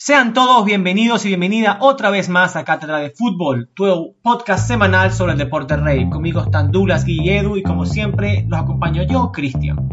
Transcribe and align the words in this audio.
Sean 0.00 0.32
todos 0.32 0.64
bienvenidos 0.64 1.24
y 1.24 1.28
bienvenida 1.28 1.78
otra 1.80 2.10
vez 2.10 2.28
más 2.28 2.54
a 2.54 2.64
Cátedra 2.64 3.00
de 3.00 3.10
Fútbol, 3.10 3.68
tu 3.74 4.14
podcast 4.22 4.68
semanal 4.68 5.12
sobre 5.12 5.32
el 5.32 5.38
deporte 5.38 5.76
rey. 5.76 6.08
Conmigo 6.08 6.40
están 6.40 6.70
Douglas, 6.70 7.02
y 7.08 7.28
Edu 7.28 7.56
y 7.56 7.64
como 7.64 7.84
siempre 7.84 8.44
los 8.46 8.60
acompaño 8.60 9.02
yo, 9.02 9.32
Cristian. 9.32 9.88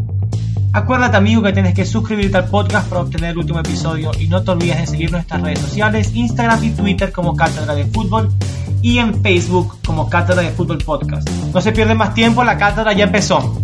Acuérdate 0.73 1.17
amigo 1.17 1.41
que 1.41 1.53
tienes 1.53 1.73
que 1.73 1.85
suscribirte 1.85 2.37
al 2.37 2.45
podcast 2.45 2.87
para 2.87 3.01
obtener 3.01 3.31
el 3.31 3.39
último 3.39 3.59
episodio 3.59 4.11
y 4.19 4.27
no 4.27 4.43
te 4.43 4.51
olvides 4.51 4.77
de 4.77 4.85
seguir 4.85 5.11
nuestras 5.11 5.41
redes 5.41 5.57
sociales, 5.57 6.13
Instagram 6.13 6.63
y 6.63 6.69
Twitter 6.69 7.11
como 7.11 7.35
Cátedra 7.35 7.73
de 7.73 7.85
Fútbol 7.85 8.29
y 8.83 8.99
en 8.99 9.23
Facebook 9.23 9.75
como 9.83 10.07
Cátedra 10.07 10.43
de 10.43 10.51
Fútbol 10.51 10.77
Podcast. 10.85 11.27
No 11.51 11.59
se 11.61 11.71
pierden 11.71 11.97
más 11.97 12.13
tiempo, 12.13 12.43
la 12.43 12.59
cátedra 12.59 12.93
ya 12.93 13.05
empezó. 13.05 13.59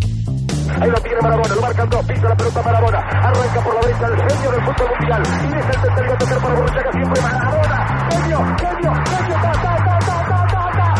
Ahí 0.80 0.90
lo 0.90 0.98
tiene 1.02 1.22
Marabona, 1.22 1.56
lo 1.56 1.62
marcan 1.62 1.90
dos, 1.90 2.06
pisa 2.06 2.30
la 2.30 2.36
pelota 2.36 2.62
Marabona, 2.64 3.00
arranca 3.00 3.62
por 3.64 3.76
la 3.76 3.82
derecha 3.82 4.08
el 4.08 4.16
genio 4.16 4.52
del 4.52 4.62
fútbol 4.62 4.90
mundial, 5.00 5.24
y 5.24 5.48
deja 5.48 5.72
el 5.72 5.82
tercero 5.82 6.18
tocar 6.18 6.40
para 6.40 6.56
Borruchaga, 6.56 6.92
siempre 6.92 7.22
Marabona, 7.22 8.08
genio, 8.12 8.40
genio, 8.58 8.94
genio, 9.06 9.36
ta, 9.42 9.52
ta, 9.52 9.60
ta, 9.62 10.00
ta, 10.00 10.26
ta, 10.28 10.48
ta. 10.48 10.92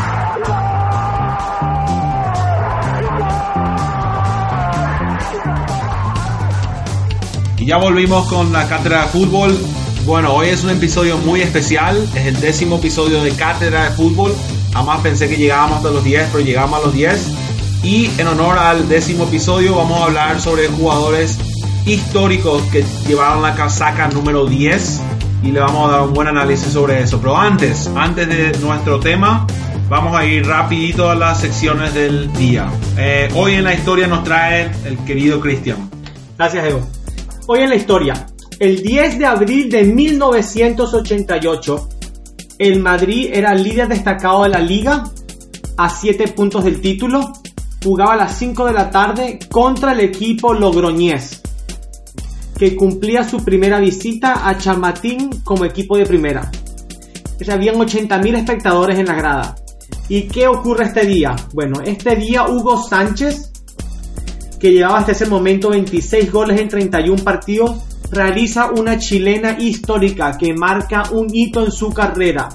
Y 7.58 7.66
ya 7.68 7.78
volvimos 7.78 8.28
con 8.28 8.52
la 8.52 8.68
cátedra 8.68 9.04
de 9.04 9.08
fútbol. 9.10 9.56
Bueno, 10.06 10.34
hoy 10.34 10.50
es 10.50 10.64
un 10.64 10.72
episodio 10.72 11.20
muy 11.20 11.42
especial. 11.42 12.10
Es 12.16 12.26
el 12.26 12.40
décimo 12.42 12.78
episodio 12.78 13.22
de 13.22 13.32
cátedra 13.36 13.84
de 13.84 13.92
fútbol. 13.92 14.36
Jamás 14.74 15.02
pensé 15.02 15.30
que 15.30 15.38
llegábamos 15.38 15.78
hasta 15.78 15.92
los 15.92 16.04
10, 16.04 16.30
pero 16.32 16.44
llegamos 16.44 16.80
a 16.80 16.86
los 16.86 16.94
10. 16.94 17.51
Y 17.84 18.12
en 18.20 18.28
honor 18.28 18.60
al 18.60 18.88
décimo 18.88 19.24
episodio 19.24 19.76
vamos 19.76 20.02
a 20.02 20.06
hablar 20.06 20.40
sobre 20.40 20.68
jugadores 20.68 21.40
históricos 21.86 22.62
que 22.72 22.86
llevaron 23.08 23.42
la 23.42 23.56
casaca 23.56 24.08
número 24.08 24.46
10 24.46 25.02
y 25.44 25.52
le 25.52 25.60
vamos 25.60 25.90
a 25.90 25.94
dar 25.94 26.04
un 26.04 26.14
buen 26.14 26.28
análisis 26.28 26.74
sobre 26.74 27.02
eso. 27.02 27.20
Pero 27.20 27.36
antes, 27.36 27.90
antes 27.96 28.28
de 28.28 28.52
nuestro 28.60 29.00
tema, 29.00 29.48
vamos 29.90 30.16
a 30.16 30.24
ir 30.24 30.46
rapidito 30.46 31.10
a 31.10 31.16
las 31.16 31.42
secciones 31.42 31.96
del 31.96 32.32
día. 32.34 32.72
Eh, 33.00 33.30
hoy 33.34 33.56
en 33.56 33.64
la 33.64 33.74
historia 33.74 34.06
nos 34.06 34.24
trae 34.24 34.70
el 34.86 35.00
querido 35.00 35.40
Cristian. 35.40 35.90
Gracias, 36.38 36.64
Evo. 36.64 36.88
Hoy 37.48 37.62
en 37.62 37.70
la 37.70 37.76
historia, 37.76 38.28
el 38.60 38.84
10 38.84 39.18
de 39.18 39.26
abril 39.26 39.72
de 39.72 39.86
1988, 39.86 41.90
el 42.60 42.80
Madrid 42.80 43.32
era 43.34 43.56
líder 43.56 43.88
destacado 43.88 44.44
de 44.44 44.50
la 44.50 44.60
liga 44.60 45.06
a 45.78 45.90
7 45.90 46.28
puntos 46.28 46.64
del 46.64 46.80
título 46.80 47.41
jugaba 47.84 48.14
a 48.14 48.18
las 48.18 48.38
5 48.38 48.66
de 48.66 48.74
la 48.74 48.90
tarde 48.90 49.40
contra 49.50 49.94
el 49.94 50.02
equipo 50.02 50.54
Logroñés, 50.54 51.42
que 52.58 52.76
cumplía 52.76 53.24
su 53.24 53.44
primera 53.44 53.80
visita 53.80 54.48
a 54.48 54.58
Chamatín 54.58 55.42
como 55.44 55.66
equipo 55.66 55.98
de 55.98 56.06
primera. 56.06 56.52
Habían 57.52 57.76
80.000 57.76 58.38
espectadores 58.38 59.00
en 59.00 59.08
la 59.08 59.16
grada. 59.16 59.56
¿Y 60.10 60.28
qué 60.28 60.48
ocurre 60.48 60.86
este 60.86 61.06
día? 61.08 61.36
Bueno, 61.54 61.82
este 61.84 62.16
día 62.16 62.48
Hugo 62.48 62.84
Sánchez, 62.84 63.52
que 64.60 64.72
llevaba 64.72 65.00
hasta 65.00 65.14
ese 65.14 65.26
momento 65.26 65.70
26 65.70 66.32
goles 66.32 66.62
en 66.62 66.70
31 66.70 67.24
partidos, 67.24 67.78
realiza 68.12 68.70
una 68.70 69.00
chilena 69.00 69.58
histórica 69.60 70.38
que 70.38 70.54
marca 70.54 71.04
un 71.12 71.28
hito 71.34 71.64
en 71.64 71.72
su 71.72 71.92
carrera. 71.92 72.50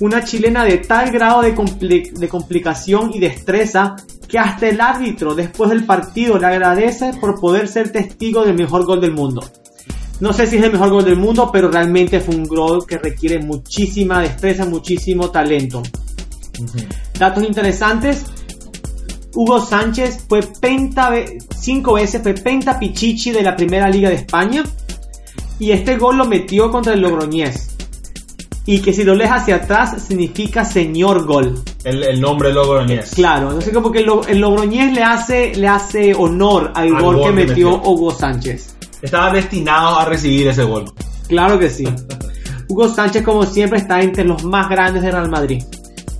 Una 0.00 0.22
chilena 0.22 0.64
de 0.64 0.78
tal 0.78 1.10
grado 1.10 1.40
de, 1.40 2.12
de 2.14 2.28
complicación 2.28 3.12
y 3.14 3.18
destreza 3.18 3.96
que 4.28 4.38
hasta 4.38 4.68
el 4.68 4.80
árbitro 4.80 5.34
después 5.34 5.70
del 5.70 5.86
partido 5.86 6.38
le 6.38 6.46
agradece 6.46 7.12
por 7.20 7.40
poder 7.40 7.68
ser 7.68 7.92
testigo 7.92 8.44
del 8.44 8.54
mejor 8.56 8.84
gol 8.84 9.00
del 9.00 9.12
mundo. 9.12 9.42
No 10.20 10.32
sé 10.32 10.46
si 10.46 10.56
es 10.56 10.64
el 10.64 10.72
mejor 10.72 10.90
gol 10.90 11.04
del 11.04 11.16
mundo, 11.16 11.50
pero 11.52 11.70
realmente 11.70 12.20
fue 12.20 12.34
un 12.34 12.44
gol 12.44 12.86
que 12.86 12.98
requiere 12.98 13.38
muchísima 13.38 14.20
destreza, 14.20 14.66
muchísimo 14.66 15.30
talento. 15.30 15.82
Datos 17.18 17.44
interesantes. 17.44 18.24
Hugo 19.34 19.60
Sánchez 19.60 20.24
fue 20.28 20.40
penta, 20.42 21.12
cinco 21.58 21.94
veces 21.94 22.22
fue 22.22 22.32
penta 22.32 22.78
pichichi 22.78 23.30
de 23.30 23.42
la 23.42 23.54
primera 23.54 23.88
liga 23.88 24.08
de 24.08 24.16
España. 24.16 24.64
Y 25.58 25.70
este 25.70 25.96
gol 25.96 26.16
lo 26.16 26.24
metió 26.24 26.70
contra 26.70 26.94
el 26.94 27.00
Logroñés 27.00 27.75
y 28.66 28.80
que 28.80 28.92
si 28.92 29.04
lo 29.04 29.14
lees 29.14 29.30
hacia 29.30 29.56
atrás 29.56 30.02
significa 30.02 30.64
señor 30.64 31.24
gol. 31.24 31.62
El, 31.84 32.20
nombre 32.20 32.52
Logroñés. 32.52 33.12
Claro, 33.14 33.52
no 33.52 33.60
sé 33.60 33.72
como 33.72 33.92
que 33.92 34.00
el, 34.00 34.40
Logroñés 34.40 34.92
le 34.92 35.02
hace, 35.04 35.54
le 35.54 35.68
hace 35.68 36.12
honor 36.14 36.72
al, 36.74 36.90
gol, 37.00 37.22
que 37.22 37.30
metió, 37.30 37.80
Hugo 37.80 38.10
Sánchez. 38.10 38.76
Estaba 39.00 39.32
destinado 39.32 40.00
a 40.00 40.04
recibir 40.04 40.48
ese 40.48 40.64
gol. 40.64 40.92
Claro 41.28 41.58
que 41.58 41.70
sí. 41.70 41.84
Hugo 42.68 42.88
Sánchez, 42.88 43.22
como 43.22 43.44
siempre, 43.44 43.78
está 43.78 44.00
entre 44.00 44.24
los 44.24 44.42
más 44.44 44.68
grandes 44.68 45.02
de 45.02 45.12
Real 45.12 45.30
Madrid. 45.30 45.62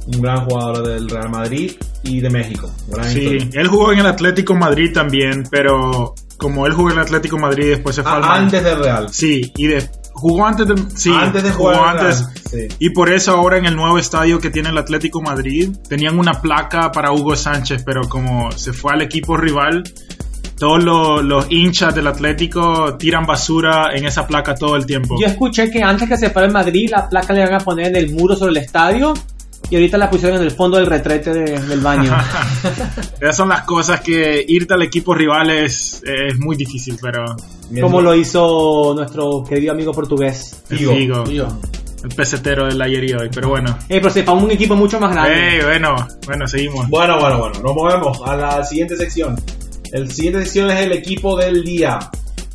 Un 0.07 0.23
gran 0.23 0.45
jugador 0.45 0.87
del 0.87 1.11
Real 1.11 1.31
Madrid 1.31 1.73
y 2.05 2.21
de 2.21 2.31
México. 2.31 2.71
sí, 3.03 3.39
él 3.53 3.67
jugó 3.67 3.93
en 3.93 3.99
el 3.99 4.07
Atlético 4.07 4.55
Madrid 4.55 4.93
también, 4.95 5.43
pero 5.51 6.15
como 6.37 6.65
él 6.67 6.73
jugó 6.73 6.91
en 6.91 6.99
el 6.99 7.03
Atlético 7.03 7.39
Madrid 7.39 7.71
después 7.71 7.97
se 7.97 8.05
fue 8.05 8.13
ah, 8.13 8.37
Antes 8.37 8.63
del 8.63 8.79
Real. 8.79 9.09
Sí, 9.11 9.53
y 9.57 9.67
de, 9.67 9.89
Jugó 10.19 10.47
antes 10.47 10.67
de, 10.67 10.75
sí, 10.95 11.13
antes 11.13 11.43
de 11.43 11.51
jugar 11.51 11.77
jugó 11.77 11.87
antes. 11.87 12.25
Y 12.79 12.91
por 12.91 13.13
eso 13.13 13.33
ahora 13.33 13.59
en 13.59 13.67
el 13.67 13.77
nuevo 13.77 13.99
estadio 13.99 14.39
que 14.39 14.51
tiene 14.51 14.71
el 14.71 14.79
Atlético 14.79 15.21
Madrid, 15.21 15.77
tenían 15.89 16.19
una 16.19 16.41
placa 16.41 16.91
para 16.91 17.13
Hugo 17.13 17.37
Sánchez, 17.37 17.83
pero 17.85 18.09
como 18.09 18.51
se 18.53 18.73
fue 18.73 18.95
al 18.95 19.03
equipo 19.03 19.37
rival, 19.37 19.85
todos 20.59 20.83
los, 20.83 21.47
hinchas 21.51 21.95
del 21.95 22.07
Atlético 22.07 22.97
tiran 22.97 23.27
basura 23.27 23.91
en 23.95 24.07
esa 24.07 24.27
placa 24.27 24.55
todo 24.55 24.77
el 24.77 24.87
tiempo. 24.87 25.17
Yo 25.21 25.27
escuché 25.27 25.71
que 25.71 25.83
antes 25.83 26.09
que 26.09 26.17
se 26.17 26.31
fuera 26.31 26.47
en 26.47 26.55
Madrid, 26.55 26.89
la 26.91 27.09
placa 27.09 27.35
le 27.35 27.43
iban 27.43 27.55
a 27.55 27.61
poner 27.61 27.89
en 27.89 27.97
el 27.97 28.13
muro 28.13 28.35
sobre 28.35 28.53
el 28.53 28.57
estadio 28.59 29.13
y 29.69 29.75
ahorita 29.75 29.99
la 29.99 30.09
pusieron 30.09 30.39
en 30.39 30.45
el 30.45 30.53
fondo 30.53 30.77
del 30.77 30.87
retrete 30.87 31.33
del 31.33 31.81
baño. 31.81 32.17
Esas 33.21 33.37
son 33.37 33.49
las 33.49 33.63
cosas 33.63 34.01
que 34.01 34.45
irte 34.47 34.75
al 34.75 34.83
equipo 34.83 35.15
rival 35.15 35.51
es, 35.51 36.03
es 36.05 36.39
muy 36.39 36.57
difícil, 36.57 36.99
pero... 37.01 37.25
Como 37.81 38.01
lo 38.01 38.15
hizo 38.15 38.95
nuestro 38.95 39.43
querido 39.43 39.73
amigo 39.73 39.93
portugués. 39.93 40.63
Figo. 40.69 41.25
El 42.05 42.15
pesetero 42.15 42.67
del 42.67 42.81
ayer 42.81 43.11
y 43.11 43.13
hoy, 43.15 43.29
pero 43.35 43.49
bueno. 43.49 43.77
Eh, 43.89 43.99
pero 44.01 44.11
se 44.11 44.23
para 44.23 44.39
un 44.39 44.51
equipo 44.53 44.77
mucho 44.77 45.01
más 45.01 45.11
grande. 45.11 45.59
Eh, 45.59 45.65
bueno, 45.65 45.97
bueno, 46.25 46.47
seguimos. 46.47 46.89
Bueno, 46.89 47.19
bueno, 47.19 47.39
bueno, 47.39 47.61
nos 47.61 47.75
movemos 47.75 48.19
a 48.25 48.37
la 48.37 48.65
siguiente 48.65 48.97
sección. 48.97 49.35
El 49.93 50.13
siguiente 50.13 50.45
sección 50.45 50.71
es 50.71 50.81
el 50.81 50.93
equipo 50.93 51.37
del 51.37 51.65
día. 51.65 51.99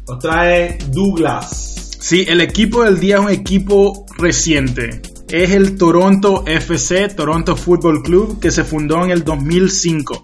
Nos 0.07 0.19
trae 0.19 0.77
Douglas. 0.87 1.97
Sí, 1.99 2.25
el 2.29 2.39
equipo 2.39 2.83
del 2.83 2.99
día 2.99 3.15
es 3.15 3.21
un 3.21 3.29
equipo 3.29 4.05
reciente 4.17 5.01
es 5.31 5.51
el 5.51 5.77
Toronto 5.77 6.43
FC, 6.45 7.07
Toronto 7.09 7.55
Football 7.55 8.03
Club, 8.03 8.39
que 8.39 8.51
se 8.51 8.63
fundó 8.63 9.03
en 9.03 9.11
el 9.11 9.23
2005. 9.23 10.19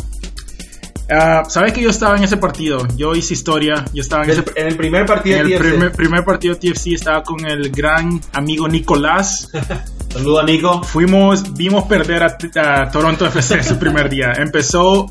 Ah, 1.10 1.44
Sabes 1.48 1.72
que 1.72 1.82
yo 1.82 1.90
estaba 1.90 2.18
en 2.18 2.24
ese 2.26 2.36
partido, 2.36 2.86
yo 2.98 3.16
hice 3.16 3.34
historia, 3.34 3.86
yo 3.94 4.02
estaba 4.02 4.26
en, 4.26 4.32
el 4.56 4.76
primer 4.76 5.06
partido 5.06 5.38
en 5.38 5.54
el 5.54 5.92
Primer, 5.92 6.26
partido 6.26 6.56
TFC 6.56 6.88
estaba 6.88 7.24
con 7.24 7.46
el 7.46 7.72
gran 7.72 8.20
amigo 8.34 8.68
Nicolás. 8.68 9.50
Saludos 10.14 10.46
Nico. 10.46 10.84
Fuimos, 10.84 11.54
vimos 11.54 11.86
perder 11.86 12.24
a, 12.24 12.92
Toronto 12.92 13.26
FC 13.26 13.64
su 13.64 13.80
primer 13.80 14.10
día. 14.10 14.34
Empezó 14.38 15.06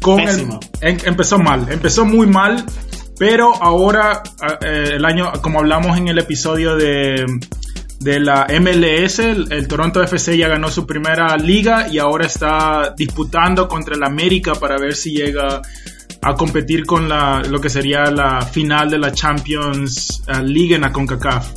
con 0.00 0.20
em, 0.20 0.58
empezó 0.80 1.38
mal, 1.38 1.66
empezó 1.68 2.04
muy 2.04 2.28
mal, 2.28 2.64
pero 3.18 3.52
ahora 3.60 4.22
ah, 4.40 4.58
eh, 4.64 4.90
el 4.94 5.04
año, 5.04 5.32
como 5.42 5.58
hablamos 5.58 5.98
en 5.98 6.06
el 6.06 6.18
episodio 6.18 6.76
de 6.76 7.26
de 8.00 8.20
la 8.20 8.46
MLS. 8.60 9.18
El, 9.18 9.68
Toronto 9.68 10.02
FC 10.02 10.36
ya 10.36 10.48
ganó 10.48 10.70
su 10.70 10.86
primera 10.86 11.36
liga 11.36 11.88
y 11.90 11.98
ahora 11.98 12.26
está 12.26 12.94
disputando 12.96 13.68
contra 13.68 13.96
el 13.96 14.04
América 14.04 14.54
para 14.54 14.78
ver 14.78 14.94
si 14.94 15.12
llega 15.12 15.60
a 16.20 16.34
competir 16.34 16.84
con 16.84 17.08
la, 17.08 17.42
lo 17.42 17.60
que 17.60 17.70
sería 17.70 18.04
la 18.10 18.42
final 18.42 18.90
de 18.90 18.98
la 18.98 19.12
Champions 19.12 20.22
uh, 20.28 20.42
League 20.42 20.74
en 20.74 20.82
la 20.82 20.92
CONCACAF. 20.92 21.48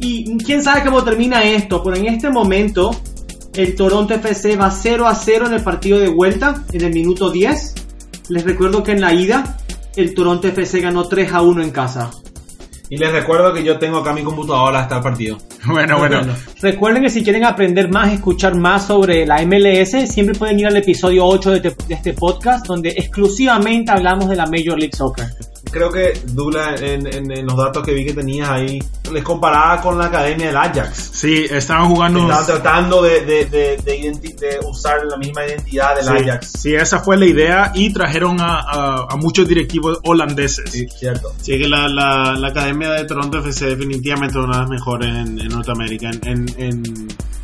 Y 0.00 0.36
quién 0.38 0.62
sabe 0.62 0.82
cómo 0.84 1.04
termina 1.04 1.44
esto, 1.44 1.82
pero 1.82 1.96
en 1.96 2.06
este 2.06 2.30
momento 2.30 2.90
el 3.54 3.74
Toronto 3.74 4.14
FC 4.14 4.56
va 4.56 4.70
0 4.70 5.06
a 5.06 5.14
0 5.14 5.46
en 5.46 5.54
el 5.54 5.62
partido 5.62 5.98
de 5.98 6.08
vuelta 6.08 6.64
en 6.72 6.82
el 6.82 6.92
minuto 6.92 7.30
10. 7.30 7.74
Les 8.28 8.44
recuerdo 8.44 8.82
que 8.82 8.92
en 8.92 9.00
la 9.00 9.12
ida 9.12 9.58
el 9.94 10.14
Toronto 10.14 10.48
FC 10.48 10.80
ganó 10.80 11.06
3 11.06 11.32
a 11.32 11.42
1 11.42 11.62
en 11.62 11.70
casa. 11.70 12.10
Y 12.92 12.98
les 12.98 13.10
recuerdo 13.10 13.54
que 13.54 13.64
yo 13.64 13.78
tengo 13.78 14.00
acá 14.00 14.12
mi 14.12 14.22
computadora 14.22 14.80
hasta 14.80 14.96
el 14.96 15.02
partido. 15.02 15.38
Bueno, 15.64 15.98
bueno. 15.98 16.20
Recuerden 16.60 17.02
que 17.02 17.08
si 17.08 17.22
quieren 17.22 17.42
aprender 17.44 17.88
más, 17.88 18.12
escuchar 18.12 18.54
más 18.54 18.86
sobre 18.86 19.24
la 19.24 19.40
MLS, 19.46 20.12
siempre 20.12 20.34
pueden 20.34 20.60
ir 20.60 20.66
al 20.66 20.76
episodio 20.76 21.24
8 21.24 21.52
de, 21.52 21.74
este 21.88 22.12
podcast, 22.12 22.66
donde 22.66 22.90
exclusivamente 22.90 23.92
hablamos 23.92 24.28
de 24.28 24.36
la 24.36 24.44
Major 24.44 24.78
League 24.78 24.94
Soccer. 24.94 25.28
Creo 25.72 25.90
que 25.90 26.20
Dula 26.26 26.76
en, 26.76 27.06
en- 27.06 27.30
en 27.32 27.46
los 27.46 27.56
datos 27.56 27.84
que 27.84 27.92
vi 27.94 28.04
que 28.04 28.12
tenías 28.12 28.48
ahí 28.48 28.78
les 29.10 29.24
comparaba 29.24 29.80
con 29.80 29.98
la 29.98 30.06
academia 30.06 30.46
del 30.46 30.56
Ajax. 30.56 31.10
Sí, 31.12 31.46
estaban 31.50 31.88
jugando. 31.88 32.20
Estaban 32.20 32.46
tratando 32.46 33.02
de, 33.02 33.20
de, 33.24 33.44
de, 33.46 33.76
de 33.84 34.60
usar 34.68 35.04
la 35.04 35.16
misma 35.16 35.44
identidad 35.44 35.94
del 35.96 36.04
Sí, 36.04 36.10
Ajax. 36.30 36.50
sí, 36.58 36.74
esa 36.74 37.00
fue 37.00 37.16
la 37.16 37.26
idea 37.26 37.72
y 37.74 37.92
trajeron 37.92 38.40
a, 38.40 38.60
a- 38.60 39.06
a 39.10 39.16
muchos 39.16 39.48
directivos 39.48 39.98
holandeses. 40.04 40.70
Sí, 40.70 40.86
cierto. 40.98 41.32
Sí, 41.40 41.58
que 41.58 41.68
la, 41.68 41.88
la, 41.88 42.34
la 42.38 42.48
academia 42.48 42.90
de 42.92 43.04
Toronto 43.04 43.38
FC 43.38 43.66
definitivamente 43.66 44.38
es 44.38 44.44
una 44.44 44.54
de 44.56 44.60
las 44.62 44.70
mejores 44.70 45.08
en, 45.08 45.40
en 45.40 45.48
Norteamérica, 45.48 46.10
en, 46.10 46.20
en, 46.26 46.48
en, 46.58 46.82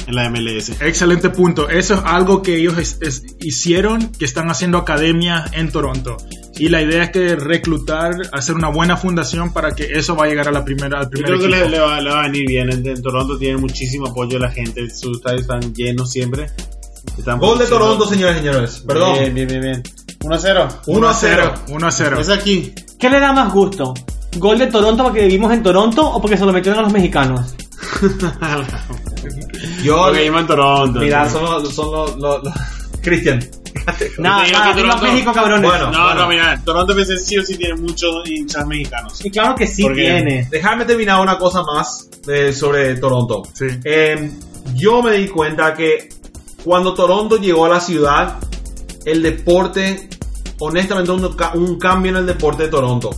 en 0.06 0.14
la 0.14 0.28
MLS. 0.30 0.80
Excelente 0.80 1.28
punto. 1.30 1.68
Eso 1.68 1.94
es 1.94 2.00
algo 2.04 2.40
que 2.42 2.56
ellos 2.56 2.78
es- 2.78 2.98
es- 3.02 3.22
hicieron, 3.40 4.10
que 4.12 4.24
están 4.24 4.50
haciendo 4.50 4.78
academia 4.78 5.44
en 5.52 5.70
Toronto. 5.70 6.16
Y 6.58 6.68
la 6.68 6.82
idea 6.82 7.04
es 7.04 7.10
que 7.10 7.36
reclutar, 7.36 8.12
hacer 8.32 8.54
una 8.56 8.68
buena 8.68 8.96
fundación 8.96 9.52
para 9.52 9.70
que 9.72 9.84
eso 9.92 10.16
va 10.16 10.24
a 10.24 10.28
llegar 10.28 10.48
a 10.48 10.52
la 10.52 10.64
primera, 10.64 10.98
al 10.98 11.04
Yo 11.04 11.10
primer 11.10 11.26
creo 11.30 11.38
que 11.40 11.46
equipo. 11.46 11.64
le, 11.64 11.70
le 11.70 11.78
va, 11.80 12.00
le 12.00 12.10
va 12.10 12.20
a 12.20 12.22
venir 12.24 12.46
bien. 12.48 12.72
En, 12.72 12.86
en 12.86 13.00
Toronto 13.02 13.38
tiene 13.38 13.56
muchísimo 13.58 14.08
apoyo 14.08 14.38
de 14.38 14.40
la 14.40 14.50
gente. 14.50 14.90
Sus 14.90 15.18
estadios 15.18 15.42
están 15.42 15.72
llenos 15.72 16.10
siempre. 16.10 16.46
Están 17.16 17.38
Gol 17.38 17.58
de 17.58 17.66
Toronto, 17.66 18.06
señores 18.08 18.36
y 18.36 18.40
señores. 18.40 18.82
Perdón. 18.86 19.12
Bien, 19.20 19.34
bien, 19.34 19.46
bien, 19.48 19.60
bien. 19.60 19.82
1-0. 20.20 20.68
1 20.86 21.08
a 21.08 21.14
0. 21.14 21.54
1 21.68 21.86
a 21.86 21.90
0. 21.92 22.20
Es 22.20 22.28
aquí. 22.28 22.74
¿Qué 22.98 23.08
le 23.08 23.20
da 23.20 23.32
más 23.32 23.52
gusto? 23.52 23.94
¿Gol 24.36 24.58
de 24.58 24.66
Toronto 24.66 25.04
porque 25.04 25.22
vivimos 25.26 25.52
en 25.52 25.62
Toronto 25.62 26.06
o 26.10 26.20
porque 26.20 26.36
se 26.36 26.44
lo 26.44 26.52
metieron 26.52 26.80
a 26.80 26.82
los 26.82 26.92
mexicanos? 26.92 27.54
Yo, 29.82 29.96
Porque 30.02 30.18
vivimos 30.18 30.40
en 30.42 30.46
Toronto. 30.46 31.00
mira, 31.00 31.28
son 31.30 31.44
los. 31.44 31.72
Son 31.74 31.90
los, 31.92 32.16
los- 32.16 32.44
los- 32.44 32.54
Cristian. 33.08 33.38
Nada, 34.18 34.44
digo 34.44 34.58
nada, 34.58 34.74
que 34.74 34.82
viva 34.82 34.94
Toronto- 34.94 35.02
México, 35.12 35.32
cabrones. 35.32 35.70
Bueno. 35.70 35.90
No, 35.90 36.14
no, 36.14 36.28
mira, 36.28 36.60
Toronto 36.64 36.92
FC 36.98 37.16
sí 37.18 37.38
o 37.38 37.42
sí 37.44 37.56
tiene 37.56 37.74
muchos 37.74 38.28
hinchas 38.28 38.66
mexicanos. 38.66 39.24
Y 39.24 39.30
claro 39.30 39.54
que 39.54 39.66
sí 39.66 39.82
Porque- 39.82 40.02
tiene. 40.02 40.48
Déjame 40.50 40.84
terminar 40.84 41.20
una 41.20 41.38
cosa 41.38 41.62
más 41.62 42.08
sobre 42.54 42.96
Toronto. 42.96 43.42
Sí. 43.54 43.66
Eh, 43.84 44.30
yo 44.74 45.02
me 45.02 45.12
di 45.16 45.28
cuenta 45.28 45.72
que 45.74 46.08
cuando 46.64 46.92
Toronto 46.94 47.36
llegó 47.38 47.64
a 47.66 47.68
la 47.70 47.80
ciudad, 47.80 48.36
el 49.04 49.22
deporte, 49.22 50.08
honestamente, 50.58 51.10
un, 51.10 51.34
ca- 51.34 51.52
un 51.54 51.78
cambio 51.78 52.10
en 52.12 52.16
el 52.18 52.26
deporte 52.26 52.64
de 52.64 52.68
Toronto. 52.68 53.10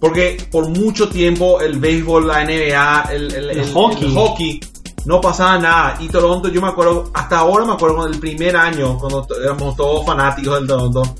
Porque 0.00 0.36
por 0.50 0.68
mucho 0.68 1.08
tiempo 1.08 1.60
el 1.60 1.78
béisbol, 1.78 2.26
la 2.26 2.44
NBA, 2.44 3.08
el, 3.12 3.34
el- 3.34 3.50
El 3.50 3.58
el- 3.60 3.72
hockey. 3.72 4.04
el 4.08 4.14
hockey, 4.14 4.60
no 5.06 5.20
pasaba 5.20 5.58
nada. 5.58 5.96
Y 6.00 6.08
Toronto, 6.08 6.48
yo 6.48 6.60
me 6.60 6.68
acuerdo, 6.68 7.10
hasta 7.12 7.38
ahora 7.38 7.64
me 7.64 7.72
acuerdo 7.72 7.96
con 7.96 8.12
el 8.12 8.18
primer 8.18 8.56
año, 8.56 8.98
cuando 8.98 9.26
éramos 9.42 9.76
todos 9.76 10.04
fanáticos 10.04 10.58
del 10.58 10.66
Toronto. 10.66 11.14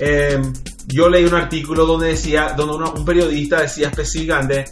eh, 0.00 0.40
yo 0.86 1.08
leí 1.08 1.24
un 1.24 1.34
artículo 1.34 1.86
donde 1.86 2.08
decía, 2.08 2.54
donde 2.54 2.90
un 2.90 3.04
periodista 3.06 3.62
decía 3.62 3.88
específicamente 3.88 4.66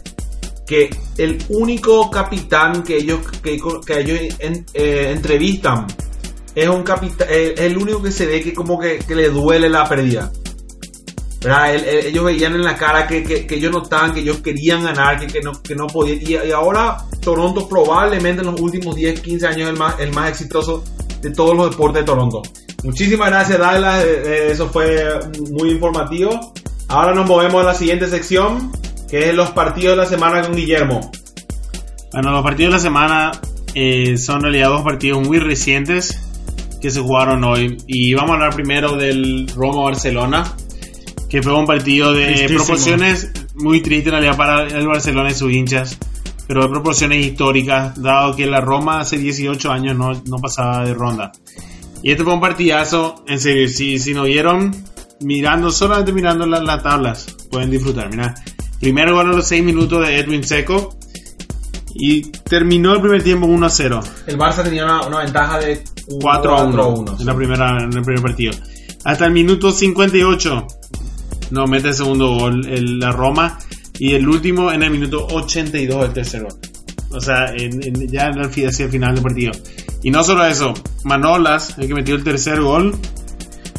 que 0.65 0.89
el 1.17 1.43
único 1.49 2.09
capitán 2.11 2.83
que 2.83 2.97
ellos, 2.97 3.19
que, 3.41 3.59
que 3.85 3.99
ellos 3.99 4.19
eh, 4.39 5.11
entrevistan 5.11 5.87
es 6.53 6.69
un 6.69 6.83
capitán, 6.83 7.27
el 7.29 7.77
único 7.77 8.01
que 8.01 8.11
se 8.11 8.27
ve 8.27 8.41
que 8.41 8.53
como 8.53 8.79
que, 8.79 8.99
que 8.99 9.15
le 9.15 9.29
duele 9.29 9.69
la 9.69 9.89
pérdida. 9.89 10.31
¿Verdad? 11.43 11.75
El- 11.75 11.83
el- 11.85 12.05
ellos 12.07 12.23
veían 12.23 12.55
en 12.55 12.63
la 12.63 12.75
cara 12.75 13.05
que, 13.05 13.23
que, 13.23 13.45
que 13.45 13.55
ellos 13.55 13.71
no 13.71 13.83
estaban, 13.83 14.13
que 14.13 14.21
ellos 14.21 14.37
querían 14.37 14.83
ganar, 14.83 15.19
que, 15.19 15.27
que, 15.27 15.41
no, 15.41 15.51
que 15.61 15.75
no 15.75 15.87
podían. 15.87 16.19
Y, 16.21 16.47
y 16.47 16.51
ahora 16.51 16.97
Toronto 17.21 17.67
probablemente 17.67 18.41
en 18.41 18.51
los 18.51 18.59
últimos 18.61 18.95
10, 18.95 19.19
15 19.21 19.47
años 19.47 19.69
el 19.69 19.75
más, 19.77 19.99
el 19.99 20.11
más 20.13 20.29
exitoso 20.29 20.83
de 21.21 21.31
todos 21.31 21.55
los 21.55 21.69
deportes 21.71 22.01
de 22.01 22.05
Toronto. 22.05 22.41
Muchísimas 22.83 23.29
gracias, 23.29 23.57
Douglas. 23.59 24.03
eh, 24.03 24.23
eh, 24.25 24.47
Eso 24.51 24.69
fue 24.69 25.03
muy 25.51 25.71
informativo. 25.71 26.53
Ahora 26.87 27.13
nos 27.13 27.27
movemos 27.27 27.61
a 27.63 27.67
la 27.67 27.73
siguiente 27.73 28.07
sección, 28.07 28.71
que 29.09 29.29
es 29.29 29.35
los 29.35 29.49
partidos 29.51 29.97
de 29.97 30.03
la 30.03 30.09
semana 30.09 30.41
con 30.41 30.55
Guillermo. 30.55 31.11
Bueno, 32.11 32.31
los 32.31 32.43
partidos 32.43 32.71
de 32.73 32.77
la 32.77 32.81
semana 32.83 33.31
eh, 33.73 34.17
son 34.17 34.37
en 34.37 34.41
realidad 34.43 34.69
dos 34.69 34.81
partidos 34.83 35.25
muy 35.25 35.39
recientes 35.39 36.19
que 36.81 36.91
se 36.91 36.99
jugaron 36.99 37.43
hoy. 37.43 37.77
Y 37.87 38.13
vamos 38.13 38.31
a 38.31 38.33
hablar 38.35 38.53
primero 38.55 38.95
del 38.97 39.47
Roma-Barcelona, 39.55 40.43
que 41.33 41.41
fue 41.41 41.51
un 41.57 41.65
partido 41.65 42.13
de 42.13 42.27
Tristísimo. 42.27 42.57
proporciones 42.59 43.31
muy 43.55 43.81
triste 43.81 44.09
en 44.09 44.11
realidad 44.11 44.37
para 44.37 44.67
el 44.67 44.85
Barcelona 44.87 45.31
y 45.31 45.33
sus 45.33 45.51
hinchas, 45.51 45.97
pero 46.45 46.61
de 46.61 46.69
proporciones 46.69 47.25
históricas, 47.25 47.99
dado 47.99 48.35
que 48.35 48.45
la 48.45 48.61
Roma 48.61 48.99
hace 48.99 49.17
18 49.17 49.71
años 49.71 49.97
no, 49.97 50.13
no 50.27 50.37
pasaba 50.37 50.85
de 50.85 50.93
ronda. 50.93 51.31
Y 52.03 52.11
este 52.11 52.23
fue 52.23 52.33
un 52.35 52.39
partidazo, 52.39 53.23
en 53.27 53.39
serio, 53.39 53.67
si, 53.67 53.97
si 53.97 54.13
no 54.13 54.25
vieron, 54.25 54.75
mirando, 55.21 55.71
solamente 55.71 56.13
mirando 56.13 56.45
la- 56.45 56.61
las 56.61 56.83
tablas, 56.83 57.25
pueden 57.49 57.71
disfrutar. 57.71 58.11
Mira, 58.11 58.35
primero 58.79 59.15
gol 59.15 59.31
a 59.31 59.33
los 59.33 59.47
6 59.47 59.63
minutos 59.63 60.05
de 60.05 60.19
Edwin 60.19 60.43
Seco. 60.43 60.95
Y 61.95 62.23
terminó 62.31 62.93
el 62.93 63.01
primer 63.01 63.23
tiempo 63.23 63.47
1 63.47 63.65
a 63.65 63.69
0. 63.69 63.99
El 64.27 64.37
Barça 64.37 64.63
tenía 64.63 64.83
una, 64.85 65.01
una 65.07 65.19
ventaja 65.19 65.59
de 65.59 65.83
4 66.21 66.55
a 66.57 66.63
1, 66.65 66.87
1. 66.89 67.17
en, 67.19 67.25
la 67.25 67.35
primera, 67.35 67.77
en 67.83 67.93
el 67.97 68.01
primer 68.03 68.21
partido. 68.21 68.53
Hasta 69.05 69.25
el 69.25 69.31
minuto 69.31 69.71
58 69.71 70.67
no 71.53 71.67
mete 71.67 71.89
el 71.89 71.93
segundo 71.93 72.35
gol 72.37 72.65
el- 72.67 72.99
la 72.99 73.11
Roma. 73.11 73.59
Y 73.99 74.13
el 74.15 74.27
último 74.27 74.71
en 74.71 74.81
el 74.83 74.89
minuto 74.89 75.27
82 75.27 76.05
el 76.05 76.13
tercer 76.13 76.41
gol. 76.41 76.53
O 77.11 77.21
sea, 77.21 77.53
en- 77.55 77.81
en- 77.83 78.07
ya 78.07 78.31
hacia 78.31 78.85
el 78.85 78.91
final 78.91 79.13
del 79.13 79.23
partido. 79.23 79.51
Y 80.01 80.09
no 80.09 80.23
solo 80.23 80.45
eso, 80.45 80.73
Manolas, 81.03 81.75
el 81.77 81.87
que 81.87 81.93
metió 81.93 82.15
el 82.15 82.23
tercer 82.23 82.59
gol, 82.61 82.97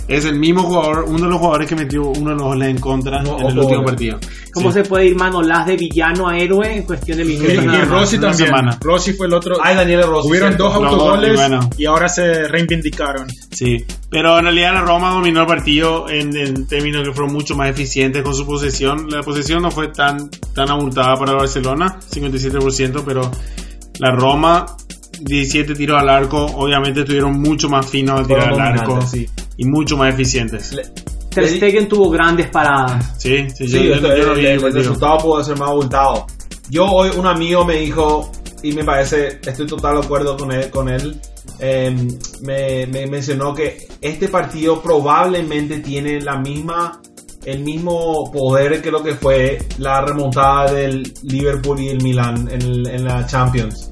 es 0.07 0.25
el 0.27 0.39
mismo 0.39 0.63
jugador, 0.65 1.05
uno 1.09 1.25
de 1.25 1.31
los 1.31 1.39
jugadores 1.39 1.69
que 1.69 1.77
metió 1.77 2.03
uno 2.09 2.31
de 2.31 2.37
los 2.37 2.43
goles 2.43 2.69
en 2.69 2.79
contra 2.79 3.23
No, 3.23 3.39
en 3.41 3.47
el 3.47 3.59
último 3.59 3.85
partido. 3.85 4.19
¿Cómo 4.53 4.71
Sí. 4.71 4.83
se 4.83 4.85
puede 4.89 5.07
ir 5.07 5.17
Manolás 5.17 5.67
de 5.67 5.77
villano 5.77 6.29
a 6.29 6.39
héroe 6.39 6.77
en 6.77 6.83
cuestión 6.85 7.19
de 7.19 7.25
Y, 7.25 7.27
minutos? 7.27 7.55
y 7.55 7.67
más? 7.67 7.89
Rossi 7.89 8.17
una 8.17 8.29
también. 8.29 8.47
semana. 8.49 8.79
Rossi 8.81 9.13
fue 9.15 9.27
el 9.27 9.35
otro. 9.35 9.57
Ay, 9.63 9.77
Daniel 9.77 10.03
Rossi. 10.07 10.29
Hubieron 10.29 10.49
cierto. 10.51 10.65
dos 10.65 10.75
autogoles 10.77 11.31
dos, 11.31 11.33
y 11.33 11.37
bueno. 11.49 11.71
y 11.79 11.85
ahora 11.87 12.09
se 12.09 12.47
reivindicaron. 12.49 13.27
Sí, 13.51 13.85
pero 14.11 14.39
en 14.39 14.45
realidad 14.45 14.75
la 14.75 14.83
Roma 14.83 15.11
dominó 15.11 15.41
el 15.41 15.47
partido 15.47 16.09
en, 16.09 16.37
en 16.37 16.67
términos 16.67 17.03
que 17.09 17.13
fueron 17.15 17.33
mucho 17.33 17.57
más 17.57 17.71
eficientes 17.71 18.23
con 18.23 18.35
su 18.35 18.47
posesión. 18.47 19.09
La 19.11 19.23
posesión 19.23 19.63
no 19.63 19.71
fue 19.71 19.89
tan, 19.89 20.29
tan 20.55 20.71
abultada 20.71 21.17
para 21.17 21.33
Barcelona, 21.35 21.99
57%, 22.13 23.03
pero 23.05 23.31
la 24.01 24.11
Roma, 24.11 24.67
17 25.21 25.75
tiros 25.75 26.01
al 26.01 26.09
arco, 26.09 26.45
obviamente 26.45 27.01
estuvieron 27.01 27.41
mucho 27.41 27.69
más 27.69 27.87
finos 27.89 28.21
al 28.21 28.27
tirar 28.27 28.53
al 28.53 28.61
arco 28.61 29.01
sí. 29.03 29.27
Y 29.57 29.65
mucho 29.67 29.97
más 29.97 30.13
eficientes. 30.15 30.73
Le- 30.73 30.85
Ter 31.31 31.49
Stegen 31.49 31.89
tuvo 31.89 32.11
grandes 32.11 32.47
paradas. 32.49 33.15
Sí, 33.19 33.49
sí, 33.55 33.67
Sí, 33.67 33.73
yo, 33.73 33.95
yo- 33.97 34.01
yo 34.01 34.27
lo 34.27 34.33
el, 34.35 34.47
el 34.47 34.65
el- 34.65 34.73
resultado 34.73 35.19
pudo 35.19 35.43
ser 35.43 35.59
más 35.59 35.69
abultado. 35.71 36.27
Yo 36.71 36.87
hoy 36.87 37.11
un 37.17 37.27
amigo 37.27 37.65
me 37.65 37.77
dijo, 37.77 38.31
y 38.63 38.73
me 38.73 38.85
parece, 38.85 39.41
estoy 39.45 39.67
total 39.67 39.97
de 40.01 40.05
acuerdo 40.07 40.37
con 40.37 40.53
él, 40.53 40.71
con 40.71 40.89
él 40.89 41.21
eh, 41.59 41.95
me, 42.43 42.87
me 42.87 43.07
mencionó 43.07 43.53
que 43.55 43.87
este 44.01 44.29
partido 44.29 44.81
probablemente 44.81 45.79
tiene 45.81 46.21
la 46.21 46.39
misma, 46.39 47.01
el 47.45 47.61
mismo 47.63 48.31
poder 48.33 48.81
que 48.81 48.91
lo 48.91 49.03
que 49.03 49.15
fue 49.15 49.59
la 49.79 50.01
remontada 50.03 50.73
del 50.73 51.13
Liverpool 51.25 51.81
y 51.81 51.89
el 51.89 52.03
Milan 52.03 52.49
en, 52.51 52.63
el- 52.63 52.87
en 52.87 53.05
la 53.05 53.27
Champions. 53.27 53.91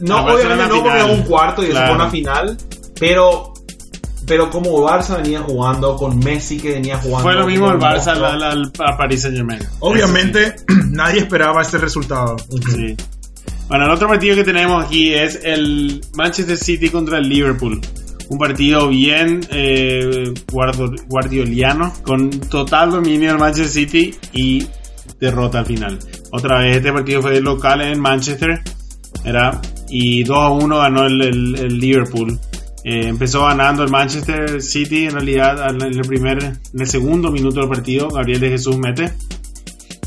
No, 0.00 0.24
obviamente 0.24 0.68
no 0.68 0.82
porque 0.82 0.98
es 0.98 1.04
un 1.04 1.22
cuarto 1.22 1.62
y 1.64 1.68
Claro. 1.68 1.90
es 1.90 1.94
una 1.96 2.10
final, 2.10 2.56
pero 2.98 3.53
pero 4.26 4.50
como 4.50 4.70
Barça 4.80 5.16
venía 5.22 5.40
jugando 5.40 5.96
con 5.96 6.18
Messi 6.18 6.58
que 6.58 6.72
venía 6.72 6.96
jugando 6.98 7.22
Fue 7.22 7.34
lo 7.34 7.46
mismo 7.46 7.70
el 7.70 7.78
Barça 7.78 8.08
al, 8.08 8.24
al, 8.24 8.42
al 8.42 8.72
Paris 8.96 9.22
Saint 9.22 9.36
Germain. 9.36 9.60
Obviamente, 9.80 10.54
nadie 10.90 11.20
esperaba 11.20 11.62
este 11.62 11.78
resultado. 11.78 12.36
Sí. 12.74 12.96
Bueno, 13.68 13.86
el 13.86 13.90
otro 13.92 14.08
partido 14.08 14.36
que 14.36 14.44
tenemos 14.44 14.84
aquí 14.84 15.12
es 15.14 15.40
el 15.42 16.00
Manchester 16.14 16.56
City 16.56 16.90
contra 16.90 17.18
el 17.18 17.28
Liverpool. 17.28 17.80
Un 18.28 18.38
partido 18.38 18.88
bien 18.88 19.40
eh, 19.50 20.32
guardo- 20.50 20.94
guardioliano, 21.08 21.92
con 22.02 22.30
total 22.30 22.90
dominio 22.90 23.30
del 23.30 23.38
Manchester 23.38 23.68
City 23.86 24.14
y 24.32 24.66
derrota 25.20 25.60
al 25.60 25.66
final. 25.66 25.98
Otra 26.32 26.58
vez, 26.60 26.76
este 26.78 26.92
partido 26.92 27.20
fue 27.22 27.40
local 27.40 27.80
en 27.82 28.00
Manchester, 28.00 28.62
era 29.24 29.60
y 29.88 30.24
2 30.24 30.36
a 30.38 30.48
1 30.50 30.78
ganó 30.78 31.04
el, 31.06 31.22
el- 31.22 31.54
el 31.56 31.78
Liverpool. 31.78 32.38
Eh, 32.84 33.06
empezó 33.08 33.42
ganando 33.46 33.82
el 33.82 33.90
Manchester 33.90 34.60
City 34.62 35.06
en 35.06 35.12
realidad 35.12 35.60
al- 35.62 35.82
en 35.82 35.94
el 35.98 36.02
primer, 36.06 36.38
en 36.42 36.80
el 36.80 36.86
segundo 36.86 37.30
minuto 37.30 37.60
del 37.60 37.68
partido, 37.68 38.08
Gabriel 38.08 38.40
de 38.40 38.50
Jesús 38.50 38.76
mete. 38.76 39.12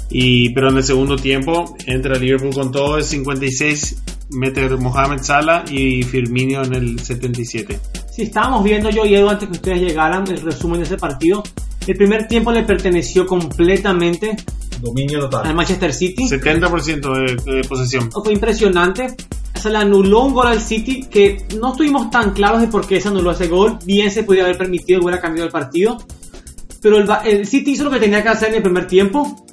Y, 0.09 0.49
pero 0.51 0.69
en 0.69 0.77
el 0.77 0.83
segundo 0.83 1.17
tiempo 1.17 1.75
entra 1.85 2.15
el 2.15 2.21
Liverpool 2.21 2.53
con 2.53 2.71
todo 2.71 2.97
el 2.97 3.03
56 3.03 4.03
mete 4.29 4.69
Mohamed 4.69 5.21
Salah 5.21 5.63
y 5.69 6.03
Firmino 6.03 6.63
en 6.63 6.73
el 6.75 6.99
77. 6.99 7.79
Si 8.11 8.21
estábamos 8.23 8.63
viendo 8.63 8.89
yo 8.89 9.05
y 9.05 9.15
Edu 9.15 9.29
antes 9.29 9.47
que 9.49 9.55
ustedes 9.55 9.81
llegaran 9.81 10.25
el 10.29 10.41
resumen 10.41 10.79
de 10.79 10.85
ese 10.85 10.97
partido, 10.97 11.43
el 11.87 11.95
primer 11.95 12.27
tiempo 12.27 12.51
le 12.51 12.63
perteneció 12.63 13.25
completamente 13.25 14.35
Dominio 14.81 15.23
al 15.23 15.29
total. 15.29 15.55
Manchester 15.55 15.91
City. 15.93 16.23
70% 16.29 17.43
de, 17.45 17.51
de 17.55 17.61
posesión. 17.67 18.09
Fue 18.11 18.33
impresionante. 18.33 19.07
Se 19.57 19.69
le 19.69 19.77
anuló 19.77 20.23
un 20.23 20.33
gol 20.33 20.47
al 20.47 20.61
City 20.61 21.03
que 21.09 21.45
no 21.59 21.71
estuvimos 21.71 22.09
tan 22.09 22.31
claros 22.31 22.61
de 22.61 22.67
por 22.67 22.87
qué 22.87 23.01
se 23.01 23.07
anuló 23.07 23.31
ese 23.31 23.47
gol. 23.47 23.77
Bien 23.85 24.11
se 24.11 24.23
podía 24.23 24.43
haber 24.43 24.57
permitido 24.57 25.01
hubiera 25.01 25.19
cambiado 25.19 25.47
el 25.47 25.51
partido. 25.51 25.97
pero 26.81 26.97
el, 26.97 27.09
el 27.25 27.47
City 27.47 27.71
hizo 27.71 27.83
lo 27.83 27.91
que 27.91 27.99
tenía 27.99 28.23
que 28.23 28.29
hacer 28.29 28.49
en 28.49 28.55
el 28.55 28.63
primer 28.63 28.87
tiempo 28.87 29.43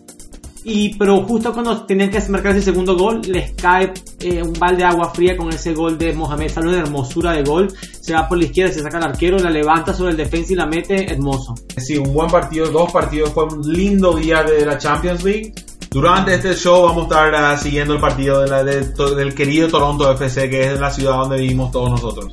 y 0.67 0.95
pero 0.95 1.23
justo 1.25 1.53
cuando 1.53 1.85
tenían 1.85 2.11
que 2.11 2.19
marcar 2.31 2.53
ese 2.53 2.63
segundo 2.63 2.97
gol, 2.97 3.21
les 3.29 3.53
cae 3.53 3.93
eh, 4.21 4.43
un 4.43 4.55
balde 4.55 4.79
de 4.79 4.85
agua 4.85 5.13
fría 5.13 5.37
con 5.37 5.51
ese 5.51 5.75
gol 5.75 5.99
de 5.99 6.15
Mohamed 6.15 6.49
Salah, 6.49 6.73
de 6.73 6.79
hermosura 6.79 7.33
de 7.33 7.43
gol. 7.45 7.71
Se 8.01 8.15
va 8.15 8.27
por 8.27 8.39
la 8.39 8.45
izquierda, 8.45 8.73
se 8.73 8.81
saca 8.81 8.97
el 8.97 9.05
arquero, 9.05 9.39
la 9.39 9.51
levanta 9.51 9.93
sobre 9.93 10.13
el 10.13 10.17
defensa 10.17 10.55
y 10.55 10.57
la 10.57 10.67
mete, 10.67 11.13
hermoso. 11.13 11.55
Sí, 11.77 11.99
un 11.99 12.15
buen 12.15 12.31
partido, 12.31 12.71
dos 12.71 12.91
partidos, 12.91 13.31
fue 13.35 13.45
un 13.45 13.61
lindo 13.71 14.17
día 14.17 14.43
de 14.43 14.65
la 14.65 14.79
Champions 14.79 15.23
League. 15.23 15.53
Durante 15.95 16.35
este 16.35 16.57
show 16.57 16.87
vamos 16.89 17.03
a 17.03 17.05
estar 17.05 17.35
ah, 17.37 17.57
siguiendo 17.57 17.95
el 17.95 18.01
partido 18.01 18.41
de 18.41 18.49
la, 18.49 18.65
del 18.65 19.33
querido 19.33 19.69
Toronto 19.69 20.11
FC, 20.11 20.51
que 20.51 20.73
es 20.73 20.81
la 20.81 20.91
ciudad 20.91 21.13
donde 21.13 21.37
vivimos 21.37 21.71
todos 21.71 21.89
nosotros. 21.89 22.33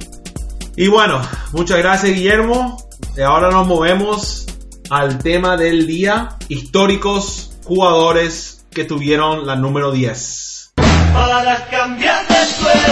Y 0.76 0.88
bueno, 0.88 1.22
muchas 1.52 1.78
gracias 1.78 2.16
Guillermo. 2.16 2.78
Y 3.16 3.22
ahora 3.22 3.52
nos 3.52 3.68
movemos 3.68 4.48
al 4.90 5.20
tema 5.20 5.58
del 5.58 5.86
día, 5.86 6.38
históricos 6.50 7.52
jugadores 7.64 8.66
que 8.72 8.84
tuvieron 8.84 9.46
la 9.46 9.56
número 9.56 9.92
10. 9.92 10.74
Para 11.14 11.68
cambiar 11.70 12.28
de 12.28 12.46
suerte. 12.48 12.92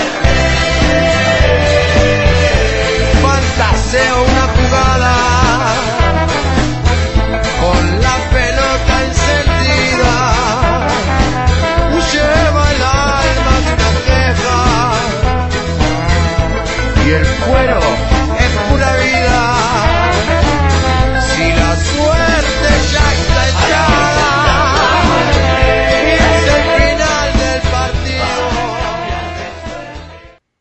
Fantaseo 3.23 4.23
una 4.23 4.47
jugada 4.49 5.38
y 17.09 17.11
el 17.11 17.25
cuero 17.25 17.79
es 18.39 18.51
pura 18.69 18.95
vida. 18.97 20.11
Si 21.21 21.49
la 21.53 21.75
suerte 21.75 22.69
ya 22.91 23.13
está 23.13 23.49
echada. 23.49 24.29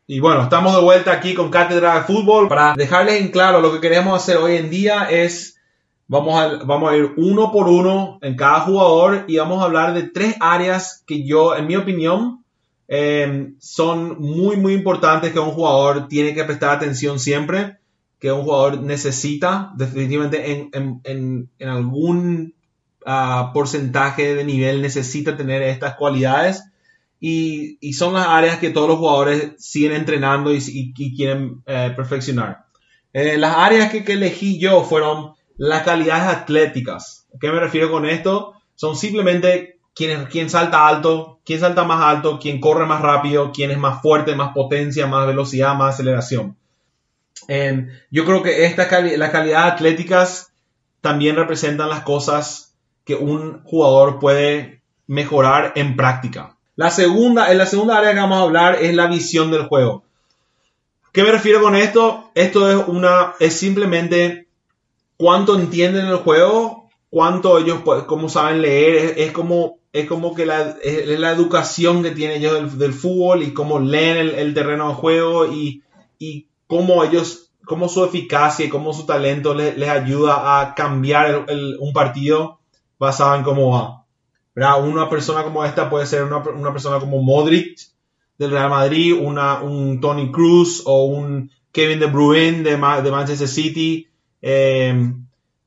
Y 0.07 0.19
bueno, 0.19 0.41
estamos 0.41 0.75
de 0.75 0.81
vuelta 0.81 1.11
aquí 1.11 1.35
con 1.35 1.51
Cátedra 1.51 1.99
de 1.99 2.01
Fútbol. 2.01 2.47
Para 2.47 2.73
dejarles 2.73 3.21
en 3.21 3.27
claro, 3.27 3.61
lo 3.61 3.71
que 3.71 3.79
queremos 3.79 4.19
hacer 4.19 4.37
hoy 4.37 4.55
en 4.55 4.71
día 4.71 5.07
es, 5.07 5.59
vamos 6.07 6.41
a, 6.41 6.65
vamos 6.65 6.91
a 6.91 6.97
ir 6.97 7.13
uno 7.17 7.51
por 7.51 7.67
uno 7.67 8.17
en 8.23 8.35
cada 8.35 8.61
jugador 8.61 9.25
y 9.27 9.37
vamos 9.37 9.61
a 9.61 9.65
hablar 9.65 9.93
de 9.93 10.09
tres 10.09 10.35
áreas 10.39 11.03
que 11.05 11.27
yo, 11.27 11.55
en 11.55 11.67
mi 11.67 11.75
opinión, 11.75 12.38
em, 12.89 13.55
son 13.59 14.19
muy, 14.19 14.57
muy 14.57 14.73
importantes 14.73 15.31
que 15.31 15.39
un 15.39 15.51
jugador 15.51 16.07
tiene 16.07 16.33
que 16.33 16.43
prestar 16.43 16.71
atención 16.71 17.19
siempre, 17.19 17.77
que 18.19 18.31
un 18.31 18.43
jugador 18.43 18.81
necesita 18.81 19.71
definitivamente 19.77 20.51
en, 20.51 20.69
en, 20.73 21.01
en, 21.03 21.49
en 21.59 21.69
algún 21.69 22.55
uh, 23.05 23.53
porcentaje 23.53 24.35
de 24.35 24.43
nivel 24.43 24.81
necesita 24.81 25.37
tener 25.37 25.61
estas 25.61 25.95
cualidades 25.95 26.63
y, 27.19 27.77
y, 27.79 27.93
son 27.93 28.13
las 28.13 28.27
áreas 28.27 28.59
que 28.59 28.69
todos 28.69 28.87
los 28.87 28.97
jugadores 28.97 29.51
siguen 29.57 29.93
entrenando 29.93 30.53
y, 30.53 30.59
y, 30.67 31.15
quieren 31.15 31.61
eh, 31.65 31.91
perfeccionar. 31.93 32.65
Eh, 33.11 33.37
las 33.37 33.57
áreas 33.57 33.91
que, 33.91 34.05
que, 34.05 34.13
elegí 34.13 34.57
yo 34.57 34.83
fueron 34.83 35.33
las 35.57 35.83
calidades 35.83 36.37
atléticas. 36.37 37.27
¿A 37.35 37.37
qué 37.39 37.49
me 37.49 37.59
refiero 37.59 37.91
con 37.91 38.05
esto? 38.05 38.53
Son 38.75 38.95
simplemente 38.95 39.78
quién, 39.95 40.49
salta 40.49 40.87
alto, 40.87 41.39
quién 41.45 41.59
salta 41.59 41.83
más 41.83 42.01
alto, 42.01 42.39
quién 42.39 42.59
corre 42.59 42.85
más 42.85 43.01
rápido, 43.01 43.51
quién 43.51 43.71
es 43.71 43.77
más 43.77 44.01
fuerte, 44.01 44.35
más 44.35 44.53
potencia, 44.53 45.07
más 45.07 45.27
velocidad, 45.27 45.75
más 45.75 45.95
aceleración. 45.95 46.55
Yo 48.11 48.25
creo 48.25 48.43
que 48.43 48.75
cali 48.89 49.17
las 49.17 49.31
calidades 49.31 49.73
atléticas 49.73 50.51
también 51.01 51.35
representan 51.35 51.89
las 51.89 52.01
cosas 52.01 52.75
que 53.05 53.15
un 53.15 53.63
jugador 53.63 54.19
puede 54.19 54.81
mejorar 55.07 55.73
en 55.75 55.95
práctica. 55.95 56.55
La 56.75 56.91
segunda, 56.91 57.51
en 57.51 57.57
la 57.57 57.65
segunda 57.65 57.97
área 57.97 58.13
que 58.13 58.19
vamos 58.19 58.37
a 58.37 58.43
hablar 58.43 58.75
es 58.81 58.93
la 58.93 59.07
visión 59.07 59.51
del 59.51 59.67
juego. 59.67 60.03
¿Qué 61.11 61.23
me 61.23 61.31
refiero 61.31 61.61
con 61.61 61.75
esto? 61.75 62.29
Esto 62.35 62.69
es 62.69 62.87
una, 62.87 63.33
es 63.39 63.57
simplemente 63.57 64.47
cuánto 65.17 65.59
entienden 65.59 66.05
el 66.05 66.17
juego, 66.17 66.78
cuánto 67.09 67.57
ellos, 67.57 67.79
cómo 68.07 68.29
saben 68.29 68.61
leer, 68.61 69.15
es, 69.17 69.31
como, 69.31 69.79
es 69.91 70.07
como 70.07 70.35
que 70.35 70.45
la, 70.45 70.77
es 70.83 71.19
la 71.19 71.31
educación 71.31 72.03
que 72.03 72.11
tienen 72.11 72.37
ellos 72.37 72.77
del, 72.77 72.93
fútbol 72.93 73.43
y 73.43 73.53
cómo 73.53 73.79
leen 73.79 74.17
el, 74.35 74.53
terreno 74.53 74.89
de 74.89 74.95
juego 74.95 75.51
y, 75.51 75.83
y 76.17 76.47
cómo 76.67 77.03
ellos, 77.03 77.51
cómo 77.65 77.89
su 77.89 78.03
eficacia 78.03 78.65
y 78.65 78.69
cómo 78.69 78.93
su 78.93 79.05
talento 79.05 79.53
les, 79.53 79.89
ayuda 79.89 80.61
a 80.61 80.75
cambiar 80.75 81.45
un 81.79 81.93
partido 81.93 82.59
basado 82.97 83.35
en 83.35 83.43
cómo 83.43 83.71
va. 83.71 83.99
Una 84.79 85.09
persona 85.09 85.43
como 85.43 85.63
esta 85.63 85.89
puede 85.89 86.05
ser 86.05 86.23
una, 86.23 86.43
persona 86.43 86.99
como 86.99 87.21
Modric 87.21 87.79
del 88.37 88.51
Real 88.51 88.69
Madrid, 88.69 89.15
una, 89.17 89.61
un 89.61 90.01
Tony 90.01 90.31
Cruz 90.31 90.83
o 90.85 91.05
un 91.05 91.49
Kevin 91.71 91.99
De 91.99 92.07
Bruyne 92.07 92.63
de, 92.63 92.71
de 92.71 93.11
Manchester 93.11 93.47
City. 93.47 94.07
Eh, 94.41 95.13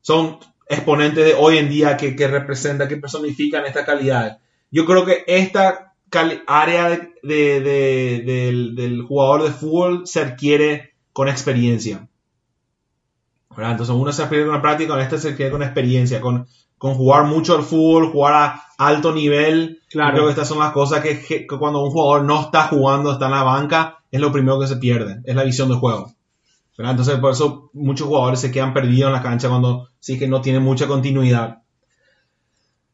son 0.01 0.37
exponentes 0.73 1.23
de 1.25 1.33
hoy 1.33 1.57
en 1.57 1.69
día 1.69 1.97
que, 1.97 2.15
que 2.15 2.27
representan, 2.27 2.87
que 2.87 2.97
personifican 2.97 3.65
esta 3.65 3.85
calidad. 3.85 4.39
Yo 4.71 4.85
creo 4.85 5.05
que 5.05 5.23
esta 5.27 5.93
área 6.47 6.89
de, 7.21 8.73
del, 8.75 9.05
jugador 9.07 9.43
de 9.43 9.51
fútbol 9.51 10.07
se 10.07 10.21
adquiere 10.21 10.93
con 11.11 11.27
experiencia. 11.27 12.07
Entonces 13.55 13.95
uno 13.95 14.11
se 14.11 14.23
adquiere 14.23 14.45
con 14.45 14.55
la 14.55 14.61
práctica, 14.61 14.93
con 14.93 15.01
este 15.01 15.17
se 15.17 15.29
adquiere 15.29 15.51
con 15.51 15.61
experiencia, 15.61 16.19
con, 16.21 16.47
con 16.77 16.95
jugar 16.95 17.25
mucho 17.25 17.55
al 17.55 17.63
fútbol, 17.63 18.11
jugar 18.11 18.33
a 18.33 18.63
alto 18.77 19.13
nivel. 19.13 19.79
Claro. 19.89 20.13
Creo 20.13 20.25
que 20.25 20.31
estas 20.31 20.47
son 20.47 20.59
las 20.59 20.71
cosas 20.71 21.01
que, 21.01 21.45
cuando 21.47 21.83
un 21.83 21.91
jugador 21.91 22.25
no 22.25 22.41
está 22.41 22.63
jugando, 22.67 23.11
está 23.11 23.25
en 23.25 23.31
la 23.31 23.43
banca, 23.43 23.99
es 24.11 24.19
lo 24.19 24.31
primero 24.31 24.59
que 24.59 24.67
se 24.67 24.77
pierde, 24.77 25.21
es 25.23 25.35
la 25.35 25.43
visión 25.43 25.69
del 25.69 25.77
juego. 25.77 26.13
Entonces, 26.77 27.17
por 27.19 27.31
eso 27.31 27.69
muchos 27.73 28.07
jugadores 28.07 28.39
se 28.39 28.51
quedan 28.51 28.73
perdidos 28.73 29.07
en 29.07 29.13
la 29.13 29.21
cancha 29.21 29.49
cuando 29.49 29.89
sí 29.99 30.17
que 30.17 30.27
no 30.27 30.41
tienen 30.41 30.63
mucha 30.63 30.87
continuidad. 30.87 31.59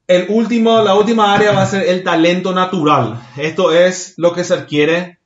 El 0.07 0.25
último, 0.29 0.81
la 0.81 0.95
última 0.95 1.33
área 1.33 1.51
va 1.51 1.61
a 1.61 1.67
ser 1.67 1.87
el 1.87 2.03
talento 2.03 2.53
natural. 2.53 3.21
Esto 3.37 3.71
es 3.71 4.15
lo 4.17 4.33
que 4.33 4.43
se 4.43 4.55
adquiere 4.55 5.19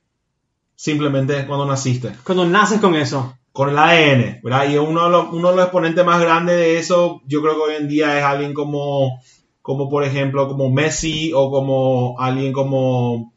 simplemente 0.76 1.46
cuando 1.46 1.66
naciste. 1.66 2.12
Cuando 2.24 2.44
naces 2.44 2.80
con 2.80 2.94
eso 2.94 3.34
con 3.54 3.68
el 3.68 3.78
ADN, 3.78 4.40
¿verdad? 4.42 4.68
Y 4.68 4.78
uno 4.78 5.04
de, 5.04 5.10
los, 5.10 5.32
uno 5.32 5.50
de 5.50 5.56
los 5.56 5.64
exponentes 5.66 6.04
más 6.04 6.20
grandes 6.20 6.56
de 6.56 6.76
eso, 6.76 7.22
yo 7.24 7.40
creo 7.40 7.54
que 7.54 7.60
hoy 7.60 7.74
en 7.76 7.86
día 7.86 8.18
es 8.18 8.24
alguien 8.24 8.52
como, 8.52 9.20
como 9.62 9.88
por 9.88 10.02
ejemplo, 10.02 10.48
como 10.48 10.70
Messi 10.70 11.30
o 11.32 11.52
como 11.52 12.16
alguien 12.18 12.52
como... 12.52 13.32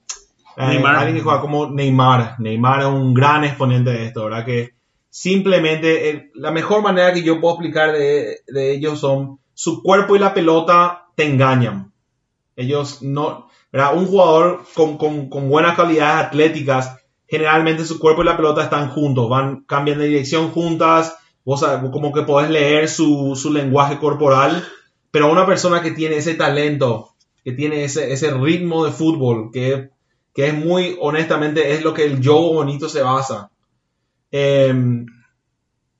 Eh, 0.58 0.66
Neymar. 0.66 0.96
alguien 0.96 1.18
que 1.18 1.22
juega 1.22 1.40
como 1.40 1.70
Neymar. 1.70 2.40
Neymar 2.40 2.80
es 2.80 2.86
un 2.88 3.14
gran 3.14 3.44
exponente 3.44 3.92
de 3.92 4.06
esto, 4.08 4.24
¿verdad? 4.24 4.44
Que 4.44 4.72
simplemente 5.18 6.10
eh, 6.10 6.32
la 6.36 6.52
mejor 6.52 6.84
manera 6.84 7.12
que 7.12 7.24
yo 7.24 7.42
puedo 7.42 7.56
explicar 7.56 7.92
de, 7.92 8.44
ellos 8.54 9.00
son 9.00 9.40
su 9.56 9.82
cuerpo 9.82 10.16
y 10.16 10.20
la 10.20 10.36
pelota 10.36 11.08
te 11.16 11.26
engañan. 11.26 11.92
Ellos 12.56 13.02
no, 13.02 13.50
¿verdad? 13.72 13.98
Un 13.98 14.06
jugador 14.06 14.62
con, 14.76 15.00
con, 15.00 15.28
con 15.28 15.50
buenas 15.50 15.76
calidades 15.76 16.28
atléticas 16.28 16.98
generalmente 17.28 17.84
su 17.84 17.98
cuerpo 17.98 18.22
y 18.22 18.26
la 18.26 18.38
pelota 18.38 18.64
están 18.64 18.90
juntos, 18.92 19.28
van, 19.28 19.64
cambian 19.66 19.98
de 19.98 20.06
dirección 20.06 20.52
juntas, 20.52 21.18
vos 21.44 21.66
como 21.92 22.14
que 22.14 22.22
podés 22.22 22.52
leer 22.52 22.88
su, 22.88 23.36
su 23.36 23.52
lenguaje 23.52 23.98
corporal, 23.98 24.64
pero 25.10 25.32
una 25.32 25.48
persona 25.48 25.82
que 25.82 25.92
tiene 25.92 26.18
ese 26.18 26.36
talento, 26.36 27.16
que 27.44 27.54
tiene 27.54 27.84
ese, 27.84 28.14
ese 28.14 28.32
ritmo 28.32 28.86
de 28.86 28.92
fútbol, 28.92 29.50
que, 29.52 29.90
que, 30.34 30.48
es 30.48 30.54
muy, 30.54 30.96
honestamente, 31.02 31.74
es 31.74 31.84
lo 31.84 31.96
que 31.96 32.06
el 32.06 32.22
yo 32.22 32.36
bonito 32.36 32.88
se 32.88 33.02
basa, 33.02 33.50
em, 34.32 35.06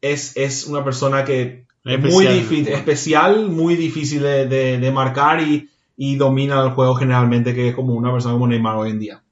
es, 0.02 0.36
es, 0.38 0.68
una 0.68 0.84
persona 0.84 1.26
que 1.26 1.66
es 1.84 2.00
muy 2.00 2.28
difícil, 2.28 2.68
especial, 2.70 3.50
muy 3.50 3.76
difícil 3.76 4.22
de, 4.22 4.46
de, 4.48 4.78
de 4.78 4.92
marcar 4.92 5.42
y, 5.42 5.70
y 5.98 6.16
domina 6.16 6.62
el 6.62 6.72
juego 6.72 6.96
generalmente, 6.96 7.56
que 7.56 7.70
es 7.70 7.76
como 7.76 7.94
una 7.94 8.12
persona 8.12 8.36
como 8.36 8.48
Neymar 8.48 8.76
hoy 8.76 8.92
en 8.92 9.00
día. 9.00 9.24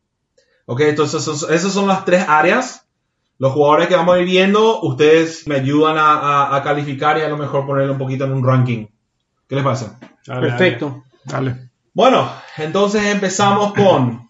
Ok, 0.65 0.81
entonces 0.81 1.25
esas 1.27 1.71
son 1.71 1.87
las 1.87 2.03
tres 2.05 2.25
áreas. 2.27 2.87
Los 3.37 3.53
jugadores 3.53 3.87
que 3.87 3.95
vamos 3.95 4.15
a 4.15 4.19
ir 4.19 4.25
viendo, 4.25 4.81
ustedes 4.81 5.47
me 5.47 5.55
ayudan 5.55 5.95
a, 5.99 6.59
calificar 6.63 7.17
y 7.17 7.21
a 7.21 7.29
lo 7.29 7.37
mejor 7.37 7.65
ponerle 7.65 7.91
un 7.91 7.97
poquito 7.97 8.25
en 8.25 8.33
un 8.33 8.45
ranking. 8.45 8.87
¿Qué 9.47 9.55
les 9.55 9.63
pasa? 9.63 9.99
Perfecto. 10.25 11.03
Dale. 11.23 11.69
Bueno, 11.93 12.31
entonces 12.57 13.03
empezamos 13.05 13.73
con... 13.73 14.27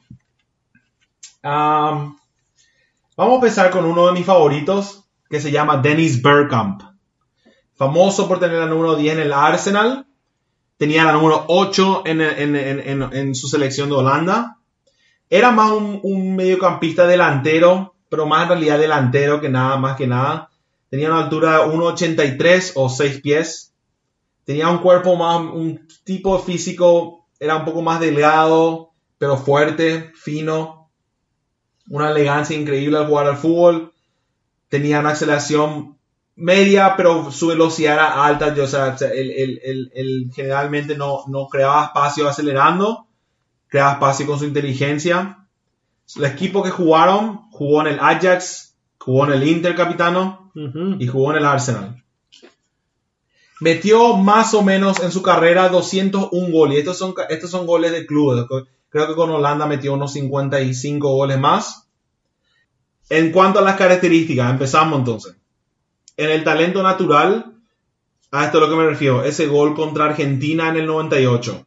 vamos 3.15 3.33
a 3.33 3.35
empezar 3.35 3.71
con 3.71 3.85
uno 3.85 4.07
de 4.07 4.13
mis 4.13 4.25
favoritos 4.25 5.05
que 5.29 5.41
se 5.41 5.51
llama 5.51 5.77
Dennis 5.77 6.21
Bergkamp. 6.21 6.81
Famoso 7.75 8.27
por 8.27 8.39
tener 8.39 8.59
la 8.59 8.67
número 8.67 8.95
10 8.95 9.15
en 9.15 9.21
el 9.21 9.33
Arsenal. 9.33 10.07
Tenía 10.77 11.03
la 11.03 11.13
número 11.13 11.45
8 11.47 12.03
en, 12.05 13.35
su 13.35 13.47
selección 13.47 13.89
de 13.89 13.95
Holanda 13.95 14.55
era 15.29 15.51
más 15.51 15.71
un, 15.71 16.35
mediocampista 16.35 17.07
delantero, 17.07 17.95
pero 18.09 18.25
más 18.25 18.43
en 18.43 18.49
realidad 18.49 18.79
delantero 18.79 19.41
que 19.41 19.49
nada, 19.49 19.77
más 19.77 19.97
que 19.97 20.07
nada. 20.07 20.49
Tenía 20.89 21.09
una 21.09 21.23
altura 21.23 21.59
de 21.59 21.73
1,83 21.73 22.73
o 22.75 22.89
6 22.89 23.21
pies. 23.21 23.73
tenía 24.43 24.69
un 24.69 24.77
cuerpo 24.77 25.15
más, 25.15 25.37
un 25.39 25.87
tipo 26.03 26.37
físico, 26.39 27.25
era 27.39 27.55
un 27.57 27.65
poco 27.65 27.81
más 27.81 27.99
delgado, 27.99 28.91
pero 29.17 29.37
fuerte, 29.37 30.11
fino, 30.13 30.84
una 31.89 32.11
elegancia 32.11 32.57
increíble 32.57 32.97
al 32.97 33.07
jugar 33.07 33.27
al 33.27 33.37
fútbol, 33.37 33.93
tenía 34.69 34.99
una 34.99 35.11
aceleración 35.11 35.95
media, 36.35 36.95
pero 36.97 37.31
su 37.31 37.47
velocidad 37.47 37.93
era 37.93 38.25
alta, 38.25 38.53
yo, 38.53 38.63
o 38.63 38.67
sea, 38.67 38.95
él, 39.13 40.31
generalmente 40.35 40.97
no, 40.97 41.23
no 41.27 41.47
creaba 41.47 41.85
espacio 41.85 42.27
acelerando, 42.27 43.07
creaba 43.67 43.93
espacio 43.93 44.25
con 44.25 44.39
su 44.39 44.45
inteligencia. 44.45 45.39
El 46.15 46.25
equipo 46.25 46.61
que 46.61 46.69
jugaron 46.69 47.49
jugó 47.51 47.81
en 47.81 47.87
el 47.87 47.99
Ajax, 47.99 48.75
jugó 48.99 49.25
en 49.25 49.33
el 49.33 49.47
Inter 49.47 49.75
Capitano 49.75 50.51
y 50.99 51.07
jugó 51.07 51.31
en 51.31 51.37
el 51.37 51.45
Arsenal. 51.45 52.03
Metió 53.61 54.17
más 54.17 54.53
o 54.53 54.61
menos 54.61 55.01
en 55.01 55.11
su 55.11 55.21
carrera 55.21 55.69
201 55.69 56.51
goles. 56.51 56.79
Estos 56.79 56.97
son, 56.97 57.13
estos 57.29 57.49
son 57.49 57.65
goles 57.65 57.91
de 57.91 58.05
club. 58.05 58.47
Creo 58.95 59.07
que 59.09 59.15
con 59.15 59.29
Holanda 59.29 59.67
metió 59.67 59.93
unos 59.93 60.13
55 60.13 61.15
goles 61.15 61.37
más. 61.37 61.89
En 63.09 63.33
cuanto 63.33 63.59
a 63.59 63.61
las 63.61 63.75
características, 63.75 64.49
empezamos 64.49 64.99
entonces. 64.99 65.35
En 66.15 66.31
el 66.31 66.45
talento 66.45 66.81
natural, 66.81 67.55
a 68.31 68.45
esto 68.45 68.57
es 68.57 68.61
lo 68.61 68.69
que 68.69 68.81
me 68.81 68.87
refiero, 68.87 69.25
ese 69.25 69.47
gol 69.47 69.75
contra 69.75 70.05
Argentina 70.05 70.69
en 70.69 70.77
el 70.77 70.85
98. 70.85 71.65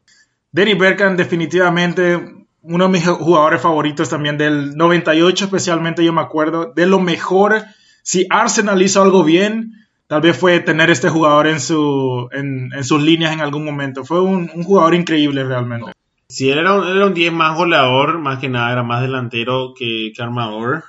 Denny 0.52 0.72
Bergkamp 0.72 1.18
definitivamente 1.18 2.46
uno 2.62 2.84
de 2.86 2.90
mis 2.92 3.06
jugadores 3.06 3.60
favoritos 3.60 4.08
también 4.08 4.38
del 4.38 4.74
98 4.74 5.44
especialmente 5.44 6.02
yo 6.02 6.14
me 6.14 6.22
acuerdo 6.22 6.72
de 6.74 6.86
lo 6.86 6.98
mejor 6.98 7.62
si 8.02 8.26
Arsenal 8.30 8.80
hizo 8.80 9.02
algo 9.02 9.22
bien 9.22 9.74
tal 10.06 10.22
vez 10.22 10.34
fue 10.34 10.60
tener 10.60 10.88
este 10.88 11.10
jugador 11.10 11.46
en, 11.46 11.60
su, 11.60 12.30
en, 12.32 12.82
sus 12.82 13.02
líneas 13.02 13.34
en 13.34 13.42
algún 13.42 13.66
momento. 13.66 14.04
Fue 14.04 14.22
un, 14.22 14.48
jugador 14.64 14.94
increíble 14.94 15.44
realmente. 15.44 15.92
Sí, 16.30 16.50
él 16.50 16.58
era 16.58 16.74
un, 16.74 16.86
era 16.86 17.06
un 17.06 17.14
10 17.14 17.32
más 17.32 17.56
goleador, 17.56 18.18
más 18.18 18.38
que 18.38 18.50
nada 18.50 18.70
era 18.70 18.82
más 18.82 19.00
delantero 19.00 19.72
que, 19.74 20.12
armador, 20.18 20.84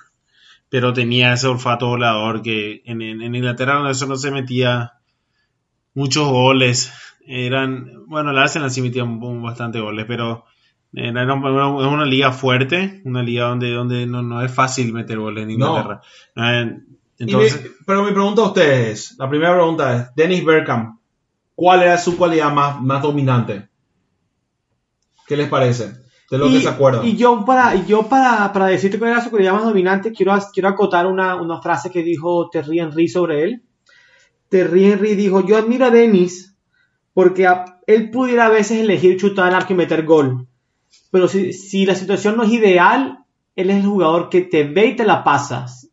pero 0.67 0.91
tenía 0.91 1.31
ese 1.31 1.47
olfato 1.47 1.87
goleador 1.87 2.41
que 2.41 2.81
en, 2.83 3.01
en, 3.01 3.33
Inglaterra 3.33 3.89
eso 3.89 4.05
no 4.05 4.17
se 4.17 4.31
metía 4.31 4.95
muchos 5.93 6.27
goles. 6.27 6.91
Eran, 7.25 8.05
bueno, 8.07 8.31
el 8.31 8.37
Arsenal 8.37 8.69
sí 8.69 8.81
metía 8.81 9.05
bastante 9.05 9.79
goles, 9.79 10.05
pero 10.09 10.43
era 10.91 11.33
una, 11.33 12.05
liga 12.05 12.33
fuerte, 12.33 13.01
una 13.05 13.23
liga 13.23 13.45
donde, 13.45 13.71
donde 13.71 14.05
no, 14.07 14.21
no 14.21 14.41
es 14.41 14.53
fácil 14.53 14.91
meter 14.91 15.19
goles 15.19 15.45
en 15.45 15.51
Inglaterra. 15.51 16.01
Eh, 16.35 16.79
pero 17.85 18.03
mi 18.03 18.11
pregunta 18.11 18.41
a 18.41 18.47
ustedes, 18.47 19.15
la 19.17 19.29
primera 19.29 19.53
pregunta 19.53 19.95
es, 19.95 20.15
Dennis 20.15 20.43
Bergkamp, 20.43 20.99
¿cuál 21.55 21.83
era 21.83 21.97
su 21.97 22.17
cualidad 22.17 22.51
más, 22.51 22.81
más 22.81 23.01
dominante? 23.01 23.68
¿Qué 25.29 25.37
les 25.37 25.47
parece? 25.47 25.93
De 26.29 26.37
lo 26.37 26.49
que 26.49 26.59
se 26.59 26.67
acuerdan. 26.67 27.07
Y 27.07 27.15
yo, 27.15 27.45
para, 27.45 27.75
yo 27.85 28.03
para, 28.03 28.51
para 28.51 28.65
decirte 28.65 28.99
cuál 28.99 29.11
era 29.11 29.23
su 29.23 29.29
cualidad 29.29 29.53
más 29.53 29.63
dominante, 29.63 30.11
quiero, 30.11 30.37
quiero 30.53 30.67
acotar 30.67 31.07
una, 31.07 31.35
una 31.35 31.61
frase 31.61 31.89
que 31.89 32.03
dijo 32.03 32.49
Terry 32.49 32.79
Henry 32.79 33.07
sobre 33.07 33.43
él. 33.43 33.63
Terry 34.49 34.91
Henry 34.91 35.15
dijo, 35.15 35.45
yo 35.45 35.57
admiro 35.57 35.85
a 35.85 35.91
Dennis 35.91 36.57
porque 37.13 37.47
él 37.87 38.11
pudiera 38.11 38.47
a 38.47 38.49
veces 38.49 38.79
elegir 38.79 39.17
chutar 39.17 39.47
al 39.47 39.55
arco 39.55 39.73
y 39.73 39.77
meter 39.77 40.03
gol. 40.03 40.47
Pero 41.11 41.29
si, 41.29 41.53
si 41.53 41.85
la 41.85 41.95
situación 41.95 42.35
no 42.35 42.43
es 42.43 42.51
ideal, 42.51 43.19
él 43.55 43.69
es 43.69 43.77
el 43.77 43.85
jugador 43.85 44.29
que 44.29 44.41
te 44.41 44.65
ve 44.65 44.87
y 44.87 44.95
te 44.95 45.05
la 45.05 45.23
pasas 45.23 45.89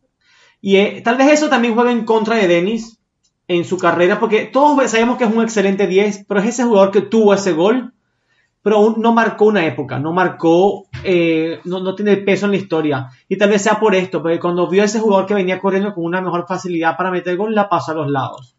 y 0.61 0.77
eh, 0.77 1.01
tal 1.03 1.17
vez 1.17 1.31
eso 1.31 1.49
también 1.49 1.75
juega 1.75 1.91
en 1.91 2.05
contra 2.05 2.35
de 2.35 2.47
Dennis 2.47 2.99
en 3.47 3.63
su 3.63 3.77
carrera, 3.77 4.19
porque 4.19 4.45
todos 4.45 4.91
sabemos 4.91 5.17
que 5.17 5.23
es 5.23 5.33
un 5.33 5.41
excelente 5.41 5.87
10, 5.87 6.25
pero 6.27 6.41
es 6.41 6.47
ese 6.47 6.65
jugador 6.65 6.91
que 6.91 7.01
tuvo 7.01 7.33
ese 7.33 7.53
gol, 7.53 7.93
pero 8.67 8.95
no 8.97 9.13
marcó 9.13 9.45
una 9.45 9.65
época, 9.65 9.97
no 9.97 10.11
marcó, 10.11 10.89
eh, 11.01 11.61
no, 11.63 11.95
tiene 11.95 12.17
peso 12.17 12.47
en 12.47 12.51
la 12.51 12.57
historia. 12.57 13.07
Y 13.29 13.37
tal 13.37 13.49
vez 13.49 13.61
sea 13.61 13.79
por 13.79 13.95
esto, 13.95 14.21
porque 14.21 14.41
cuando 14.41 14.69
vio 14.69 14.81
a 14.81 14.85
ese 14.85 14.99
jugador 14.99 15.25
que 15.25 15.35
venía 15.35 15.57
corriendo 15.57 15.93
con 15.93 16.03
una 16.03 16.19
mejor 16.19 16.43
facilidad 16.45 16.97
para 16.97 17.09
meter 17.09 17.37
gol, 17.37 17.55
la 17.55 17.69
pasó 17.69 17.93
a 17.93 17.95
los 17.95 18.11
lados. 18.11 18.57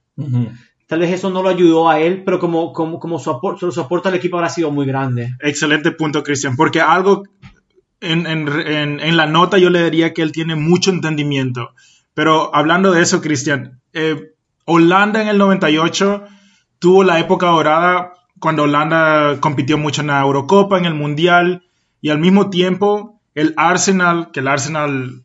Tal 0.87 1.00
vez 1.00 1.12
eso 1.12 1.29
no 1.29 1.43
lo 1.43 1.50
ayudó 1.50 1.91
a 1.91 2.00
él, 2.00 2.23
pero 2.25 2.38
como, 2.38 2.73
como, 2.73 2.99
como 2.99 3.19
su, 3.19 3.29
aporte, 3.29 3.71
su 3.71 3.87
al 4.03 4.15
equipo 4.15 4.38
habrá 4.38 4.49
sido 4.49 4.71
muy 4.71 4.87
grande. 4.87 5.35
Excelente 5.41 5.91
punto, 5.93 6.23
Cristian, 6.23 6.57
porque 6.57 6.81
algo 6.81 7.25
en, 8.00 8.27
en, 8.27 9.00
en, 9.00 9.17
la 9.19 9.27
nota 9.27 9.59
yo 9.59 9.69
le 9.69 9.85
diría 9.85 10.15
que 10.15 10.23
él 10.23 10.33
tiene 10.33 10.55
mucho 10.55 10.91
entendimiento. 10.91 11.75
Pero 12.14 12.55
hablando 12.55 12.92
de 12.92 13.03
eso, 13.03 13.21
Cristian, 13.21 13.83
eh, 13.92 14.33
Holanda 14.64 15.21
en 15.21 15.29
el 15.29 15.37
98 15.37 16.25
tuvo 16.79 17.05
la 17.05 17.21
época 17.21 17.49
dorada 17.49 18.14
cuando 18.40 18.64
Holanda 18.64 19.38
compitió 19.40 19.79
mucho 19.79 20.01
en 20.01 20.09
la 20.09 20.20
Eurocopa, 20.20 20.79
en 20.79 20.85
el 20.85 20.94
Mundial, 20.94 21.62
y 22.01 22.11
al 22.11 22.18
mismo 22.18 22.51
tiempo 22.51 23.20
el 23.35 23.55
Arsenal, 23.57 24.31
que 24.33 24.40
el 24.40 24.48
Arsenal, 24.48 25.22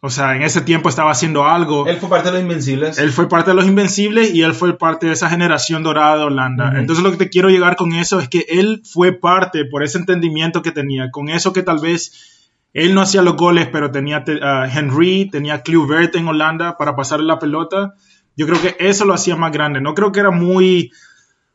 o 0.00 0.10
sea, 0.10 0.34
en 0.36 0.42
ese 0.42 0.62
tiempo 0.62 0.88
estaba 0.88 1.10
haciendo 1.10 1.46
algo. 1.46 1.86
Él 1.86 1.98
fue 1.98 2.08
parte 2.08 2.28
de 2.28 2.34
los 2.34 2.42
Invencibles. 2.42 2.98
Él 2.98 3.12
fue 3.12 3.28
parte 3.28 3.50
de 3.50 3.54
los 3.54 3.66
Invencibles 3.66 4.34
y 4.34 4.42
él 4.42 4.54
fue 4.54 4.78
parte 4.78 5.06
de 5.06 5.12
esa 5.12 5.28
generación 5.28 5.82
dorada 5.82 6.16
de 6.16 6.24
Holanda. 6.24 6.72
Entonces 6.76 7.04
lo 7.04 7.10
que 7.10 7.18
te 7.18 7.28
quiero 7.28 7.50
llegar 7.50 7.76
con 7.76 7.92
eso 7.92 8.18
es 8.20 8.28
que 8.28 8.46
él 8.48 8.82
fue 8.84 9.12
parte 9.12 9.64
por 9.66 9.82
ese 9.82 9.98
entendimiento 9.98 10.62
que 10.62 10.72
tenía, 10.72 11.10
con 11.10 11.28
eso 11.28 11.52
que 11.52 11.62
tal 11.62 11.80
vez 11.80 12.48
él 12.72 12.94
no 12.94 13.00
hacía 13.00 13.22
los 13.22 13.36
goles, 13.36 13.68
pero 13.70 13.90
tenía 13.90 14.24
a 14.42 14.68
Henry, 14.72 15.28
tenía 15.30 15.62
Kluivert 15.62 16.14
en 16.14 16.28
Holanda 16.28 16.76
para 16.76 16.94
pasarle 16.94 17.26
la 17.26 17.38
pelota. 17.38 17.94
Yo 18.36 18.46
creo 18.46 18.60
que 18.60 18.76
eso 18.78 19.04
lo 19.04 19.12
hacía 19.12 19.36
más 19.36 19.52
grande. 19.52 19.80
No 19.80 19.94
creo 19.94 20.12
que 20.12 20.20
era 20.20 20.30
muy... 20.30 20.92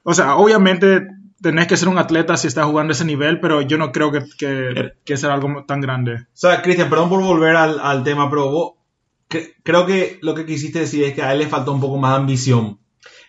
O 0.07 0.13
sea, 0.13 0.35
obviamente 0.35 1.07
tenés 1.41 1.67
que 1.67 1.77
ser 1.77 1.89
un 1.89 1.97
atleta 1.97 2.37
si 2.37 2.47
estás 2.47 2.65
jugando 2.65 2.93
ese 2.93 3.05
nivel, 3.05 3.39
pero 3.39 3.61
yo 3.61 3.77
no 3.77 3.91
creo 3.91 4.11
que, 4.11 4.23
que, 4.37 4.93
que 5.03 5.17
sea 5.17 5.33
algo 5.33 5.65
tan 5.65 5.81
grande. 5.81 6.13
O 6.13 6.25
sea, 6.33 6.61
Cristian, 6.61 6.89
perdón 6.89 7.09
por 7.09 7.21
volver 7.21 7.55
al, 7.55 7.79
al 7.79 8.03
tema, 8.03 8.29
pero 8.29 8.51
vos, 8.51 8.73
creo 9.63 9.85
que 9.85 10.19
lo 10.21 10.35
que 10.35 10.45
quisiste 10.45 10.79
decir 10.79 11.03
es 11.03 11.13
que 11.13 11.23
a 11.23 11.33
él 11.33 11.39
le 11.39 11.47
faltó 11.47 11.71
un 11.71 11.81
poco 11.81 11.97
más 11.97 12.11
de 12.11 12.17
ambición. 12.17 12.79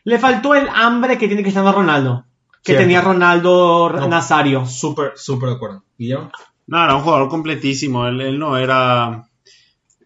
Le 0.05 0.19
faltó 0.19 0.55
el 0.55 0.69
hambre 0.69 1.19
que 1.19 1.29
tiene 1.29 1.43
que 1.43 1.51
tener 1.51 1.75
Ronaldo, 1.75 2.27
que 2.63 2.75
tenía 2.75 3.01
Ronaldo 3.01 3.91
Nazario. 4.07 4.67
Súper, 4.67 5.13
súper 5.17 5.49
de 5.49 5.55
acuerdo. 5.57 5.85
¿Y 5.99 6.09
yo? 6.09 6.31
No, 6.67 6.85
era 6.85 6.95
un 6.95 7.03
jugador 7.03 7.29
completísimo. 7.29 8.07
Él, 8.07 8.39
no 8.39 8.57
era, 8.57 9.29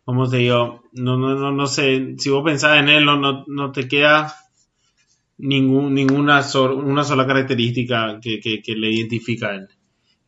¿cómo 0.04 0.28
te 0.28 0.38
digo? 0.38 0.84
No, 0.92 1.16
no, 1.16 1.34
no, 1.34 1.52
no 1.52 1.66
sé. 1.66 2.14
Si 2.18 2.30
vos 2.30 2.44
pensás 2.44 2.78
en 2.78 2.88
él, 2.88 3.04
no, 3.04 3.44
no, 3.46 3.72
te 3.72 3.88
queda 3.88 4.34
ningún, 5.40 5.94
ninguna 5.94 6.42
una 6.74 7.04
sola 7.04 7.26
característica 7.26 8.18
que, 8.20 8.40
que, 8.40 8.74
le 8.74 8.92
identifica 8.92 9.48
a 9.48 9.54
él. 9.56 9.68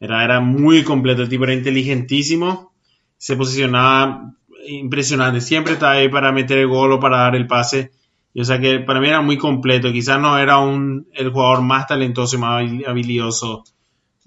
Era, 0.00 0.24
era 0.24 0.40
muy 0.40 0.82
completo. 0.82 1.22
El 1.22 1.28
tipo 1.28 1.44
era 1.44 1.54
inteligentísimo. 1.54 2.72
Se 3.16 3.36
posicionaba 3.36 4.34
impresionante. 4.66 5.40
Siempre 5.40 5.74
estaba 5.74 5.92
ahí 5.92 6.08
para 6.08 6.32
meter 6.32 6.58
el 6.58 6.68
gol 6.68 6.92
o 6.92 7.00
para 7.00 7.18
dar 7.18 7.36
el 7.36 7.46
pase. 7.46 7.92
Y, 8.34 8.40
o 8.40 8.44
sea 8.44 8.58
que 8.58 8.80
para 8.80 9.00
mí 9.00 9.08
era 9.08 9.20
muy 9.20 9.36
completo. 9.36 9.92
Quizás 9.92 10.20
no 10.20 10.38
era 10.38 10.58
un, 10.58 11.06
el 11.12 11.30
jugador 11.30 11.62
más 11.62 11.86
talentoso 11.86 12.36
y 12.36 12.38
más 12.40 12.64
habilidoso 12.86 13.64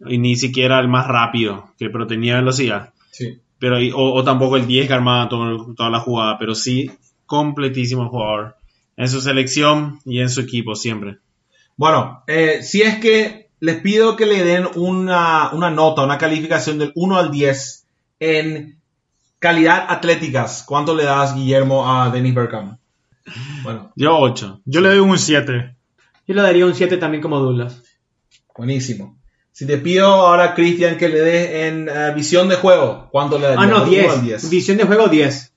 y 0.05 0.17
ni 0.17 0.35
siquiera 0.35 0.79
el 0.79 0.87
más 0.87 1.07
rápido, 1.07 1.69
que 1.77 1.89
pero 1.89 2.05
tenía 2.07 2.35
velocidad. 2.35 2.93
Sí. 3.11 3.39
Pero, 3.57 3.77
o, 3.95 4.23
tampoco 4.23 4.57
el 4.57 4.67
10 4.67 4.87
que 4.87 4.93
armaba 4.93 5.29
toda 5.29 5.89
la 5.89 5.99
jugada, 5.99 6.37
pero 6.37 6.53
sí 6.53 6.91
completísimo 7.25 8.09
jugador 8.09 8.55
en 8.97 9.09
su 9.09 9.21
selección 9.21 9.99
y 10.05 10.19
en 10.19 10.29
su 10.29 10.41
equipo 10.41 10.75
siempre. 10.75 11.17
Bueno, 11.77 12.23
eh, 12.27 12.61
si 12.63 12.81
es 12.81 12.97
que 12.99 13.49
les 13.59 13.81
pido 13.81 14.15
que 14.15 14.25
le 14.25 14.43
den 14.43 14.67
una, 14.75 15.51
una, 15.51 15.69
nota, 15.69 16.03
una 16.03 16.17
calificación 16.17 16.79
del 16.79 16.91
1 16.95 17.17
al 17.17 17.31
10 17.31 17.85
en 18.19 18.79
calidad 19.39 19.85
atléticas, 19.89 20.63
¿cuánto 20.65 20.95
le 20.95 21.03
das, 21.03 21.35
Guillermo, 21.35 21.91
a 21.91 22.09
Denis 22.09 22.33
Bergkamp? 22.33 22.79
Bueno. 23.63 23.91
Yo 23.95 24.17
8. 24.17 24.61
Yo 24.65 24.81
le 24.81 24.89
doy 24.89 24.99
un 24.99 25.17
7. 25.17 25.75
Yo 26.27 26.35
le 26.35 26.41
daría 26.41 26.65
un 26.65 26.75
7 26.75 26.97
también 26.97 27.21
como 27.21 27.39
Douglas. 27.39 27.81
Buenísimo. 28.55 29.17
Si 29.51 29.65
te 29.65 29.77
pido 29.77 30.07
ahora, 30.07 30.53
Cristian, 30.53 30.97
que 30.97 31.09
le 31.09 31.21
dé 31.21 31.67
en 31.67 31.89
eh, 31.89 32.13
visión 32.13 32.49
de 32.49 32.55
juego, 32.55 33.07
¿cuánto 33.11 33.39
le 33.39 33.47
darías? 33.47 33.63
Ah, 33.63 33.67
no, 33.67 33.85
10. 33.85 34.49
Visión 34.49 34.77
de 34.77 34.83
juego, 34.83 35.07
10. 35.07 35.53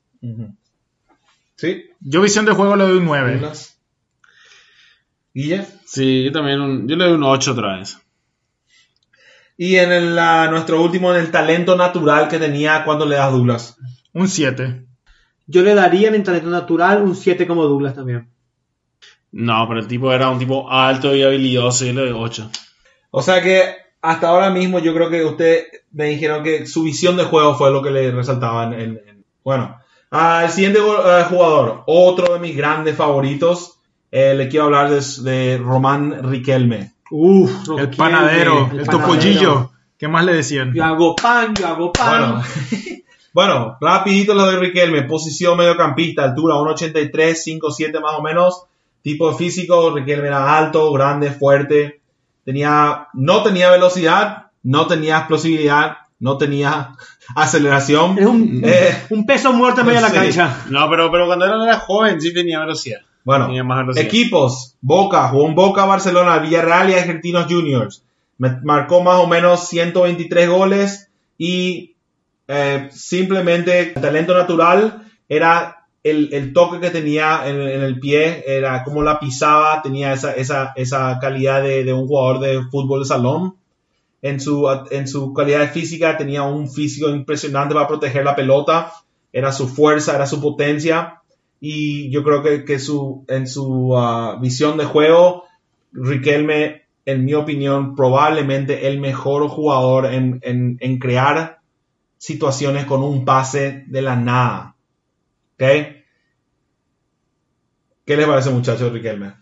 ¿Sí? 1.57 1.88
Yo 2.01 2.21
visión 2.21 2.45
de 2.45 2.53
juego 2.53 2.77
le 2.77 2.85
doy 2.85 2.99
un 2.99 3.05
9. 3.05 3.51
¿Guille? 5.35 5.67
Sí, 5.85 6.25
yo 6.25 6.33
también 6.33 6.89
yo 6.89 6.97
le 6.97 7.05
doy 7.05 7.15
un 7.15 7.23
8 7.23 7.53
otra 7.53 7.77
vez. 7.77 7.99
Y 9.57 9.77
en 9.77 9.91
el, 9.91 10.15
nuestro 10.51 10.81
último, 10.83 11.13
en 11.13 11.21
el 11.21 11.31
talento 11.31 11.77
natural 11.77 12.29
que 12.29 12.39
tenía, 12.39 12.85
¿cuánto 12.85 13.05
le 13.07 13.17
das 13.17 13.33
Douglas? 13.33 13.77
Un 14.13 14.29
7. 14.29 14.87
Yo 15.47 15.63
le 15.63 15.75
daría 15.75 16.09
en 16.09 16.15
el 16.15 16.23
talento 16.23 16.51
natural 16.51 17.03
un 17.03 17.17
7 17.17 17.47
como 17.47 17.65
Douglas 17.65 17.95
también. 17.95 18.29
No, 19.33 19.67
pero 19.67 19.81
el 19.81 19.89
tipo 19.89 20.13
era 20.13 20.31
un 20.31 20.39
tipo 20.39 20.71
alto 20.71 21.15
y 21.15 21.23
habilidoso 21.23 21.85
y 21.85 21.93
le 21.93 22.03
doy 22.03 22.13
8. 22.15 22.51
O 23.11 23.23
sea 23.23 23.43
que 23.43 23.77
hasta 24.01 24.29
ahora 24.29 24.51
mismo 24.51 24.79
yo 24.79 24.95
creo 24.95 25.11
que 25.11 25.25
usted 25.25 25.67
me 25.91 26.05
dijeron 26.05 26.45
que 26.45 26.67
su 26.67 26.85
visión 26.85 27.17
de 27.17 27.25
juego 27.25 27.55
fue 27.57 27.71
lo 27.71 27.83
que 27.83 27.91
le 27.91 28.11
resaltaba 28.13 28.65
en... 28.77 29.25
bueno, 29.43 29.79
el 30.11 30.51
siguiente 30.51 30.81
jugador, 30.81 31.83
otro 31.87 32.35
de 32.35 32.41
mis 32.41 32.57
grandes 32.57 32.97
favoritos, 32.97 33.79
eh, 34.11 34.35
le 34.35 34.49
quiero 34.49 34.67
hablar 34.67 34.91
de, 34.91 35.01
de 35.23 35.59
Román 35.59 36.31
Riquelme. 36.31 36.93
Uf, 37.11 37.51
El 37.77 37.91
panadero, 37.91 38.71
el, 38.73 38.85
panadero. 38.85 38.99
topollillo. 38.99 39.71
¿Qué 39.99 40.09
más 40.09 40.25
le 40.25 40.35
decían? 40.35 40.73
Yo 40.73 40.85
hago 40.85 41.17
pan, 41.17 41.55
yo 41.55 41.67
hago 41.67 41.93
pan. 41.93 42.35
Bueno, 42.35 42.43
bueno, 43.33 43.77
rapidito 43.81 44.35
lo 44.35 44.47
de 44.47 44.59
Riquelme, 44.59 45.03
posición 45.03 45.59
mediocampista, 45.59 46.25
altura 46.25 46.55
1.83, 46.57 47.11
5.7 47.11 48.01
más 48.01 48.15
o 48.17 48.23
menos, 48.23 48.65
tipo 49.03 49.33
físico, 49.33 49.91
Riquelme 49.91 50.29
era 50.29 50.57
alto, 50.57 50.93
grande, 50.93 51.33
fuerte, 51.33 52.01
tenía, 52.45 53.09
no 53.13 53.43
tenía 53.43 53.71
velocidad, 53.71 54.47
no 54.63 54.87
tenía 54.87 55.19
explosividad, 55.19 55.99
no 56.21 56.39
tenía 56.39 56.93
aceleración. 57.35 58.19
Es 58.19 58.27
un, 58.27 58.63
Eh, 58.65 58.95
un 59.11 59.27
peso 59.27 59.53
muerto 59.53 59.81
en 59.83 59.87
medio 59.89 60.01
de 60.01 60.07
la 60.09 60.13
cancha. 60.13 60.65
No, 60.71 60.89
pero, 60.89 61.11
pero 61.11 61.27
cuando 61.27 61.45
era, 61.47 61.63
era 61.63 61.79
joven 61.79 62.21
sí 62.21 62.33
tenía 62.33 62.61
velocidad. 62.61 63.01
Bueno, 63.25 63.47
Tenía 63.47 63.65
más 63.65 63.79
velocidad. 63.81 64.07
equipos, 64.07 64.75
Boca, 64.81 65.29
jugó 65.29 65.49
en 65.49 65.55
Boca, 65.55 65.85
Barcelona, 65.85 66.39
Villarreal 66.39 66.89
y 66.91 66.95
Argentinos 66.95 67.47
Juniors. 67.49 68.03
Me- 68.39 68.59
marcó 68.63 69.03
más 69.03 69.17
o 69.17 69.27
menos 69.27 69.69
123 69.69 70.49
goles 70.49 71.11
y 71.37 71.95
eh, 72.47 72.89
simplemente 72.91 73.81
el 73.81 73.95
talento 74.01 74.33
natural 74.35 75.03
era 75.29 75.85
el, 76.03 76.33
el 76.33 76.53
toque 76.55 76.81
que 76.81 76.89
tenía 76.91 77.43
en, 77.47 77.61
en 77.61 77.83
el 77.83 77.99
pie, 78.01 78.45
era 78.47 78.83
como 78.85 79.03
la 79.03 79.19
pisaba, 79.21 79.83
tenía 79.83 80.13
esa, 80.15 80.33
esa, 80.33 80.73
esa 80.77 81.19
calidad 81.21 81.63
de, 81.63 81.85
de 81.85 81.93
un 81.93 82.07
jugador 82.07 82.41
de 82.41 82.63
fútbol 82.71 83.01
de 83.01 83.07
salón. 83.07 83.57
En 84.21 84.41
su, 84.41 84.67
en 84.91 85.07
su 85.07 85.33
calidad 85.33 85.71
física 85.73 86.17
tenía 86.17 86.43
un 86.43 86.69
físico 86.71 87.09
impresionante 87.09 87.75
para 87.75 87.87
proteger 87.87 88.25
la 88.25 88.35
pelota, 88.37 88.93
era 89.33 89.53
su 89.53 89.69
fuerza, 89.69 90.15
era 90.17 90.27
su 90.27 90.41
potencia 90.41 91.23
y 91.61 92.11
yo 92.11 92.23
creo 92.25 92.43
que, 92.43 92.65
que 92.65 92.79
su, 92.79 93.25
en 93.29 93.47
su 93.47 93.97
ah, 93.97 94.39
visión 94.41 94.77
de 94.77 94.85
juego, 94.87 95.45
Riquelme, 95.93 96.83
en 97.07 97.25
mi 97.25 97.35
opinión, 97.35 97.95
probablemente 97.97 98.89
el 98.89 99.01
mejor 99.01 99.49
jugador 99.49 100.07
en, 100.07 100.41
en- 100.43 100.77
en 100.81 100.99
crear 100.99 101.61
situaciones 102.19 102.85
con 102.85 103.03
un 103.03 103.25
pase 103.25 103.85
de 103.87 104.03
la 104.03 104.17
nada. 104.17 104.77
¿Ok? 105.55 105.65
¿Qué 108.05 108.17
les 108.17 108.27
parece, 108.27 108.51
muchachos, 108.51 108.93
Riquelme? 108.93 109.35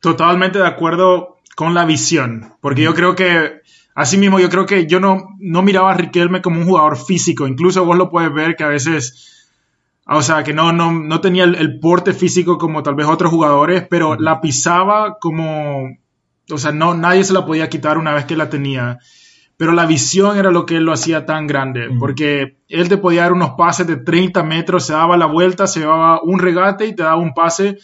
Totalmente 0.00 0.58
de 0.58 0.66
acuerdo 0.66 1.36
con 1.60 1.74
la 1.74 1.84
visión, 1.84 2.54
porque 2.62 2.80
yo 2.80 2.94
creo 2.94 3.14
que, 3.14 3.60
así 3.94 4.16
mismo, 4.16 4.40
yo 4.40 4.48
creo 4.48 4.64
que 4.64 4.86
yo 4.86 4.98
no, 4.98 5.36
no 5.40 5.60
miraba 5.60 5.90
a 5.90 5.94
Riquelme 5.94 6.40
como 6.40 6.58
un 6.58 6.66
jugador 6.66 6.96
físico, 6.96 7.46
incluso 7.46 7.84
vos 7.84 7.98
lo 7.98 8.08
puedes 8.08 8.32
ver 8.32 8.56
que 8.56 8.64
a 8.64 8.68
veces, 8.68 9.52
o 10.06 10.22
sea, 10.22 10.42
que 10.42 10.54
no, 10.54 10.72
no, 10.72 10.90
no 10.90 11.20
tenía 11.20 11.44
el, 11.44 11.56
el 11.56 11.78
porte 11.78 12.14
físico 12.14 12.56
como 12.56 12.82
tal 12.82 12.94
vez 12.94 13.06
otros 13.08 13.30
jugadores, 13.30 13.86
pero 13.90 14.16
la 14.16 14.40
pisaba 14.40 15.18
como, 15.20 15.98
o 16.50 16.56
sea, 16.56 16.72
no, 16.72 16.94
nadie 16.94 17.24
se 17.24 17.34
la 17.34 17.44
podía 17.44 17.68
quitar 17.68 17.98
una 17.98 18.14
vez 18.14 18.24
que 18.24 18.38
la 18.38 18.48
tenía. 18.48 18.98
Pero 19.58 19.72
la 19.72 19.84
visión 19.84 20.38
era 20.38 20.50
lo 20.50 20.64
que 20.64 20.76
él 20.76 20.84
lo 20.84 20.94
hacía 20.94 21.26
tan 21.26 21.46
grande, 21.46 21.90
porque 21.98 22.56
él 22.70 22.88
te 22.88 22.96
podía 22.96 23.24
dar 23.24 23.34
unos 23.34 23.50
pases 23.50 23.86
de 23.86 23.98
30 23.98 24.42
metros, 24.44 24.86
se 24.86 24.94
daba 24.94 25.18
la 25.18 25.26
vuelta, 25.26 25.66
se 25.66 25.80
daba 25.80 26.22
un 26.22 26.38
regate 26.38 26.86
y 26.86 26.96
te 26.96 27.02
daba 27.02 27.16
un 27.16 27.34
pase 27.34 27.76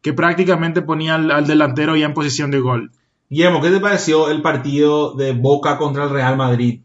que 0.00 0.14
prácticamente 0.14 0.80
ponía 0.80 1.16
al, 1.16 1.30
al 1.30 1.46
delantero 1.46 1.94
ya 1.94 2.06
en 2.06 2.14
posición 2.14 2.50
de 2.50 2.60
gol. 2.60 2.90
Guillermo, 3.30 3.60
¿qué 3.60 3.70
te 3.70 3.80
pareció 3.80 4.30
el 4.30 4.40
partido 4.42 5.14
de 5.14 5.32
Boca 5.32 5.76
contra 5.78 6.04
el 6.04 6.10
Real 6.10 6.36
Madrid? 6.36 6.80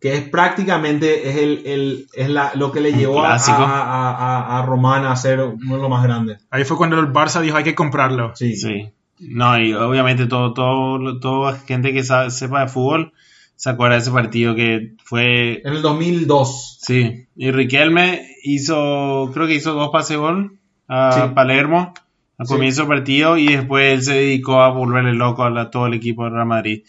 Que 0.00 0.14
es 0.16 0.28
prácticamente 0.28 1.30
es, 1.30 1.36
el, 1.36 1.62
el- 1.66 2.06
es 2.12 2.28
la- 2.28 2.52
lo 2.54 2.70
que 2.72 2.80
le 2.80 2.92
llevó 2.92 3.20
a, 3.24 3.34
a, 3.36 3.36
a- 3.36 4.10
a- 4.10 4.58
a 4.58 4.66
Román 4.66 5.06
a 5.06 5.16
ser 5.16 5.40
uno 5.40 5.76
de 5.76 5.80
los 5.80 5.88
más 5.90 6.02
grandes. 6.04 6.44
Ahí 6.50 6.64
fue 6.64 6.76
cuando 6.76 6.98
el 7.00 7.10
Barça 7.12 7.40
dijo 7.40 7.56
hay 7.56 7.64
que 7.64 7.74
comprarlo. 7.74 8.32
Sí. 8.34 8.54
Sí. 8.56 8.90
No, 9.20 9.58
y 9.58 9.72
obviamente 9.72 10.26
todo, 10.26 10.52
todo, 10.52 11.18
toda 11.20 11.54
gente 11.60 11.92
que 11.94 12.02
sabe- 12.02 12.30
sepa 12.30 12.60
de 12.62 12.68
fútbol 12.68 13.12
se 13.56 13.70
acuerda 13.70 13.94
de 13.94 14.00
ese 14.02 14.10
partido 14.10 14.54
que 14.54 14.94
fue 15.04 15.62
En 15.64 15.72
el 15.74 15.80
2002. 15.80 16.78
Sí, 16.82 17.26
y 17.36 17.50
Riquelme 17.52 18.26
hizo, 18.42 19.30
creo 19.32 19.46
que 19.46 19.54
hizo 19.54 19.72
dos 19.72 19.88
pases 19.90 20.18
gol 20.18 20.58
a 20.88 21.12
Sí. 21.28 21.34
Palermo 21.34 21.94
al 22.38 22.46
comienzo 22.46 22.82
del 22.82 22.88
partido 22.88 23.36
y 23.38 23.46
después 23.48 23.92
él 23.94 24.02
se 24.02 24.14
dedicó 24.14 24.60
a 24.62 24.70
volverle 24.70 25.14
loco 25.14 25.44
a 25.44 25.50
la- 25.50 25.70
todo 25.70 25.86
el 25.86 25.94
equipo 25.94 26.24
de 26.24 26.30
Real 26.30 26.46
Madrid. 26.46 26.82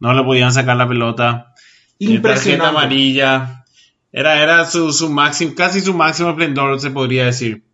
No 0.00 0.12
le 0.12 0.22
podían 0.24 0.52
sacar 0.52 0.76
la 0.76 0.88
pelota. 0.88 1.54
Eh, 1.98 2.06
Tarjeta 2.06 2.14
Impresionante. 2.14 2.66
amarilla. 2.66 3.64
Era, 4.12 4.42
era 4.42 4.64
su, 4.64 4.92
su 4.92 5.10
máximo, 5.10 5.54
casi 5.56 5.80
su 5.80 5.92
máximo 5.94 6.30
esplendor, 6.30 6.78
se 6.80 6.90
podría 6.90 7.26
decir. 7.26 7.64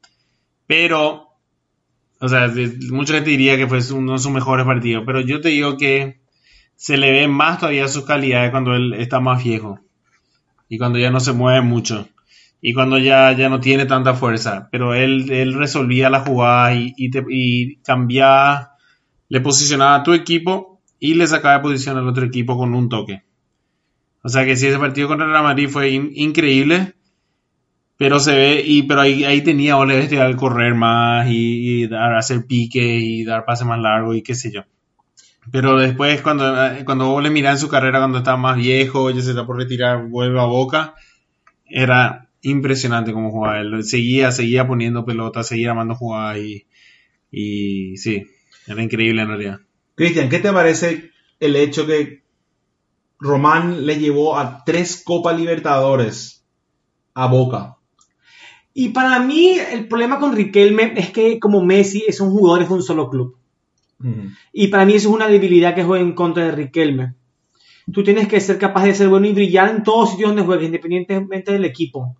Pero, 0.66 1.28
o 2.20 2.28
sea, 2.28 2.50
mucha 2.90 3.14
gente 3.14 3.30
diría 3.30 3.56
que 3.56 3.66
fue 3.66 3.78
uno 3.94 4.12
de 4.14 4.18
sus 4.18 4.32
mejores 4.32 4.66
partidos, 4.66 5.04
pero 5.06 5.20
yo 5.20 5.40
te 5.40 5.50
digo 5.50 5.76
que 5.76 6.20
se 6.76 6.96
le 6.96 7.12
ve 7.12 7.28
más 7.28 7.58
todavía 7.60 7.87
sus 7.88 8.04
calidades 8.04 8.50
cuando 8.50 8.74
él 8.74 8.94
está 8.94 9.20
más 9.20 9.44
viejo 9.44 9.78
y 10.68 10.76
cuando 10.78 10.98
ya 10.98 11.10
no 11.10 11.20
se 11.20 11.32
mueve 11.32 11.60
mucho 11.60 12.08
y 12.66 12.72
cuando 12.72 12.98
ya, 12.98 13.33
ya 13.33 13.50
no 13.50 13.61
tiene 13.61 13.85
tanta 13.87 14.14
fuerza. 14.14 14.68
Pero 14.72 14.94
él, 14.94 15.31
él 15.31 15.53
resolvía 15.55 16.09
la 16.11 16.20
jugada 16.20 16.74
y, 16.74 16.94
y, 16.96 17.77
cambiaba, 17.83 18.72
le 19.29 19.40
posicionaba 19.42 19.96
a 19.96 20.03
tu 20.03 20.14
equipo 20.14 20.81
y 20.98 21.14
le 21.14 21.27
sacaba 21.27 21.57
de 21.59 21.62
posición 21.62 21.98
al 21.98 22.09
otro 22.09 22.24
equipo 22.24 22.57
con 22.57 22.74
un 22.74 22.88
toque. 22.88 23.22
O 24.24 24.29
sea 24.29 24.44
que 24.44 24.57
sí, 24.57 24.66
ese 24.66 24.79
partido 24.81 25.07
contra 25.07 25.27
el 25.27 25.33
Real 25.33 25.44
Madrid 25.44 25.68
fue 25.68 25.90
in- 25.90 26.11
increíble. 26.16 26.94
Pero 27.96 28.18
se 28.18 28.33
ve, 28.35 28.62
y, 28.64 28.83
pero 28.83 29.03
ahí, 29.03 29.24
ahí 29.24 29.42
tenía 29.42 29.77
Ole 29.77 30.09
al 30.20 30.37
correr 30.37 30.74
más 30.74 31.29
y, 31.29 31.83
y 31.85 31.87
dar, 31.87 32.16
hacer 32.16 32.44
pique 32.46 32.81
y 32.98 33.24
dar 33.24 33.44
pases 33.44 33.66
más 33.66 33.79
largos 33.81 34.16
y 34.16 34.22
qué 34.22 34.35
sé 34.35 34.50
yo. 34.53 34.62
Pero 35.53 35.79
después, 35.79 36.22
cuando, 36.22 36.44
cuando 36.87 37.09
vos 37.09 37.22
le 37.22 37.31
en 37.38 37.59
su 37.59 37.68
carrera, 37.68 38.00
cuando 38.00 38.18
está 38.18 38.37
más 38.37 38.57
viejo, 38.57 39.11
ya 39.11 39.22
se 39.22 39.31
está 39.31 39.46
por 39.46 39.59
retirar, 39.59 40.09
vuelve 40.09 40.40
a 40.40 40.44
Boca, 40.44 40.94
era 41.66 42.23
impresionante 42.44 43.12
como 43.12 43.30
jugaba 43.30 43.61
él. 43.61 43.83
Seguía, 43.83 44.30
seguía 44.30 44.66
poniendo 44.66 45.04
pelota, 45.04 45.42
seguía 45.42 45.70
armando 45.70 45.96
jugadas 45.96 46.38
y, 46.38 46.66
y 47.30 47.96
sí, 47.96 48.26
era 48.66 48.83
increíble 48.83 49.22
en 49.22 49.28
realidad. 49.28 49.61
Cristian, 49.94 50.28
¿qué 50.28 50.38
te 50.38 50.52
parece 50.52 51.11
el 51.40 51.57
hecho 51.57 51.87
que 51.87 52.22
Román 53.18 53.87
le 53.87 53.98
llevó 53.98 54.38
a 54.38 54.64
tres 54.64 55.02
Copas 55.04 55.38
Libertadores 55.38 56.46
a 57.14 57.26
Boca? 57.26 57.78
Y 58.72 58.88
para 58.90 59.20
mí, 59.20 59.57
el 59.72 59.87
problema 59.87 60.18
con 60.18 60.35
Riquelme 60.35 60.94
es 60.96 61.11
que, 61.11 61.38
como 61.38 61.64
Messi, 61.64 62.04
es 62.09 62.20
un 62.20 62.30
jugador 62.30 62.66
de 62.66 62.74
un 62.74 62.83
solo 62.83 63.09
club. 63.09 63.38
Y 64.52 64.68
para 64.68 64.85
mí 64.85 64.94
eso 64.94 65.09
es 65.09 65.14
una 65.14 65.28
debilidad 65.28 65.74
que 65.74 65.85
juega 65.85 66.04
en 66.04 66.12
contra 66.12 66.44
de 66.44 66.52
Riquelme. 66.52 67.14
Tú 67.92 68.02
tienes 68.02 68.28
que 68.28 68.40
ser 68.40 68.59
capaz 68.59 68.85
de 68.85 68.94
ser 68.94 69.09
bueno 69.09 69.26
y 69.26 69.33
brillar 69.33 69.70
en 69.70 69.83
todos 69.83 70.11
sitios 70.11 70.30
donde 70.30 70.42
juegues, 70.42 70.66
independientemente 70.66 71.52
del 71.52 71.64
equipo. 71.64 72.16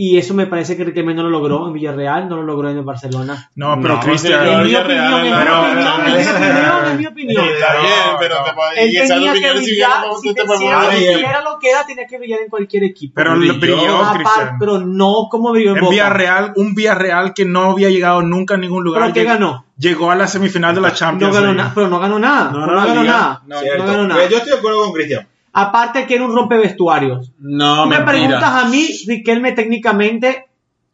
Y 0.00 0.16
eso 0.16 0.32
me 0.32 0.46
parece 0.46 0.76
que 0.76 0.84
Riquelme 0.84 1.12
no 1.12 1.24
lo 1.24 1.28
logró 1.30 1.66
en 1.66 1.72
Villarreal, 1.72 2.28
no 2.28 2.36
lo 2.36 2.44
logró 2.44 2.70
en 2.70 2.76
el 2.78 2.84
Barcelona. 2.84 3.50
No, 3.56 3.76
pero 3.82 3.94
No, 3.96 4.00
Cristian. 4.00 4.46
En 4.46 4.58
mi 4.58 4.64
Villarreal, 4.66 5.12
opinión, 5.12 5.26
en 5.26 5.32
mi 5.32 5.38
pero- 5.44 5.60
opinión, 5.60 6.00
en 6.06 6.06
mi 6.06 6.28
opinión, 6.28 6.86
en 6.86 6.96
mi 6.98 7.06
opinión. 7.06 7.44
Está 7.46 7.72
bien, 7.80 7.92
no, 8.12 8.18
pero 8.20 8.34
no. 8.38 8.44
te 8.44 8.52
puede- 8.52 8.84
Él 8.84 8.90
y 8.92 8.96
esa 8.96 9.14
tenía 9.14 9.32
que 9.32 9.52
brillar, 9.58 9.90
si 10.22 10.28
no 10.28 10.34
te 10.34 10.40
te- 10.40 10.46
puede 10.46 10.58
si 10.60 10.64
mover. 10.66 10.78
era- 10.78 10.88
Ah, 10.88 10.92
si 10.94 10.98
bien. 11.04 11.18
era 11.18 11.42
lo 11.42 11.58
que 11.58 11.70
era, 11.70 11.84
tenía 11.84 12.06
que 12.06 12.18
brillar 12.18 12.40
en 12.42 12.48
cualquier 12.48 12.84
equipo. 12.84 13.12
Pero 13.16 13.36
Brilló. 13.36 13.52
lo 13.54 13.58
brilló, 13.58 13.96
Aparte, 13.96 14.22
Cristian. 14.22 14.56
pero 14.60 14.78
no 14.78 15.14
como 15.28 15.50
brilló 15.50 15.76
en. 15.76 15.88
Villarreal, 15.90 16.52
un 16.54 16.74
Villarreal 16.76 17.34
que 17.34 17.44
no 17.44 17.72
había 17.72 17.88
llegado 17.90 18.22
nunca 18.22 18.54
a 18.54 18.58
ningún 18.58 18.84
lugar. 18.84 19.02
¿Pero 19.02 19.14
qué 19.14 19.24
ganó? 19.24 19.64
Llegó 19.78 20.12
a 20.12 20.14
la 20.14 20.28
semifinal 20.28 20.76
de 20.76 20.80
la 20.80 20.88
No 20.90 20.94
Champions. 20.94 21.34
ganó 21.34 21.46
League. 21.46 21.58
nada, 21.58 21.72
pero 21.74 21.88
no 21.88 21.98
ganó 21.98 22.18
nada. 22.20 22.50
No, 22.52 22.60
No, 22.60 22.66
no, 22.72 22.86
ganó 22.86 23.02
nada. 23.02 23.42
No, 23.48 23.56
No, 23.60 23.84
ganó 23.84 24.06
nada. 24.06 24.14
Pero 24.20 24.30
Yo 24.30 24.36
estoy 24.36 24.52
de 24.52 24.58
acuerdo 24.58 24.82
con 24.84 24.92
Cristian. 24.92 25.26
Aparte 25.60 26.06
que 26.06 26.14
era 26.14 26.24
un 26.24 26.34
rompevestuarios. 26.34 27.32
No, 27.38 27.82
Tú 27.84 27.88
me 27.88 27.96
mentira. 27.96 28.04
preguntas 28.06 28.64
a 28.64 28.68
mí, 28.68 28.86
Riquelme 29.06 29.52
técnicamente 29.52 30.46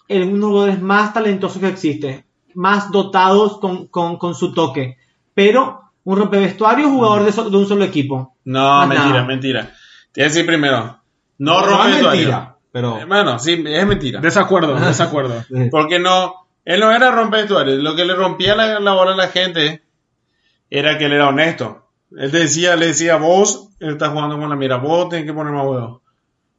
es 0.09 0.25
uno 0.27 0.33
de 0.35 0.41
los 0.41 0.51
jugadores 0.51 0.81
más 0.83 1.13
talentosos 1.15 1.61
que 1.61 1.69
existe, 1.69 2.25
más 2.55 2.91
dotados 2.91 3.59
con, 3.59 3.87
con, 3.89 4.17
con 4.19 4.35
su 4.35 4.53
toque, 4.55 4.97
pero 5.35 5.81
un 6.05 6.19
rompevestuario 6.19 6.89
jugador 6.91 7.25
de, 7.25 7.33
so- 7.33 7.49
de 7.51 7.57
un 7.57 7.67
solo 7.67 7.85
equipo. 7.85 8.35
No, 8.45 8.61
Más 8.79 8.89
mentira, 8.89 9.11
nada. 9.11 9.25
mentira. 9.25 9.73
Te 10.13 10.21
voy 10.21 10.25
a 10.25 10.29
decir 10.29 10.47
primero. 10.47 10.99
No, 11.39 11.61
No, 11.61 11.67
rompe 11.67 11.83
es 11.89 11.93
vestuario. 11.95 12.21
mentira, 12.21 12.57
pero... 12.71 12.99
Hermano, 12.99 13.39
sí, 13.39 13.65
es 13.67 13.87
mentira. 13.87 14.21
Desacuerdo, 14.21 14.75
desacuerdo. 14.81 15.43
Porque 15.71 15.99
no, 15.99 16.35
él 16.65 16.81
no 16.81 16.91
era 16.93 17.11
rompe 17.11 17.39
vestuario. 17.39 17.75
Lo 17.77 17.97
que 17.97 18.05
le 18.05 18.15
rompía 18.15 18.55
la, 18.55 18.79
la 18.81 18.93
bola 18.93 19.13
a 19.15 19.17
la 19.17 19.29
gente 19.29 19.83
era 20.71 20.99
que 20.99 21.07
él 21.07 21.13
era 21.13 21.29
honesto. 21.29 21.84
Él 22.17 22.31
decía, 22.31 22.77
le 22.77 22.89
decía, 22.89 23.17
vos, 23.17 23.69
él 23.81 23.91
está 23.93 24.11
jugando 24.11 24.39
con 24.39 24.49
la 24.49 24.57
mira, 24.57 24.77
vos 24.77 25.09
tenés 25.09 25.25
que 25.27 25.33
poner 25.33 25.53
más 25.53 25.67
huevos. 25.67 26.01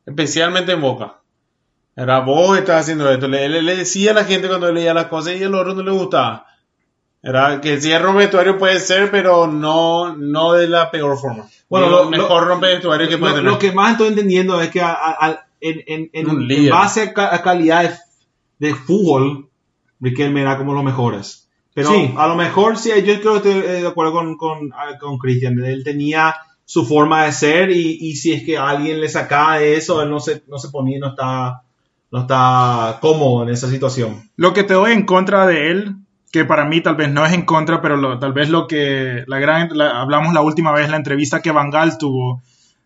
Especialmente 0.06 0.74
en 0.74 0.82
Boca. 0.82 1.20
Era 1.96 2.20
vos 2.20 2.58
estás 2.58 2.82
haciendo 2.82 3.10
esto. 3.10 3.28
Le, 3.28 3.48
le- 3.48 3.62
le 3.62 3.78
decía 3.78 4.12
a 4.12 4.16
la 4.16 4.26
gente 4.26 4.48
cuando 4.48 4.72
leía 4.72 4.94
las 4.94 5.06
cosas 5.06 5.36
y 5.36 5.44
el 5.44 5.56
otro 5.56 5.74
no 5.74 5.82
le 5.84 5.92
gustaba. 5.92 6.46
Era 7.24 7.60
que 7.62 7.80
si 7.82 7.92
es 7.92 8.02
rompe 8.02 8.20
vestuario 8.20 8.58
puede 8.58 8.80
ser, 8.80 9.10
pero 9.10 9.48
no, 9.48 10.16
no 10.16 10.54
de 10.54 10.68
la 10.68 10.92
peor 10.92 11.18
forma. 11.18 11.46
Bueno, 11.70 11.90
lo- 11.90 12.10
mejor 12.10 12.44
lo- 12.44 12.50
rompe 12.50 12.68
vestuario 12.68 13.08
que 13.08 13.18
puede 13.18 13.32
Lo, 13.32 13.38
tener. 13.40 13.52
lo 13.54 13.60
que 13.60 13.72
más 13.72 13.94
estoy 13.94 14.10
entendiendo 14.10 14.60
es 14.62 14.70
que 14.70 14.82
a- 14.82 14.92
a- 14.94 15.26
a- 15.26 15.48
en, 15.62 15.82
en- 15.88 16.10
en- 16.14 16.30
Un 16.30 16.42
en 16.42 16.48
líder. 16.48 16.72
base 16.74 17.14
a 17.16 17.42
calidad 17.42 17.84
de, 18.60 18.68
de 18.68 18.76
fútbol, 18.76 19.50
Riquelme 20.02 20.42
era 20.42 20.58
como 20.58 20.74
los 20.74 20.84
mejores. 20.84 21.45
Pero 21.76 21.90
Sí. 21.92 22.12
a 22.18 22.26
lo 22.28 22.36
mejor 22.36 22.78
sí, 22.78 22.90
yo 23.06 23.20
creo 23.22 23.40
que 23.42 23.50
estoy 23.50 23.52
eh, 23.64 23.82
de 23.82 23.88
acuerdo 23.88 24.14
con, 24.14 24.36
con, 24.38 24.72
ah, 24.74 24.98
con 25.00 25.20
Cristian. 25.20 25.60
Él 25.64 25.84
tenía 25.84 26.34
su 26.66 26.84
forma 26.86 27.26
de 27.26 27.32
ser 27.34 27.70
y, 27.70 27.98
y 28.02 28.16
si 28.16 28.32
es 28.34 28.44
que 28.44 28.58
alguien 28.58 29.00
le 29.00 29.10
sacaba 29.10 29.60
de 29.60 29.76
eso, 29.76 30.02
él 30.02 30.10
no 30.10 30.20
se, 30.20 30.42
no 30.48 30.58
se 30.58 30.70
ponía, 30.70 30.98
no 31.00 31.10
está, 31.10 31.62
no 32.12 32.22
está 32.22 32.98
cómodo 33.02 33.44
en 33.44 33.50
esa 33.50 33.70
situación. 33.70 34.32
Lo 34.38 34.54
que 34.54 34.64
te 34.64 34.74
doy 34.74 34.94
en 34.94 35.06
contra 35.06 35.46
de 35.46 35.70
él, 35.70 35.96
que 36.32 36.46
para 36.46 36.66
mí 36.66 36.82
tal 36.82 36.96
vez 36.96 37.12
no 37.12 37.26
es 37.26 37.34
en 37.34 37.44
contra, 37.44 37.82
pero 37.82 37.98
lo- 37.98 38.18
tal 38.20 38.34
vez 38.34 38.50
lo 38.50 38.68
que 38.68 39.24
la 39.28 39.38
gran, 39.40 39.70
la- 39.78 40.02
hablamos 40.02 40.34
la 40.34 40.42
última 40.42 40.72
vez, 40.72 40.90
la 40.90 40.98
entrevista 40.98 41.42
que 41.42 41.52
Bangal 41.52 41.98
tuvo. 41.98 42.42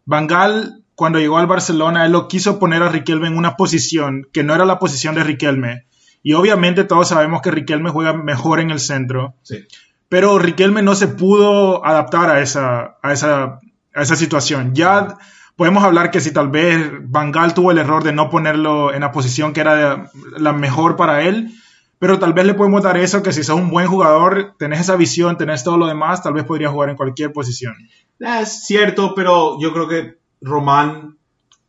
Bangal, 0.06 0.82
cuando 0.96 1.20
llegó 1.20 1.38
al 1.38 1.48
Barcelona, 1.48 2.06
él 2.06 2.12
lo 2.12 2.28
quiso 2.28 2.58
poner 2.60 2.82
a 2.84 2.90
Riquelme 2.90 3.28
en 3.28 3.38
una 3.38 3.56
posición 3.56 4.28
que 4.34 4.44
no 4.44 4.56
era 4.56 4.66
la 4.66 4.80
posición 4.80 5.14
de 5.16 5.24
Riquelme. 5.24 5.84
Y 6.22 6.34
obviamente 6.34 6.84
todos 6.84 7.10
sabemos 7.10 7.42
que 7.42 7.52
Riquelme 7.52 7.90
juega 7.90 8.14
mejor 8.14 8.60
en 8.60 8.72
el 8.72 8.80
centro. 8.80 9.36
Sí. 9.44 9.66
pero 10.10 10.40
Riquelme 10.40 10.82
no 10.82 10.96
se 10.96 11.08
pudo 11.08 11.86
adaptar 11.86 12.30
a 12.30 12.42
esa, 12.42 12.98
a 13.02 13.14
esa, 13.14 13.60
a 13.94 14.02
esa 14.02 14.16
situación. 14.16 14.74
Ya 14.74 15.18
podemos 15.56 15.84
hablar 15.84 16.10
que 16.10 16.22
si 16.22 16.32
tal 16.32 16.50
vez 16.50 16.90
Bangal 17.02 17.54
tuvo 17.54 17.72
el 17.72 17.78
error 17.78 18.04
de 18.04 18.14
no 18.14 18.30
ponerlo 18.30 18.94
en 18.94 19.02
la 19.02 19.12
posición 19.12 19.54
que 19.54 19.62
era 19.62 20.10
la 20.38 20.54
mejor 20.54 20.96
para 20.96 21.24
él, 21.24 21.52
pero 22.00 22.18
tal 22.18 22.34
vez 22.34 22.46
le 22.46 22.54
podemos 22.54 22.82
dar 22.82 22.98
eso, 22.98 23.22
que 23.22 23.34
si 23.34 23.44
sos 23.44 23.58
un 23.58 23.70
buen 23.70 23.88
jugador, 23.88 24.56
tenés 24.58 24.80
esa 24.80 24.96
visión, 24.96 25.38
tenés 25.38 25.66
todo 25.66 25.78
lo 25.78 25.86
demás, 25.86 26.24
tal 26.24 26.34
vez 26.34 26.46
podría 26.46 26.70
jugar 26.70 26.90
en 26.90 26.96
cualquier 26.96 27.34
posición. 27.34 27.76
Es 28.20 28.66
cierto, 28.66 29.14
pero 29.14 29.60
yo 29.62 29.74
creo 29.74 29.88
que 29.88 30.18
Román 30.42 31.19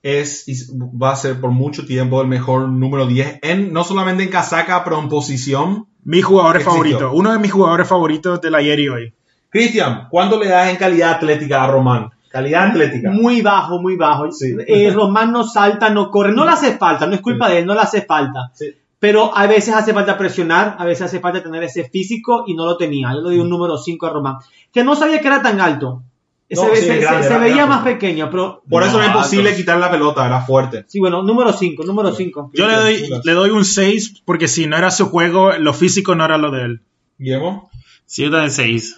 es 0.02 0.48
y 0.48 0.54
va 0.76 1.12
a 1.12 1.16
ser 1.16 1.40
por 1.40 1.50
mucho 1.50 1.84
tiempo 1.84 2.20
el 2.22 2.28
mejor 2.28 2.68
número 2.68 3.06
10, 3.06 3.40
en, 3.42 3.72
no 3.72 3.84
solamente 3.84 4.22
en 4.22 4.30
casaca, 4.30 4.82
pero 4.84 4.98
en 5.00 5.08
posición. 5.08 5.86
Mi 6.02 6.22
jugador 6.22 6.60
favorito, 6.62 7.12
uno 7.12 7.32
de 7.32 7.38
mis 7.38 7.52
jugadores 7.52 7.86
favoritos 7.86 8.40
del 8.40 8.54
ayer 8.54 8.80
y 8.80 8.88
hoy. 8.88 9.14
Cristian, 9.50 10.06
¿cuánto 10.10 10.38
le 10.38 10.48
das 10.48 10.70
en 10.70 10.76
calidad 10.76 11.10
atlética 11.12 11.62
a 11.62 11.66
Román? 11.70 12.08
Calidad 12.30 12.68
atlética. 12.68 13.10
Muy 13.10 13.42
bajo, 13.42 13.80
muy 13.82 13.96
bajo. 13.96 14.30
Sí. 14.30 14.56
Eh, 14.66 14.90
Román 14.94 15.32
no 15.32 15.42
salta, 15.44 15.90
no 15.90 16.10
corre. 16.10 16.32
No 16.32 16.44
le 16.44 16.52
hace 16.52 16.78
falta, 16.78 17.06
no 17.06 17.14
es 17.14 17.20
culpa 17.20 17.46
Sí. 17.48 17.52
de 17.52 17.58
él, 17.58 17.66
no 17.66 17.74
le 17.74 17.80
hace 17.80 18.02
falta. 18.02 18.50
Sí. 18.54 18.72
Pero 19.00 19.36
a 19.36 19.46
veces 19.46 19.74
hace 19.74 19.92
falta 19.92 20.16
presionar, 20.16 20.76
a 20.78 20.84
veces 20.84 21.06
hace 21.06 21.20
falta 21.20 21.42
tener 21.42 21.62
ese 21.64 21.88
físico 21.88 22.44
y 22.46 22.54
no 22.54 22.64
lo 22.66 22.76
tenía. 22.76 23.08
Yo 23.12 23.16
le 23.16 23.22
doy 23.22 23.38
un 23.40 23.50
número 23.50 23.76
5 23.76 24.06
a 24.06 24.10
Román. 24.10 24.36
Que 24.72 24.84
no 24.84 24.94
sabía 24.94 25.20
que 25.20 25.26
era 25.26 25.42
tan 25.42 25.60
alto. 25.60 26.02
No, 26.50 26.62
se, 26.74 26.76
sí, 26.76 26.86
se- 26.86 26.98
grande, 26.98 27.22
se- 27.22 27.28
se 27.28 27.38
veía 27.38 27.66
más 27.66 27.82
pequeño, 27.84 28.28
pero 28.30 28.62
Por 28.68 28.82
eso 28.82 28.98
No, 28.98 29.04
es 29.04 29.10
posible 29.10 29.50
altos. 29.50 29.60
quitar 29.60 29.78
la 29.78 29.90
pelota, 29.90 30.26
era 30.26 30.40
fuerte. 30.42 30.84
sí, 30.88 30.98
bueno, 30.98 31.22
número 31.22 31.52
5, 31.52 31.84
número 31.84 32.12
5. 32.14 32.50
Yo 32.54 32.66
le 32.66 32.74
doy, 32.74 33.08
le 33.24 33.32
doy 33.32 33.50
un 33.50 33.64
6 33.64 34.22
porque 34.24 34.48
si 34.48 34.66
no 34.66 34.76
era 34.76 34.90
su 34.90 35.08
juego, 35.10 35.52
lo 35.58 35.72
físico 35.74 36.14
no 36.14 36.24
era 36.24 36.38
lo 36.38 36.50
de 36.50 36.62
él. 36.62 36.80
Guillermo. 37.18 37.70
Sí, 38.06 38.22
yo 38.24 38.30
también 38.30 38.50
6. 38.50 38.96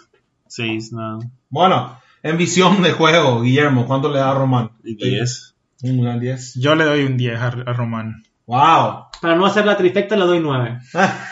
6, 0.49 0.93
no. 0.93 1.19
Bueno, 1.51 1.99
en 2.23 2.37
visión 2.39 2.83
de 2.83 2.93
juego, 2.93 3.43
Guillermo, 3.43 3.87
¿cuánto 3.87 4.11
le 4.11 4.19
da 4.19 4.31
a 4.31 4.35
Román? 4.35 4.71
10. 4.83 5.55
Un 5.83 6.03
gran 6.03 6.21
10. 6.21 6.55
Yo 6.55 6.75
le 6.75 6.85
doy 6.85 7.05
un 7.05 7.17
10 7.17 7.39
a, 7.41 7.47
a 7.49 7.73
Román. 7.73 8.23
Wow. 8.47 9.05
Para 9.21 9.37
no 9.37 9.47
hacer 9.47 9.65
la 9.67 9.77
trifecta 9.77 10.17
le 10.17 10.25
doy 10.25 10.41
9. 10.41 10.79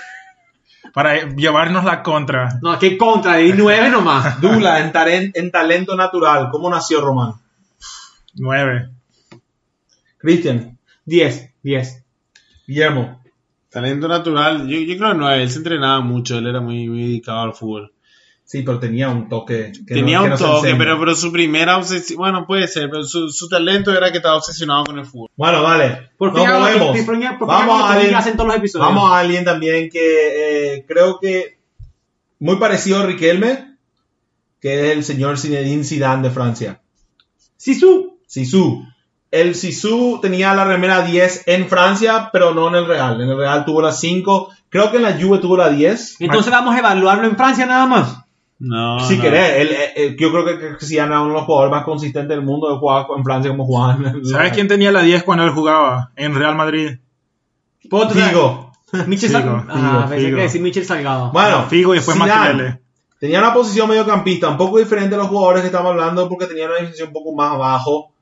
Para 0.93 1.29
llevarnos 1.35 1.85
la 1.85 2.03
contra. 2.03 2.59
No, 2.63 2.79
qué 2.79 2.97
contra, 2.99 3.37
di 3.37 3.53
9 3.53 3.91
nomás. 3.91 4.41
Dula, 4.41 4.81
en, 4.81 4.93
taren- 4.93 5.31
en 5.35 5.51
talento 5.51 5.95
natural, 5.97 6.49
¿cómo 6.51 6.69
nació 6.71 7.01
Román? 7.01 7.35
9. 8.35 8.91
Cristian, 10.19 10.79
10, 11.05 11.51
10. 11.63 12.05
Guillermo. 12.67 13.21
Talento 13.71 14.09
natural, 14.09 14.67
yo, 14.67 14.79
yo 14.81 14.97
creo 14.97 15.13
que 15.13 15.19
no, 15.19 15.31
él 15.31 15.49
se 15.51 15.59
entrenaba 15.59 16.01
mucho, 16.01 16.39
él 16.39 16.47
era 16.49 16.61
muy, 16.61 16.89
muy 16.89 17.03
dedicado 17.03 17.41
al 17.43 17.55
fútbol. 17.55 17.93
Sí, 18.51 18.63
pero 18.63 18.81
tenía 18.81 19.09
un 19.11 19.29
toque. 19.29 19.71
que 19.87 19.95
Tenía 19.95 20.19
no- 20.19 20.25
un 20.25 20.37
toque, 20.37 20.75
pero, 20.75 20.99
pero 20.99 21.15
su 21.15 21.31
primera 21.31 21.77
obsesión, 21.77 22.19
bueno, 22.19 22.49
puede 22.49 22.67
ser, 22.67 22.91
pero 22.91 23.05
su, 23.05 23.29
su 23.31 23.49
talento 23.49 23.97
era 23.97 24.11
que 24.11 24.17
estaba 24.17 24.35
obsesionado 24.35 24.83
con 24.87 24.99
el 24.99 25.07
fútbol. 25.07 25.29
Bueno, 25.37 25.63
vale. 25.63 26.11
Por 26.19 26.33
Nos 26.35 26.45
movemos. 26.49 26.99
por 27.07 27.39
por 27.39 27.47
Vamos 27.47 27.81
a 27.81 27.93
alguien- 27.93 28.13
hacen 28.17 28.33
todos 28.35 28.49
los 28.49 28.57
episodios. 28.57 28.89
Vamos 28.89 29.13
a 29.13 29.21
alguien 29.21 29.45
también 29.45 29.89
que 29.89 30.75
eh, 30.75 30.85
creo 30.89 31.21
que 31.21 31.59
muy 32.41 32.57
parecido 32.57 32.99
a 32.99 33.07
Riquelme, 33.07 33.77
que 34.61 34.87
es 34.91 34.97
el 34.97 35.05
señor 35.05 35.39
Zinedine 35.39 35.85
Zidane 35.85 36.25
de 36.25 36.31
Francia. 36.35 36.81
Sisu. 37.57 38.19
Sisu. 38.27 38.85
El 39.31 39.55
Sisu 39.55 40.19
tenía 40.21 40.53
la 40.55 40.65
remera 40.65 41.03
10 41.03 41.45
en 41.47 41.69
Francia, 41.69 42.31
pero 42.33 42.53
no 42.53 42.67
en 42.67 42.75
el 42.75 42.87
Real. 42.89 43.21
En 43.21 43.29
el 43.29 43.37
Real 43.37 43.65
tuvo 43.65 43.81
la 43.81 43.93
5. 43.93 44.49
Creo 44.71 44.91
que 44.91 44.97
en 44.97 45.05
la 45.05 45.13
Juve 45.21 45.39
tuvo 45.39 45.57
la 45.57 45.69
10. 45.71 46.17
Entonces 46.21 46.51
vamos 46.51 46.75
a 46.75 46.81
evaluarlo 46.81 47.29
en 47.29 47.37
Francia 47.37 47.65
nada 47.65 47.87
más. 47.87 48.17
No, 48.61 49.01
si 49.01 49.17
no. 49.17 49.23
querés, 49.23 49.57
él, 49.57 49.69
eh, 49.71 49.93
eh, 49.97 50.17
yo 50.21 50.31
creo 50.31 50.45
que, 50.45 50.85
Zidane 50.85 51.13
era 51.13 51.21
uno 51.23 51.31
de 51.31 51.35
los 51.39 51.45
jugadores 51.47 51.71
más 51.71 51.85
consistentes 51.85 52.29
del 52.29 52.45
mundo 52.45 52.71
de 52.71 52.77
jugar 52.79 53.07
en 53.17 53.25
Francia 53.25 53.51
como 53.57 53.91
el 53.91 54.27
¿Sabes 54.27 54.53
quién 54.53 54.69
tenía 54.69 54.93
la 54.93 55.03
10 55.03 55.23
cuando 55.23 55.45
él 55.45 55.51
jugaba? 55.51 56.13
En 56.15 56.35
Real 56.35 56.55
Madrid. 56.57 56.99
¿Puedo 57.89 58.09
traer- 58.09 58.29
Figo. 58.29 58.73
Michel 59.07 59.31
Figo, 59.31 59.41
Salgado. 59.41 59.61
Figo, 59.63 59.73
Ah, 59.89 60.07
pensé 60.09 60.25
Figo. 60.27 60.37
que 60.37 60.43
decir 60.43 60.61
Michel 60.61 60.85
Salgado. 60.85 61.33
Bueno, 61.33 61.63
Figo 61.69 61.95
y 61.95 61.99
después 61.99 62.17
Makelele. 62.19 62.81
Tenía 63.19 63.39
una 63.39 63.53
posición 63.55 63.89
mediocampista, 63.89 64.49
un 64.49 64.57
poco 64.57 64.79
diferente 64.79 65.15
a 65.15 65.19
los 65.19 65.29
jugadores 65.29 65.61
que 65.63 65.67
estamos 65.69 65.91
hablando 65.93 66.29
porque 66.29 66.47
tenía 66.47 66.67
una 66.67 66.79
posición 66.81 67.09
un 67.09 67.15
poco 67.15 67.35
más 67.35 67.53
abajo, 67.55 68.13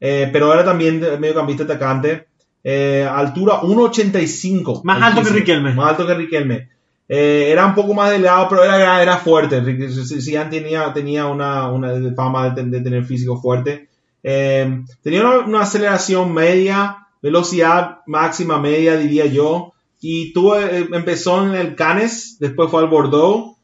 eh, 0.00 0.28
pero 0.32 0.52
era 0.52 0.64
también 0.64 1.00
mediocampista 1.20 1.64
atacante. 1.64 2.26
Eh, 2.62 3.06
altura 3.08 3.60
1.85. 3.62 4.82
Más 4.84 5.02
alto 5.02 5.22
que. 5.22 5.30
Riquelme. 5.30 5.72
Más 5.74 5.90
alto 5.90 6.06
que 6.06 6.14
Riquelme. 6.14 6.68
Eh, 7.08 7.48
era 7.50 7.66
un 7.66 7.74
poco 7.74 7.94
más 7.94 8.10
delgado, 8.10 8.48
pero 8.48 8.64
era, 8.64 9.02
era 9.02 9.16
fuerte. 9.18 9.62
Zidane 9.90 10.50
tenía, 10.50 10.92
tenía 10.92 11.26
una, 11.26 11.70
una 11.70 11.92
fama 12.14 12.50
de, 12.50 12.64
de 12.64 12.80
tener 12.80 13.04
físico 13.04 13.40
fuerte. 13.40 13.88
Eh, 14.22 14.84
tenía 15.02 15.20
una, 15.20 15.38
una 15.40 15.60
aceleración 15.62 16.32
media, 16.32 17.08
velocidad 17.20 17.98
máxima 18.06 18.58
media, 18.58 18.96
diría 18.96 19.26
yo. 19.26 19.72
Y 20.00 20.32
tuvo, 20.32 20.58
eh, 20.58 20.88
empezó 20.92 21.46
en 21.46 21.54
el 21.54 21.74
Cannes, 21.74 22.38
después 22.40 22.70
fue 22.70 22.82
al 22.82 22.88
Bordeaux, 22.88 23.56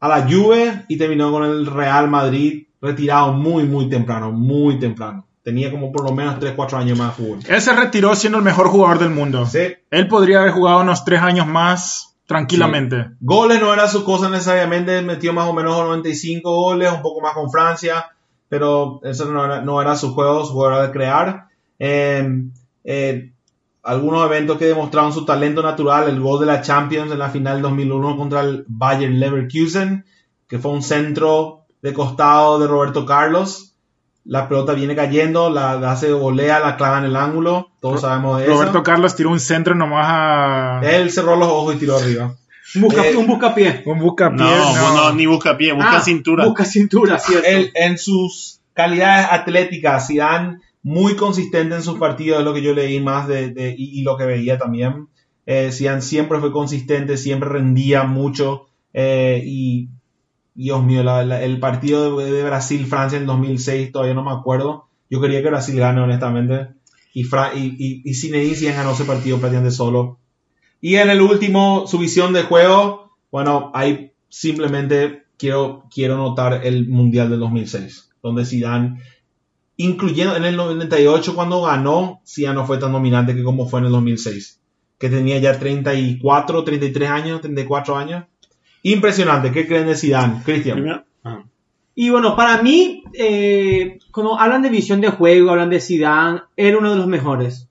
a 0.00 0.08
la 0.08 0.22
Juve 0.22 0.84
y 0.88 0.96
terminó 0.96 1.30
con 1.30 1.44
el 1.44 1.66
Real 1.66 2.08
Madrid, 2.08 2.66
retirado 2.80 3.32
muy, 3.32 3.64
muy 3.64 3.88
temprano, 3.88 4.32
muy 4.32 4.78
temprano. 4.78 5.26
Tenía 5.42 5.70
como 5.70 5.90
por 5.90 6.04
lo 6.04 6.14
menos 6.14 6.38
3, 6.38 6.52
4 6.54 6.78
años 6.78 6.98
más 6.98 7.16
de 7.16 7.22
fútbol. 7.22 7.38
Él 7.48 7.60
se 7.60 7.72
retiró 7.72 8.14
siendo 8.14 8.38
el 8.38 8.44
mejor 8.44 8.68
jugador 8.68 8.98
del 8.98 9.10
mundo. 9.10 9.44
Sí. 9.46 9.74
Él 9.90 10.08
podría 10.08 10.40
haber 10.40 10.52
jugado 10.52 10.80
unos 10.80 11.04
3 11.04 11.20
años 11.20 11.46
más 11.46 12.11
tranquilamente. 12.26 13.10
Goles 13.20 13.60
no 13.60 13.72
era 13.72 13.88
su 13.88 14.04
cosa 14.04 14.28
necesariamente, 14.28 15.02
metió 15.02 15.32
más 15.32 15.48
o 15.48 15.52
menos 15.52 15.76
95 15.76 16.54
goles, 16.54 16.92
un 16.92 17.02
poco 17.02 17.20
más 17.20 17.34
con 17.34 17.50
Francia, 17.50 18.06
pero 18.48 19.00
eso 19.04 19.26
no 19.32 19.80
era, 19.80 19.96
su 19.96 20.14
juego, 20.14 20.44
su 20.44 20.52
juego 20.52 20.74
era 20.74 20.86
de 20.86 20.92
crear. 20.92 21.46
Eh, 21.78 22.44
eh, 22.84 23.32
algunos 23.82 24.24
eventos 24.26 24.58
que 24.58 24.66
demostraron 24.66 25.12
su 25.12 25.24
talento 25.24 25.62
natural, 25.62 26.08
el 26.08 26.20
gol 26.20 26.40
de 26.40 26.46
la 26.46 26.62
Champions 26.62 27.10
en 27.10 27.18
la 27.18 27.30
final 27.30 27.60
2001 27.62 28.16
contra 28.16 28.42
el 28.42 28.64
Bayern 28.68 29.18
Leverkusen, 29.18 30.04
que 30.46 30.58
fue 30.58 30.70
un 30.70 30.82
centro 30.82 31.64
de 31.80 31.92
costado 31.92 32.60
de 32.60 32.68
Roberto 32.68 33.04
Carlos. 33.04 33.71
La 34.24 34.48
pelota 34.48 34.74
viene 34.74 34.94
cayendo, 34.94 35.50
la, 35.50 35.74
la 35.76 35.92
hace 35.92 36.12
volea, 36.12 36.60
la 36.60 36.76
clava 36.76 36.98
en 36.98 37.04
el 37.06 37.16
ángulo, 37.16 37.70
todos 37.80 38.02
sabemos 38.02 38.38
de 38.38 38.46
Roberto 38.46 38.74
eso. 38.78 38.82
Carlos 38.84 39.16
tiró 39.16 39.30
un 39.30 39.40
centro 39.40 39.74
nomás 39.74 40.06
a 40.08 40.80
Él 40.84 41.10
cerró 41.10 41.34
los 41.36 41.48
ojos 41.48 41.74
y 41.74 41.78
tiró 41.78 41.96
arriba. 41.96 42.34
Un 42.76 42.82
busca, 42.82 43.04
Eh, 43.06 43.16
un 43.16 43.26
buscapié. 43.26 43.82
un 43.84 43.98
buscapié. 43.98 44.38
No, 44.38 44.74
no. 44.76 44.94
no, 44.94 45.12
ni 45.14 45.26
busca 45.26 45.56
pie, 45.58 45.72
busca 45.72 45.96
Ah, 45.96 46.00
cintura. 46.00 46.44
Busca 46.44 46.64
cintura, 46.64 47.18
cierto. 47.18 47.46
Él, 47.48 47.70
en 47.74 47.98
sus 47.98 48.60
calidades 48.74 49.26
atléticas, 49.30 50.06
Zidane 50.06 50.58
muy 50.84 51.16
consistente 51.16 51.74
en 51.74 51.82
sus 51.82 51.98
partidos, 51.98 52.38
es 52.38 52.44
lo 52.44 52.54
que 52.54 52.62
yo 52.62 52.72
leí 52.74 53.00
más 53.00 53.26
de, 53.28 53.48
de- 53.50 53.74
y, 53.76 54.00
y 54.00 54.02
lo 54.02 54.16
que 54.16 54.24
veía 54.24 54.56
también. 54.56 55.08
Eh, 55.46 55.70
Zidane 55.72 56.00
siempre 56.00 56.38
fue 56.38 56.52
consistente, 56.52 57.16
siempre 57.16 57.48
rendía 57.48 58.04
mucho 58.04 58.66
eh, 58.94 59.42
y 59.44 59.88
Dios 60.54 60.82
mío, 60.84 61.02
la- 61.02 61.24
la- 61.24 61.42
el 61.42 61.58
partido 61.60 62.16
de, 62.18 62.30
de 62.30 62.42
Brasil-Francia 62.44 63.18
en 63.18 63.26
2006 63.26 63.92
todavía 63.92 64.14
no 64.14 64.24
me 64.24 64.32
acuerdo. 64.32 64.88
Yo 65.10 65.20
quería 65.20 65.42
que 65.42 65.48
Brasil 65.48 65.78
gane, 65.78 66.00
honestamente. 66.00 66.68
Y, 67.14 67.24
Fra- 67.24 67.54
y, 67.54 67.74
y, 67.78 68.02
y 68.10 68.14
Zinedine 68.14 68.72
ganó 68.72 68.92
ese 68.92 69.04
partido 69.04 69.38
prácticamente 69.38 69.74
solo. 69.74 70.18
Y 70.80 70.96
en 70.96 71.10
el 71.10 71.20
último, 71.20 71.86
su 71.86 71.98
visión 71.98 72.32
de 72.32 72.42
juego, 72.42 73.16
bueno, 73.30 73.70
ahí 73.74 74.12
simplemente 74.28 75.24
quiero, 75.38 75.84
quiero 75.94 76.16
notar 76.16 76.66
el 76.66 76.88
Mundial 76.88 77.30
del 77.30 77.40
2006, 77.40 78.10
donde 78.22 78.44
Zidane, 78.44 79.00
incluyendo 79.76 80.36
en 80.36 80.44
el 80.44 80.56
98 80.56 81.34
cuando 81.34 81.62
ganó, 81.62 82.20
Zidane 82.26 82.56
no 82.56 82.66
fue 82.66 82.78
tan 82.78 82.92
dominante 82.92 83.34
que 83.34 83.42
como 83.42 83.68
fue 83.68 83.80
en 83.80 83.86
el 83.86 83.92
2006, 83.92 84.60
que 84.98 85.08
tenía 85.08 85.38
ya 85.38 85.58
34, 85.58 86.64
33 86.64 87.10
años, 87.10 87.40
34 87.40 87.96
años. 87.96 88.24
Impresionante, 88.82 89.52
¿qué 89.52 89.66
creen 89.66 89.86
de 89.86 89.96
Zidane? 89.96 90.42
Cristian. 90.44 91.04
Ah. 91.24 91.44
Y 91.94 92.10
bueno, 92.10 92.34
para 92.34 92.62
mí, 92.62 93.04
eh, 93.14 93.98
cuando 94.10 94.38
hablan 94.38 94.62
de 94.62 94.70
visión 94.70 95.00
de 95.00 95.10
juego, 95.10 95.50
hablan 95.50 95.70
de 95.70 95.80
Zidane, 95.80 96.42
era 96.56 96.78
uno 96.78 96.90
de 96.90 96.96
los 96.96 97.06
mejores. 97.06 97.68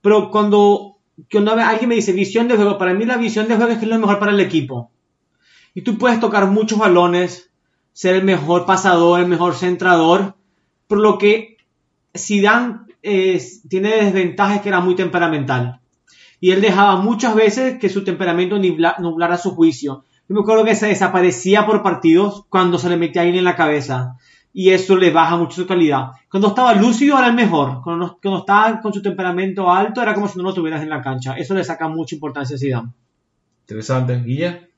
Pero 0.00 0.30
cuando, 0.30 0.98
cuando 1.30 1.52
alguien 1.52 1.88
me 1.88 1.94
dice 1.94 2.12
visión 2.12 2.46
de 2.46 2.56
juego, 2.56 2.78
para 2.78 2.94
mí 2.94 3.04
la 3.04 3.16
visión 3.16 3.48
de 3.48 3.56
juego 3.56 3.72
es 3.72 3.78
que 3.78 3.84
es 3.86 3.90
lo 3.90 3.98
mejor 3.98 4.18
para 4.18 4.32
el 4.32 4.40
equipo. 4.40 4.90
Y 5.74 5.82
tú 5.82 5.98
puedes 5.98 6.20
tocar 6.20 6.46
muchos 6.50 6.78
balones, 6.78 7.50
ser 7.92 8.16
el 8.16 8.24
mejor 8.24 8.66
pasador, 8.66 9.20
el 9.20 9.26
mejor 9.26 9.54
centrador, 9.54 10.34
por 10.86 10.98
lo 10.98 11.18
que 11.18 11.56
Zidane 12.16 12.80
eh, 13.02 13.42
tiene 13.68 13.96
desventajas 13.96 14.60
que 14.60 14.68
era 14.68 14.80
muy 14.80 14.94
temperamental. 14.94 15.80
Y 16.38 16.50
él 16.50 16.60
dejaba 16.60 16.96
muchas 16.96 17.34
veces 17.34 17.78
que 17.78 17.88
su 17.88 18.04
temperamento 18.04 18.58
nublara 18.58 19.38
su 19.38 19.52
juicio. 19.52 20.04
Yo 20.28 20.34
me 20.34 20.40
acuerdo 20.40 20.64
que 20.64 20.74
se 20.74 20.86
desaparecía 20.86 21.66
por 21.66 21.82
partidos 21.82 22.44
cuando 22.48 22.78
se 22.78 22.88
le 22.88 22.96
metía 22.96 23.22
alguien 23.22 23.38
en 23.38 23.44
la 23.44 23.56
cabeza. 23.56 24.16
Y 24.52 24.70
eso 24.70 24.96
le 24.96 25.10
baja 25.10 25.36
mucho 25.36 25.62
su 25.62 25.66
calidad. 25.66 26.12
Cuando 26.30 26.48
estaba 26.48 26.74
lúcido 26.74 27.18
era 27.18 27.26
el 27.26 27.34
mejor. 27.34 27.82
Cuando, 27.82 28.18
cuando 28.22 28.40
estaba 28.40 28.80
con 28.80 28.92
su 28.92 29.02
temperamento 29.02 29.70
alto 29.70 30.00
era 30.00 30.14
como 30.14 30.28
si 30.28 30.38
no 30.38 30.44
lo 30.44 30.54
tuvieras 30.54 30.82
en 30.82 30.90
la 30.90 31.02
cancha. 31.02 31.34
Eso 31.34 31.54
le 31.54 31.64
saca 31.64 31.88
mucha 31.88 32.14
importancia 32.14 32.56
a 32.56 32.58
Zidane. 32.58 32.92
Interesante. 33.62 34.22
Guilla. 34.22 34.68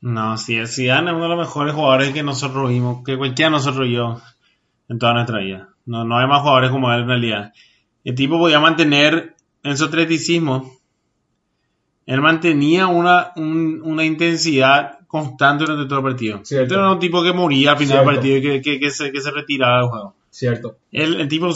No, 0.00 0.36
sí, 0.36 0.58
Zidane 0.66 1.10
es 1.10 1.16
uno 1.16 1.22
de 1.22 1.28
los 1.30 1.38
mejores 1.38 1.74
jugadores 1.74 2.12
que 2.12 2.22
nosotros 2.22 2.68
vimos, 2.68 3.02
que 3.04 3.16
cualquiera 3.16 3.48
de 3.48 3.56
nosotros 3.56 3.88
yo 3.88 4.20
en 4.88 4.98
toda 4.98 5.14
nuestra 5.14 5.38
vida. 5.38 5.70
No, 5.86 6.04
no 6.04 6.18
hay 6.18 6.26
más 6.26 6.42
jugadores 6.42 6.70
como 6.70 6.92
él 6.92 7.02
en 7.02 7.08
realidad. 7.08 7.52
El 8.04 8.14
tipo 8.14 8.38
podía 8.38 8.60
mantener 8.60 9.34
en 9.62 9.76
su 9.78 9.84
atleticismo. 9.84 10.70
Él 12.06 12.20
mantenía 12.20 12.86
una, 12.86 13.32
una 13.36 14.04
intensidad 14.04 14.98
constante 15.06 15.64
durante 15.64 15.88
todo 15.88 16.00
el 16.00 16.04
partido. 16.04 16.40
Cierto. 16.44 16.74
era 16.74 16.90
un 16.90 16.98
tipo 16.98 17.22
que 17.22 17.32
moría 17.32 17.72
al 17.72 17.78
final 17.78 17.98
del 17.98 18.14
partido 18.14 18.36
y 18.36 18.60
que, 18.60 18.80
que, 18.80 18.90
se, 18.90 19.10
que 19.12 19.20
se 19.20 19.30
retiraba 19.30 19.78
del 19.78 19.88
juego. 19.88 20.14
Cierto. 20.30 20.78
El, 20.90 21.20
el 21.20 21.28
tipo 21.28 21.48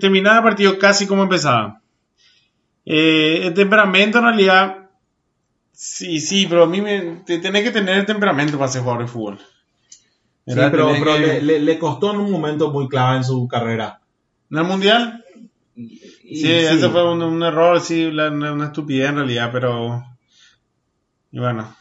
terminaba 0.00 0.38
el 0.38 0.42
partido 0.42 0.78
casi 0.78 1.06
como 1.06 1.22
empezaba. 1.22 1.80
Eh, 2.84 3.46
el 3.46 3.54
temperamento 3.54 4.18
en 4.18 4.24
realidad, 4.24 4.88
sí, 5.72 6.20
sí, 6.20 6.46
pero 6.48 6.64
a 6.64 6.66
mí 6.66 6.80
me, 6.80 7.22
te, 7.24 7.38
tenés 7.38 7.62
que 7.62 7.70
tener 7.70 7.98
el 7.98 8.06
temperamento 8.06 8.58
para 8.58 8.70
ser 8.70 8.82
jugador 8.82 9.02
de 9.02 9.08
fútbol. 9.08 9.38
Sí, 10.46 10.54
pero, 10.54 10.92
pero 10.98 11.18
le, 11.18 11.58
le, 11.60 11.78
costó 11.78 12.12
en 12.12 12.18
un 12.18 12.30
momento 12.30 12.70
muy 12.70 12.88
clave 12.88 13.16
en 13.16 13.24
su 13.24 13.48
carrera. 13.48 14.00
¿En 14.50 14.58
el 14.58 14.64
Mundial? 14.64 15.24
Sí, 15.76 16.50
ese 16.50 16.88
fue 16.88 17.12
un, 17.12 17.42
error, 17.42 17.80
sí, 17.80 18.06
una, 18.06 18.66
estupidez 18.66 19.10
en 19.10 19.16
realidad, 19.16 19.50
pero... 19.52 20.04
Y 21.30 21.38
bueno. 21.38 21.76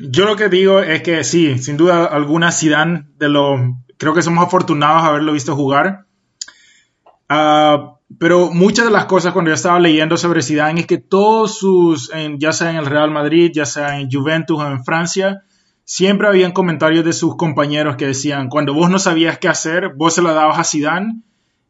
Yo 0.00 0.26
lo 0.26 0.36
que 0.36 0.48
digo 0.48 0.80
es 0.80 1.02
que 1.02 1.24
sí, 1.24 1.58
sin 1.58 1.76
duda 1.76 2.04
alguna 2.04 2.52
Zidane 2.52 3.06
de 3.18 3.28
lo 3.30 3.56
creo 3.96 4.12
que 4.12 4.22
somos 4.22 4.44
afortunados 4.44 5.02
de 5.02 5.08
haberlo 5.08 5.32
visto 5.32 5.56
jugar. 5.56 6.04
Uh, 7.30 7.94
pero 8.18 8.50
muchas 8.50 8.84
de 8.84 8.90
las 8.90 9.06
cosas 9.06 9.32
cuando 9.32 9.50
yo 9.50 9.54
estaba 9.54 9.80
leyendo 9.80 10.16
sobre 10.18 10.42
Zidane 10.42 10.80
es 10.82 10.86
que 10.86 10.98
todos 10.98 11.58
sus, 11.58 12.10
ya 12.38 12.52
sea 12.52 12.70
en 12.70 12.76
el 12.76 12.86
Real 12.86 13.10
Madrid, 13.10 13.50
ya 13.52 13.64
sea 13.64 13.98
en 13.98 14.10
Juventus 14.10 14.60
o 14.60 14.66
en 14.66 14.84
Francia, 14.84 15.42
siempre 15.84 16.28
habían 16.28 16.52
comentarios 16.52 17.04
de 17.04 17.12
sus 17.14 17.36
compañeros 17.36 17.96
que 17.96 18.06
decían, 18.06 18.48
cuando 18.48 18.74
vos 18.74 18.90
no 18.90 18.98
sabías 18.98 19.38
qué 19.38 19.48
hacer, 19.48 19.94
vos 19.96 20.14
se 20.14 20.22
lo 20.22 20.34
dabas 20.34 20.58
a 20.58 20.64
Zidane 20.64 21.22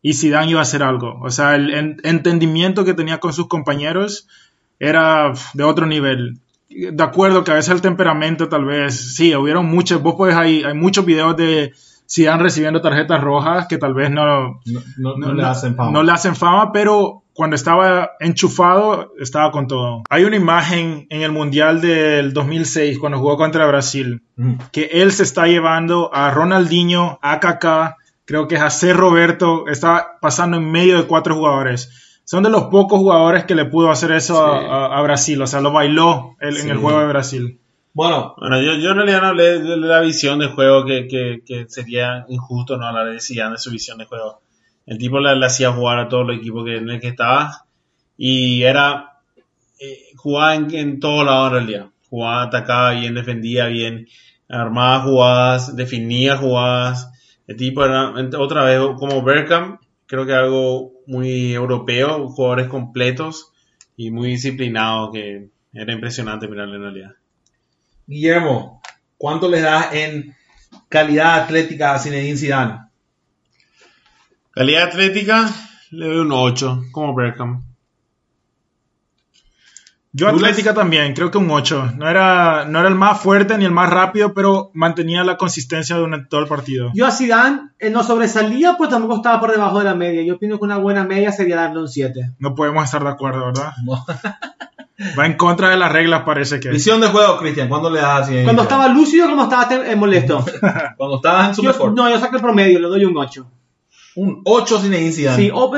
y 0.05 0.13
Zidane 0.13 0.51
iba 0.51 0.61
a 0.61 0.65
hacer 0.65 0.83
algo. 0.83 1.19
O 1.23 1.31
sea, 1.31 1.55
el 1.55 1.99
entendimiento 2.05 2.85
que 2.85 2.93
tenía 2.93 3.21
con 3.21 3.33
sus 3.33 3.49
compañeros 3.49 4.29
era 4.79 5.33
de 5.55 5.65
otro 5.65 5.87
nivel. 5.87 6.41
De 6.69 7.03
acuerdo 7.03 7.43
que 7.43 7.53
a 7.53 7.55
veces 7.55 7.71
el 7.71 7.81
temperamento 7.81 8.51
tal 8.51 8.67
vez, 8.67 9.15
sí, 9.17 9.35
hubieron 9.35 9.65
muchos, 9.65 10.03
vos 10.03 10.17
puedes, 10.19 10.37
hay, 10.37 10.63
hay 10.63 10.75
muchos 10.75 11.07
videos 11.07 11.35
de 11.39 11.73
sigan 12.05 12.39
recibiendo 12.39 12.83
tarjetas 12.83 13.19
rojas 13.23 13.67
que 13.67 13.79
tal 13.79 13.95
vez 13.95 14.11
no, 14.11 14.61
no, 14.99 15.33
le 15.33 15.43
hacen 15.43 15.75
fama. 15.75 15.91
No 15.91 16.03
le 16.03 16.13
hacen 16.13 16.37
fama, 16.37 16.71
pero 16.71 17.23
cuando 17.33 17.57
estaba 17.57 18.11
enchufado, 18.21 19.15
estaba 19.19 19.51
con 19.53 19.69
todo. 19.69 20.03
Hay 20.11 20.25
una 20.25 20.37
imagen 20.37 21.07
en 21.09 21.23
el 21.23 21.33
Mundial 21.33 21.81
del 21.81 22.35
2006, 22.35 22.99
cuando 22.99 23.21
jugó 23.21 23.39
contra 23.39 23.67
Brasil, 23.67 24.23
que 24.71 24.91
él 24.93 25.13
se 25.13 25.23
está 25.23 25.47
llevando 25.47 26.15
a 26.15 26.31
Ronaldinho, 26.31 27.19
a 27.23 27.41
Kaká, 27.41 27.97
creo 28.25 28.49
que 28.49 28.57
a 28.57 28.71
C. 28.71 28.93
Roberto, 28.93 29.67
está 29.69 30.19
pasando 30.21 30.57
en 30.57 30.71
medio 30.71 30.97
de 30.97 31.07
cuatro 31.07 31.35
jugadores. 31.35 32.21
Son 32.25 32.43
de 32.43 32.51
los 32.51 32.65
pocos 32.65 32.99
jugadores 32.99 33.45
que 33.45 33.55
le 33.55 33.67
pudo 33.67 33.91
hacer 33.91 34.13
eso 34.13 34.45
a, 34.45 35.01
Brasil, 35.03 35.41
o 35.43 35.47
sea, 35.47 35.61
lo 35.61 35.73
bailó 35.73 36.37
en 36.41 36.71
el 36.71 36.79
juego 36.79 37.01
de 37.01 37.07
Brasil. 37.07 37.61
Bueno, 37.93 38.35
bueno 38.39 38.61
yo, 38.61 38.75
yo 38.75 38.91
en 38.91 38.97
realidad 38.97 39.21
no 39.21 39.29
hablé 39.29 39.61
de 39.61 39.77
la 39.77 40.01
visión 40.01 40.39
de 40.39 40.49
juego 40.49 40.85
que, 40.85 41.07
que, 41.07 41.67
sería 41.69 42.25
injusto 42.29 42.77
no 42.77 42.87
hablar 42.87 43.13
de 43.13 43.21
Zidane 43.21 43.53
de 43.53 43.59
su 43.59 43.71
visión 43.71 43.99
de 43.99 44.07
juego. 44.07 44.41
El 44.87 44.99
tipo 44.99 45.21
le, 45.21 45.47
hacía 45.47 45.71
jugar 45.73 45.99
a 45.99 46.09
todos 46.09 46.27
los 46.27 46.37
equipos 46.39 46.65
que, 46.65 46.79
en 46.79 46.89
el 46.89 47.01
que 47.01 47.09
estaba 47.09 47.67
y 48.17 48.63
era 48.63 49.21
eh, 49.79 49.99
jugaba 50.17 50.55
en, 50.55 50.75
en 50.75 51.01
todos 51.01 51.25
lados 51.25 51.49
en 51.49 51.53
realidad. 51.53 51.87
Jugaba, 52.09 52.43
atacaba 52.43 52.91
bien, 52.93 53.15
defendía 53.15 53.67
bien, 53.67 54.09
armaba 54.49 55.01
jugadas, 55.01 55.77
definía 55.77 56.37
jugadas. 56.37 57.11
El 57.47 57.57
tipo 57.57 57.85
era 57.85 58.15
otra 58.39 58.65
vez 58.65 58.81
como 58.99 59.23
Berkham, 59.23 59.79
creo 60.07 60.27
que 60.27 60.33
algo 60.33 60.93
muy 61.07 61.53
europeo, 61.53 62.29
jugadores 62.29 62.69
completos 62.69 63.53
y 63.97 64.11
muy 64.11 64.31
disciplinados 64.31 65.11
que 65.13 65.49
era 65.73 65.93
impresionante 65.93 66.49
mirarle 66.49 66.77
en 66.77 66.83
realidad. 66.83 67.11
Guillermo, 68.07 68.83
¿cuánto 69.19 69.49
le 69.49 69.61
das 69.61 69.93
en 69.95 70.35
calidad 70.89 71.43
atlética 71.43 71.95
a 71.95 71.99
Zinedine 71.99 72.37
Zidane? 72.37 72.81
Calidad 74.51 74.89
atlética, 74.89 75.51
le 75.91 76.07
doy 76.07 76.19
un 76.19 76.33
8, 76.33 76.85
como 76.93 77.15
Berkham. 77.15 77.65
Yo 80.17 80.29
atlética 80.29 80.75
también, 80.75 81.13
creo 81.13 81.33
que 81.33 81.39
un 81.39 81.51
8. 81.51 81.95
No 81.97 82.09
era, 82.09 82.67
no 82.67 82.79
era 82.79 82.89
el 82.89 82.95
más 82.95 83.21
fuerte 83.21 83.59
ni 83.59 83.65
el 83.65 83.73
más 83.73 83.91
rápido, 83.91 84.33
pero 84.33 84.71
mantenía 84.73 85.25
la 85.25 85.37
consistencia 85.37 85.97
durante 85.97 86.29
todo 86.29 86.41
el 86.41 86.47
partido. 86.47 86.93
Yo 86.95 87.05
a 87.05 87.11
Zidane 87.11 87.71
él 87.81 87.93
no 87.93 88.05
sobresalía, 88.05 88.77
pues 88.79 88.91
tampoco 88.91 89.17
estaba 89.17 89.41
por 89.41 89.51
debajo 89.51 89.81
de 89.81 89.87
la 89.87 89.97
media. 89.97 90.23
Yo 90.23 90.37
opino 90.37 90.59
que 90.59 90.65
una 90.65 90.79
buena 90.79 91.03
media 91.03 91.33
sería 91.33 91.57
darle 91.57 91.81
un 91.81 91.89
7. 91.89 92.35
No 92.39 92.55
podemos 92.55 92.85
estar 92.85 93.03
de 93.03 93.11
acuerdo, 93.11 93.47
¿verdad? 93.47 93.73
No. 93.85 94.05
Va 95.19 95.27
en 95.27 95.37
contra 95.37 95.71
de 95.71 95.77
las 95.77 95.91
reglas, 95.91 96.23
parece 96.23 96.61
que. 96.61 96.69
Visión 96.69 97.01
de 97.01 97.09
juego, 97.09 97.37
Cristian, 97.39 97.69
¿cuándo 97.69 97.91
le 97.91 98.01
das 98.01 98.23
así? 98.23 98.45
Cuando 98.45 98.63
estaba 98.63 98.87
lúcido, 98.87 99.27
cuando 99.27 99.43
estaba 99.43 99.85
eh, 99.85 99.97
molesto. 99.97 100.45
cuando 100.97 101.17
estaba 101.17 101.49
en 101.49 101.55
su 101.57 101.65
mejor. 101.65 101.93
No, 101.93 102.09
yo 102.09 102.21
saco 102.21 102.37
el 102.37 102.43
promedio, 102.43 102.79
le 102.79 102.87
doy 102.87 103.05
un 103.05 103.17
8. 103.17 103.45
Un 104.17 104.43
8 104.45 104.81
sin 104.81 104.95
incidente. 104.95 105.43
Sí, 105.43 105.51
o, 105.53 105.73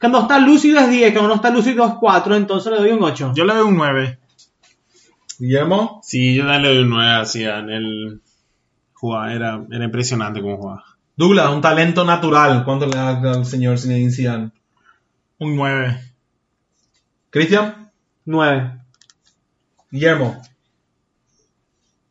cuando 0.00 0.20
está 0.20 0.38
lúcido 0.38 0.80
es 0.80 0.90
10, 0.90 1.12
cuando 1.12 1.28
no 1.28 1.34
está 1.36 1.50
lúcido 1.50 1.86
es 1.86 1.92
4, 2.00 2.36
entonces 2.36 2.72
le 2.72 2.78
doy 2.78 2.90
un 2.90 3.02
8. 3.02 3.32
Yo 3.34 3.44
le 3.44 3.54
doy 3.54 3.68
un 3.68 3.76
9. 3.76 4.18
¿Guillermo? 5.38 6.00
Sí, 6.02 6.34
yo 6.34 6.44
le 6.44 6.68
doy 6.68 6.78
un 6.78 6.90
9 6.90 7.10
así 7.12 7.44
el 7.44 8.20
jugaba, 8.96 9.32
era, 9.32 9.64
era 9.70 9.84
impresionante 9.84 10.40
cómo 10.40 10.56
jugaba. 10.56 10.84
Douglas, 11.16 11.50
un 11.50 11.60
talento 11.60 12.04
natural. 12.04 12.64
¿Cuánto 12.64 12.86
le 12.86 12.96
da 12.96 13.32
al 13.32 13.46
señor 13.46 13.78
Zinedine 13.78 14.12
Zidane? 14.12 14.50
Un 15.38 15.56
9. 15.56 16.00
¿Cristian? 17.30 17.90
9. 18.24 18.72
Guillermo. 19.90 20.42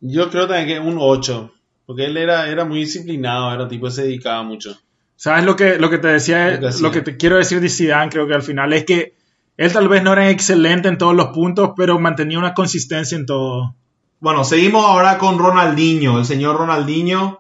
Yo 0.02 0.30
creo 0.30 0.48
también 0.48 0.68
que 0.68 0.88
un 0.88 0.98
8. 1.00 1.52
Porque 1.86 2.06
él 2.06 2.18
era, 2.18 2.50
era 2.50 2.66
muy 2.66 2.80
disciplinado, 2.80 3.54
era 3.54 3.68
tipo 3.68 3.90
se 3.92 4.04
dedicaba 4.04 4.42
mucho. 4.44 4.76
¿Sabes 5.16 5.46
lo 5.46 5.56
que, 5.56 5.78
lo 5.78 5.90
que 5.90 5.98
te 5.98 6.10
decía? 6.10 6.60
Lo 6.82 6.92
que, 6.92 7.02
te 7.02 7.18
quiero 7.18 7.38
decir 7.38 7.62
de 7.62 7.70
Zidane, 7.70 8.10
creo 8.10 8.28
que 8.28 8.34
al 8.34 8.44
final 8.44 8.74
es 8.74 8.86
que 8.86 9.16
él 9.58 9.72
tal 9.72 9.88
vez 9.88 10.04
no 10.04 10.14
era 10.14 10.30
excelente 10.30 10.90
en 10.90 10.98
todos 10.98 11.16
los 11.16 11.28
puntos, 11.28 11.72
pero 11.76 11.98
mantenía 12.00 12.38
una 12.38 12.54
consistencia 12.54 13.18
en 13.18 13.26
todo. 13.26 13.76
Bueno, 14.20 14.44
seguimos 14.44 14.86
ahora 14.86 15.18
con 15.18 15.40
Ronaldinho, 15.40 16.20
el 16.20 16.26
señor 16.26 16.58
Ronaldinho. 16.58 17.40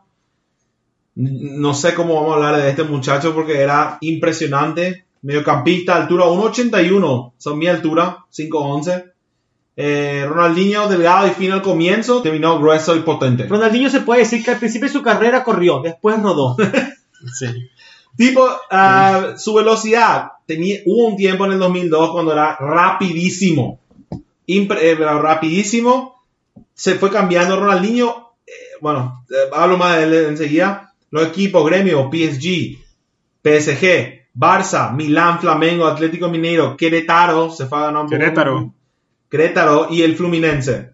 No 1.15 1.73
sé 1.73 1.93
cómo 1.93 2.15
vamos 2.15 2.31
a 2.31 2.35
hablar 2.35 2.61
de 2.61 2.69
este 2.69 2.83
muchacho 2.83 3.33
porque 3.33 3.59
era 3.59 3.97
impresionante 4.01 5.05
mediocampista, 5.25 5.95
altura 5.95 6.25
1.81, 6.25 7.33
son 7.37 7.57
mi 7.57 7.67
altura, 7.67 8.25
5.11. 8.31 9.11
Eh, 9.77 10.23
Ronaldinho 10.29 10.87
delgado 10.87 11.27
y 11.27 11.31
fino 11.31 11.55
al 11.55 11.63
comienzo, 11.63 12.21
terminó 12.21 12.59
grueso 12.59 12.95
y 12.95 12.99
potente. 12.99 13.47
Ronaldinho 13.47 13.89
se 13.89 14.01
puede 14.01 14.21
decir 14.21 14.43
que 14.43 14.51
al 14.51 14.59
principio 14.59 14.87
de 14.87 14.93
su 14.93 15.01
carrera 15.01 15.43
corrió, 15.43 15.81
después 15.81 16.21
rodó. 16.21 16.55
sí. 17.33 17.69
Tipo, 18.15 18.45
uh, 18.45 19.37
su 19.37 19.53
velocidad, 19.53 20.31
tenía, 20.45 20.79
hubo 20.85 21.07
un 21.07 21.17
tiempo 21.17 21.45
en 21.45 21.53
el 21.53 21.59
2002 21.59 22.11
cuando 22.11 22.31
era 22.31 22.55
rapidísimo. 22.57 23.79
Eh, 24.47 24.95
rapidísimo. 24.95 26.23
Se 26.73 26.95
fue 26.95 27.11
cambiando 27.11 27.59
Ronaldinho. 27.59 28.33
Eh, 28.45 28.51
bueno, 28.81 29.25
hablo 29.51 29.77
más 29.77 29.97
de 29.97 30.03
él 30.03 30.13
enseguida. 30.13 30.93
Los 31.11 31.27
equipos, 31.27 31.65
gremio, 31.65 32.09
PSG, 32.11 32.77
PSG, 33.43 34.25
Barça, 34.33 34.93
Milán, 34.93 35.39
Flamengo, 35.39 35.85
Atlético 35.85 36.27
Mineiro, 36.29 36.75
Querétaro, 36.75 37.49
se 37.49 37.67
fue 37.67 37.77
a 37.77 37.81
ganar 37.83 38.07
Querétaro. 38.07 38.73
Querétaro 39.29 39.87
y 39.89 40.01
el 40.03 40.15
Fluminense. 40.15 40.91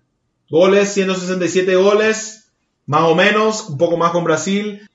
Goles, 0.49 0.93
167 0.93 1.75
goles, 1.75 2.51
más 2.86 3.03
o 3.03 3.15
menos, 3.15 3.69
un 3.69 3.77
poco 3.77 3.97
más 3.97 4.11
con 4.11 4.23
Brasil. 4.23 4.88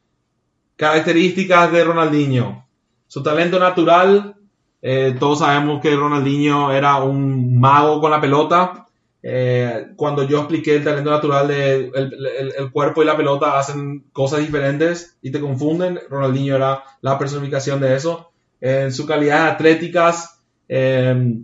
Características 0.77 1.73
de 1.73 1.85
Ronaldinho. 1.85 2.67
Su 3.07 3.23
talento 3.23 3.59
natural, 3.59 4.35
eh, 4.83 5.15
todos 5.19 5.39
sabemos 5.39 5.81
que 5.81 5.95
Ronaldinho 5.97 6.73
era 6.73 6.97
un 7.03 7.59
mago 7.59 8.01
con 8.01 8.11
la 8.11 8.21
pelota. 8.21 8.83
eh, 9.29 9.89
cuando 9.97 10.23
yo 10.23 10.39
expliqué 10.39 10.77
el 10.77 10.85
talento 10.85 11.11
natural 11.11 11.49
de 11.49 11.87
el, 11.93 12.13
el- 12.39 12.53
el 12.59 12.71
cuerpo 12.71 13.03
y 13.03 13.07
la 13.07 13.17
pelota 13.17 13.59
hacen 13.59 14.05
cosas 14.13 14.39
diferentes 14.41 15.19
y 15.21 15.33
te 15.33 15.41
confunden, 15.41 15.99
Ronaldinho 16.09 16.55
era 16.55 16.85
la 17.01 17.19
personificación 17.19 17.81
de 17.81 17.97
eso. 17.97 18.31
En 18.61 18.93
su 18.93 19.05
calidad 19.05 19.49
atléticas, 19.49 20.41
eh, 20.69 21.41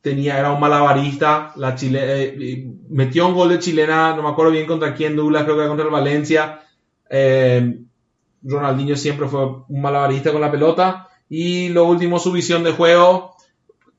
tenía, 0.00 0.38
era 0.38 0.52
un 0.52 0.60
malabarista, 0.60 1.52
eh, 1.82 2.66
metió 2.88 3.26
un 3.26 3.34
gol 3.34 3.48
de 3.48 3.58
chilena, 3.58 4.14
no 4.14 4.22
me 4.22 4.28
acuerdo 4.28 4.52
bien 4.52 4.66
contra 4.66 4.94
quién, 4.94 5.16
Douglas, 5.16 5.42
creo 5.44 5.56
que 5.56 5.60
era 5.62 5.68
contra 5.68 5.86
el 5.86 5.92
Valencia. 5.92 6.60
Eh, 7.10 7.80
Ronaldinho 8.44 8.96
siempre 8.96 9.26
fue 9.28 9.44
un 9.68 9.80
malabarista 9.82 10.32
con 10.32 10.40
la 10.40 10.50
pelota. 10.50 11.08
Y 11.28 11.68
lo 11.70 11.84
último, 11.84 12.18
su 12.18 12.30
visión 12.32 12.62
de 12.64 12.72
juego. 12.72 13.34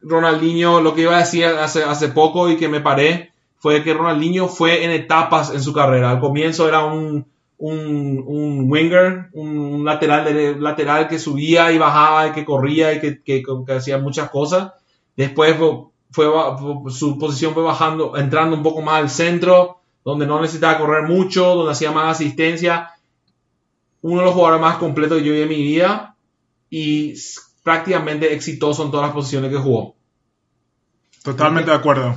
Ronaldinho, 0.02 0.82
lo 0.82 0.94
que 0.94 1.02
iba 1.02 1.16
a 1.16 1.20
decir 1.20 1.46
hace, 1.46 1.84
hace 1.84 2.10
poco 2.10 2.50
y 2.50 2.58
que 2.58 2.70
me 2.70 2.82
paré, 2.82 3.32
fue 3.58 3.84
que 3.84 3.94
Ronaldinho 3.94 4.48
fue 4.48 4.84
en 4.86 4.92
etapas 4.92 5.52
en 5.54 5.62
su 5.62 5.74
carrera. 5.74 6.12
Al 6.12 6.20
comienzo 6.20 6.68
era 6.68 6.86
un, 6.86 7.26
un, 7.58 8.24
un 8.28 8.72
winger, 8.72 9.30
un 9.34 9.84
lateral, 9.84 10.62
lateral 10.62 11.08
que 11.08 11.18
subía 11.18 11.72
y 11.72 11.78
bajaba 11.80 12.28
y 12.28 12.32
que 12.34 12.46
corría 12.46 12.94
y 12.94 13.00
que, 13.00 13.22
que- 13.24 13.42
que 13.66 13.74
hacía 13.74 13.98
muchas 13.98 14.30
cosas. 14.30 14.74
Después 15.18 15.56
fue, 15.58 15.88
fue- 16.12 16.92
su 16.92 17.18
posición 17.18 17.54
fue 17.54 17.64
bajando, 17.64 18.16
entrando 18.18 18.56
un 18.56 18.62
poco 18.64 18.82
más 18.82 18.96
al 19.02 19.10
centro, 19.10 19.80
donde 20.04 20.28
no 20.28 20.40
necesitaba 20.40 20.78
correr 20.78 21.04
mucho, 21.08 21.56
donde 21.56 21.72
hacía 21.72 21.92
más 21.92 22.12
asistencia. 22.12 22.92
Uno 24.06 24.20
de 24.20 24.26
los 24.26 24.36
jugadores 24.36 24.62
más 24.62 24.78
completos 24.78 25.18
que 25.18 25.24
yo 25.24 25.34
vi 25.34 25.42
en 25.42 25.50
mi 25.50 25.64
vida 25.64 26.16
y 26.70 27.16
prácticamente 27.64 28.32
exitoso 28.36 28.86
en 28.86 28.92
todas 28.92 29.08
las 29.08 29.16
posiciones 29.16 29.50
que 29.50 29.58
jugó. 29.58 29.96
Totalmente 31.24 31.72
de 31.72 31.78
acuerdo. 31.78 32.16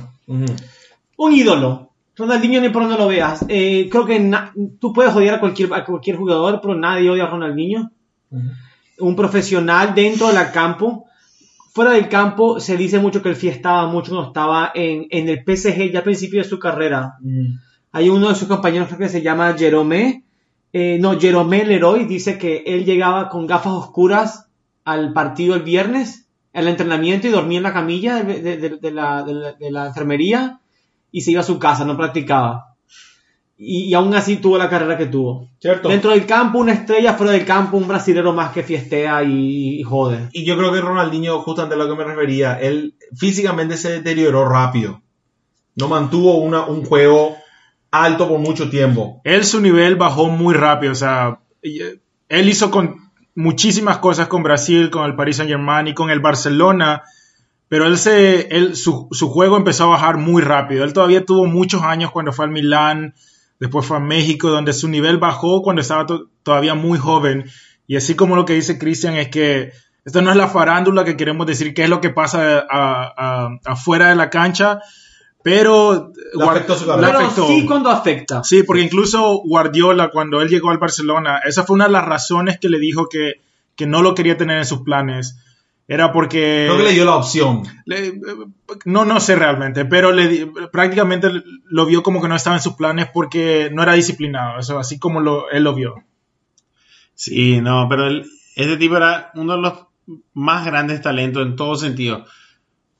Un 1.17 1.33
ídolo. 1.33 1.89
Ronaldinho 2.15 2.61
ni 2.61 2.69
por 2.69 2.83
donde 2.83 2.95
lo 2.95 3.07
veas. 3.07 3.43
Eh, 3.47 3.89
creo 3.89 4.05
que 4.05 4.31
tú 4.79 4.93
puedes 4.93 5.15
odiar 5.15 5.33
a 5.33 5.39
cualquier, 5.39 5.73
a 5.73 5.83
cualquier 5.83 6.17
jugador, 6.17 6.59
pero 6.61 6.75
nadie 6.75 7.09
odia 7.09 7.23
a 7.23 7.31
Ronaldinho. 7.31 7.89
Un 8.99 9.15
profesional 9.15 9.95
dentro 9.95 10.27
del 10.27 10.51
campo. 10.51 11.07
Fuera 11.73 11.89
del 11.93 12.07
campo 12.07 12.59
se 12.59 12.77
dice 12.77 12.99
mucho 12.99 13.23
que 13.23 13.29
él 13.29 13.35
fiestaba 13.35 13.87
mucho 13.87 14.11
cuando 14.11 14.27
estaba 14.27 14.71
en, 14.75 15.07
en 15.09 15.27
el 15.27 15.39
PSG 15.39 15.91
ya 15.91 15.99
al 15.99 16.03
principio 16.03 16.43
de 16.43 16.47
su 16.47 16.59
carrera. 16.59 17.15
Hay 17.91 18.09
uno 18.09 18.29
de 18.29 18.35
sus 18.35 18.47
compañeros 18.47 18.89
creo 18.89 18.99
que 18.99 19.09
se 19.09 19.23
llama 19.23 19.55
Jerome. 19.57 20.23
Eh, 20.73 20.97
no, 20.99 21.19
Jerome 21.19 21.65
Leroy 21.65 22.05
dice 22.05 22.37
que 22.37 22.63
él 22.67 22.85
llegaba 22.85 23.29
con 23.29 23.47
gafas 23.47 23.73
oscuras 23.73 24.47
al 24.85 25.13
partido 25.13 25.55
el 25.55 25.63
viernes, 25.63 26.27
al 26.53 26.67
entrenamiento 26.67 27.27
y 27.27 27.31
dormía 27.31 27.57
en 27.57 27.63
la 27.63 27.73
camilla 27.73 28.23
de, 28.23 28.41
de- 28.41 28.57
de- 28.57 28.77
de 28.77 28.91
la, 28.91 29.85
enfermería 29.87 30.59
y 31.11 31.21
se 31.21 31.31
iba 31.31 31.41
a 31.41 31.43
su 31.43 31.59
casa, 31.59 31.85
no 31.85 31.97
practicaba. 31.97 32.75
Y, 33.57 33.85
y 33.89 33.93
aún 33.93 34.13
así 34.15 34.37
tuvo 34.37 34.57
la 34.57 34.69
carrera 34.69 34.97
que 34.97 35.05
tuvo. 35.07 35.49
¿Cierto? 35.59 35.89
Dentro 35.89 36.11
del 36.11 36.25
campo, 36.25 36.59
una 36.59 36.71
estrella, 36.73 37.13
fuera 37.15 37.33
del 37.33 37.45
campo, 37.45 37.75
un 37.77 37.87
brasilero 37.87 38.31
más 38.31 38.51
que 38.53 38.63
fiestea 38.63 39.21
y, 39.23 39.79
y 39.79 39.83
jode. 39.83 40.29
Y 40.31 40.45
yo 40.45 40.57
creo 40.57 40.71
que 40.71 40.79
Ronaldinho, 40.81 41.39
justamente 41.41 41.75
a 41.75 41.77
lo 41.77 41.89
que 41.89 41.95
me 41.95 42.03
refería, 42.09 42.59
él 42.59 42.95
físicamente 43.17 43.75
se 43.75 43.91
deterioró 43.91 44.47
rápido. 44.47 45.01
No 45.75 45.87
mantuvo 45.89 46.37
una, 46.37 46.65
un 46.65 46.85
juego 46.85 47.35
alto 47.91 48.27
por 48.27 48.39
mucho 48.39 48.69
tiempo. 48.69 49.21
Él 49.23 49.43
su 49.45 49.59
nivel 49.61 49.95
bajó 49.95 50.29
muy 50.29 50.53
rápido, 50.53 50.91
o 50.91 50.95
sea, 50.95 51.39
eh, 51.63 51.99
él 52.29 52.49
hizo 52.49 52.69
con 52.71 52.95
muchísimas 53.35 53.97
cosas 53.99 54.27
con 54.27 54.43
Brasil, 54.43 54.89
con 54.89 55.05
el 55.05 55.15
Paris 55.15 55.37
Saint 55.37 55.49
Germain 55.49 55.87
y 55.87 55.93
con 55.93 56.09
el 56.09 56.19
Barcelona, 56.19 57.03
pero 57.67 57.85
él 57.85 57.97
se, 57.97 58.47
él, 58.55 58.75
su, 58.75 59.07
su 59.11 59.29
juego 59.29 59.55
empezó 59.57 59.85
a 59.85 59.89
bajar 59.89 60.17
muy 60.17 60.41
rápido. 60.41 60.83
Él 60.83 60.93
todavía 60.93 61.23
tuvo 61.25 61.45
muchos 61.45 61.83
años 61.83 62.11
cuando 62.11 62.31
fue 62.33 62.45
al 62.45 62.51
Milán, 62.51 63.13
después 63.59 63.85
fue 63.85 63.97
a 63.97 64.01
México, 64.01 64.49
donde 64.49 64.73
su 64.73 64.87
nivel 64.87 65.17
bajó 65.17 65.61
cuando 65.61 65.81
estaba 65.81 66.05
to- 66.05 66.29
todavía 66.43 66.73
muy 66.75 66.97
joven. 66.97 67.45
Y 67.87 67.95
así 67.95 68.15
como 68.15 68.35
lo 68.35 68.45
que 68.45 68.53
dice 68.53 68.77
Cristian 68.79 69.15
es 69.15 69.29
que 69.29 69.71
esto 70.05 70.21
no 70.21 70.31
es 70.31 70.37
la 70.37 70.47
farándula 70.47 71.03
que 71.03 71.15
queremos 71.17 71.45
decir 71.45 71.73
qué 71.73 71.83
es 71.83 71.89
lo 71.89 72.01
que 72.01 72.09
pasa 72.09 72.59
a- 72.69 73.13
a- 73.17 73.49
afuera 73.65 74.09
de 74.09 74.15
la 74.15 74.29
cancha, 74.29 74.79
pero 75.43 76.11
Le 76.33 76.43
afectó 76.45 76.75
su 76.75 76.85
carrera. 76.85 77.11
le 77.19 77.25
afectó. 77.25 77.47
sí 77.47 77.65
cuando 77.65 77.89
afecta. 77.89 78.43
Sí, 78.43 78.63
porque 78.63 78.81
incluso 78.83 79.41
Guardiola, 79.45 80.09
cuando 80.11 80.41
él 80.41 80.49
llegó 80.49 80.69
al 80.69 80.77
Barcelona, 80.77 81.39
esa 81.45 81.63
fue 81.63 81.75
una 81.75 81.85
de 81.85 81.91
las 81.93 82.05
razones 82.05 82.59
que 82.59 82.69
le 82.69 82.79
dijo 82.79 83.07
que, 83.07 83.41
que 83.75 83.87
no 83.87 84.01
lo 84.01 84.15
quería 84.15 84.37
tener 84.37 84.57
en 84.57 84.65
sus 84.65 84.81
planes. 84.81 85.37
Era 85.87 86.11
porque... 86.11 86.65
Creo 86.67 86.77
que 86.77 86.83
le 86.83 86.91
dio 86.93 87.05
la 87.05 87.15
opción. 87.15 87.63
le- 87.85 88.19
no, 88.85 89.05
no 89.05 89.19
sé 89.19 89.35
realmente, 89.35 89.85
pero 89.85 90.11
le, 90.11 90.45
prácticamente 90.71 91.31
lo 91.65 91.85
vio 91.87 92.03
como 92.03 92.21
que 92.21 92.27
no 92.27 92.35
estaba 92.35 92.57
en 92.57 92.61
sus 92.61 92.73
planes 92.75 93.07
porque 93.11 93.71
no 93.73 93.81
era 93.81 93.93
disciplinado, 93.93 94.59
eso 94.59 94.77
así 94.77 94.99
como 94.99 95.19
lo, 95.19 95.49
él 95.49 95.63
lo 95.63 95.73
vio. 95.73 96.03
Sí, 97.15 97.59
no, 97.61 97.87
pero 97.89 98.07
él- 98.07 98.25
este 98.55 98.77
tipo 98.77 98.97
era 98.97 99.31
uno 99.35 99.55
de 99.55 99.61
los 99.61 99.73
más 100.33 100.65
grandes 100.65 101.01
talentos 101.01 101.45
en 101.45 101.55
todo 101.55 101.75
sentido. 101.75 102.25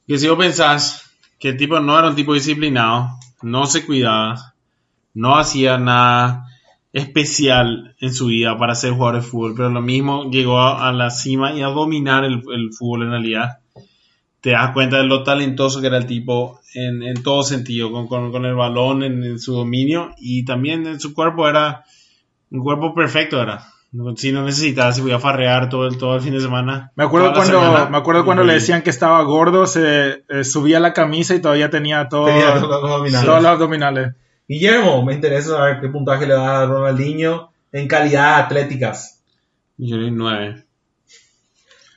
Que 0.06 0.18
si 0.18 0.26
vos 0.28 0.38
pensás 0.38 1.09
que 1.40 1.48
el 1.48 1.56
tipo 1.56 1.80
no 1.80 1.98
era 1.98 2.08
un 2.08 2.14
tipo 2.14 2.34
disciplinado, 2.34 3.18
no 3.42 3.64
se 3.66 3.84
cuidaba, 3.86 4.54
no 5.14 5.36
hacía 5.36 5.78
nada 5.78 6.46
especial 6.92 7.96
en 7.98 8.12
su 8.12 8.26
vida 8.26 8.58
para 8.58 8.74
ser 8.74 8.92
jugador 8.92 9.22
de 9.22 9.26
fútbol, 9.26 9.54
pero 9.56 9.70
lo 9.70 9.80
mismo 9.80 10.30
llegó 10.30 10.60
a, 10.60 10.92
la 10.92 11.10
cima 11.10 11.54
y 11.54 11.62
a 11.62 11.68
dominar 11.68 12.24
el, 12.24 12.42
fútbol 12.72 13.04
en 13.04 13.10
realidad. 13.10 13.58
Te 14.42 14.50
das 14.50 14.72
cuenta 14.72 14.98
de 14.98 15.04
lo 15.04 15.22
talentoso 15.22 15.80
que 15.80 15.86
era 15.86 15.96
el 15.96 16.06
tipo 16.06 16.60
en, 16.74 17.02
en 17.02 17.22
todo 17.22 17.42
sentido, 17.42 18.06
con 18.06 18.44
el 18.44 18.54
balón, 18.54 19.02
en, 19.02 19.24
en 19.24 19.38
su 19.38 19.54
dominio 19.54 20.10
y 20.18 20.44
también 20.44 20.86
en 20.86 21.00
su 21.00 21.14
cuerpo 21.14 21.48
era 21.48 21.84
un 22.50 22.62
cuerpo 22.62 22.94
perfecto 22.94 23.40
era. 23.40 23.66
No- 23.92 24.16
Si 24.16 24.30
no 24.32 24.44
necesitaba, 24.44 24.92
si 24.92 25.00
podía 25.02 25.18
farrear 25.18 25.68
todo 25.68 25.86
el, 25.88 25.98
todo 25.98 26.14
el 26.16 26.20
fin 26.22 26.32
de 26.32 26.40
semana. 26.40 26.92
Me 26.94 27.04
acuerdo 27.04 27.32
cuando, 27.32 27.60
semana. 27.60 27.88
me 27.90 27.96
acuerdo 27.98 28.24
cuando 28.24 28.44
le 28.44 28.54
decían 28.54 28.82
que 28.82 28.90
estaba 28.90 29.20
gordo, 29.22 29.66
se 29.66 30.24
eh, 30.28 30.44
subía 30.44 30.78
la 30.80 30.92
camisa 30.92 31.34
y 31.34 31.40
todavía 31.40 31.70
tenía 31.70 32.08
todo, 32.08 32.26
Tenía 32.26 32.54
todos 32.54 32.68
los 32.68 32.84
abdominales. 32.84 33.26
todos 33.26 33.42
los 33.42 33.50
abdominales. 33.52 34.14
Guillermo, 34.48 35.04
me 35.04 35.14
interesa 35.14 35.50
saber 35.56 35.80
qué 35.80 35.88
puntaje 35.88 36.26
le 36.26 36.34
da 36.34 36.62
a 36.62 36.66
Ronaldinho 36.66 37.50
en 37.72 37.88
calidad 37.88 38.38
atléticas. 38.38 39.22
Yo 39.76 39.96
le 39.96 40.04
di 40.06 40.10
nueve. 40.12 40.64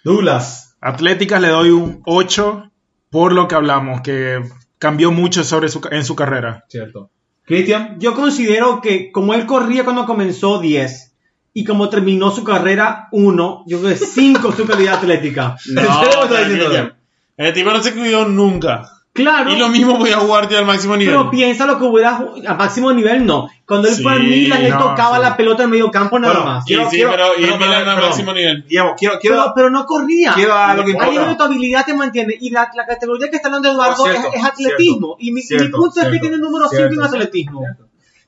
Douglas. 0.03 0.75
Atléticas 0.81 1.41
le 1.41 1.47
doy 1.49 1.69
un 1.69 2.01
8 2.05 2.71
por 3.09 3.31
lo 3.33 3.47
que 3.47 3.55
hablamos, 3.55 4.01
que 4.01 4.41
cambió 4.79 5.11
mucho 5.11 5.43
sobre 5.43 5.69
su, 5.69 5.81
en 5.91 6.03
su 6.03 6.15
carrera. 6.15 6.65
Cierto. 6.67 7.09
Cristian. 7.45 7.99
Yo 7.99 8.13
considero 8.15 8.81
que 8.81 9.11
como 9.11 9.33
él 9.33 9.45
corría 9.45 9.83
cuando 9.83 10.05
comenzó 10.05 10.59
10 10.59 11.12
y 11.53 11.63
como 11.63 11.89
terminó 11.89 12.31
su 12.31 12.43
carrera 12.43 13.07
1, 13.11 13.63
yo 13.67 13.79
creo 13.79 13.89
que 13.91 13.97
5 13.97 14.51
su 14.53 14.65
calidad 14.65 14.95
atlética. 14.95 15.55
¿En 15.67 15.75
serio 15.75 15.85
me 15.85 15.93
estás 15.95 16.29
diciendo 16.39 16.65
Cristian. 16.65 16.85
eso? 16.85 16.95
El 17.37 17.53
tipo 17.53 17.71
no 17.71 17.83
se 17.83 17.93
cuidó 17.93 18.25
nunca. 18.25 18.89
Claro. 19.13 19.51
Y 19.51 19.57
lo 19.57 19.69
mismo 19.69 19.99
podía 19.99 20.17
jugarte 20.17 20.57
al 20.57 20.65
máximo 20.65 20.97
nivel. 20.97 21.13
Pero 21.15 21.29
piensa 21.29 21.67
lo 21.67 21.77
que 21.77 21.85
hubiera 21.85 22.19
a 22.47 22.53
máximo 22.55 22.91
nivel, 22.91 23.23
no. 23.27 23.47
Cuando 23.67 23.87
él 23.87 23.93
Sí, 23.93 24.01
fue 24.01 24.13
a 24.13 24.15
Milan, 24.15 24.63
él 24.63 24.71
no, 24.71 24.79
tocaba 24.79 25.17
sí. 25.17 25.21
la 25.21 25.37
pelota 25.37 25.63
en 25.63 25.69
medio 25.69 25.91
campo 25.91 26.17
nada 26.17 26.33
Bueno, 26.33 26.49
más. 26.49 26.63
Sí, 26.65 26.73
Quiero- 26.73 26.89
sí, 26.89 26.95
quiero- 26.95 27.11
pero 27.11 27.25
y 27.37 27.41
Milan 27.41 27.73
al 27.73 27.83
perdón. 27.85 28.09
máximo 28.09 28.33
nivel. 28.33 28.65
Quiero, 28.67 28.95
quiero, 28.97 29.19
Pero, 29.21 29.51
pero 29.55 29.69
no 29.69 29.85
corría. 29.85 30.33
quiero 30.33 30.55
dar 30.55 30.75
lo 30.77 30.83
que 30.83 30.89
Ahí 30.93 30.97
importa. 30.97 31.19
donde 31.21 31.35
tu 31.35 31.43
habilidad 31.43 31.85
te 31.85 31.93
mantiene. 31.93 32.33
Y 32.41 32.49
la, 32.49 32.71
la 32.75 32.85
categoría 32.87 33.29
que 33.29 33.35
está 33.35 33.49
hablando 33.49 33.71
Eduardo 33.71 33.95
Oh, 34.01 34.05
cierto, 34.05 34.29
es, 34.33 34.39
es 34.39 34.45
atletismo. 34.45 35.15
y 35.19 35.25
mi, 35.27 35.33
mi 35.35 35.41
cierto, 35.43 35.77
punto 35.77 35.89
es 35.89 35.93
cierto, 35.93 36.11
que 36.11 36.19
tiene 36.19 36.35
el 36.37 36.41
número 36.41 36.65
5 36.69 36.75
cierto, 36.75 36.95
en 36.95 37.03
atletismo. 37.03 37.61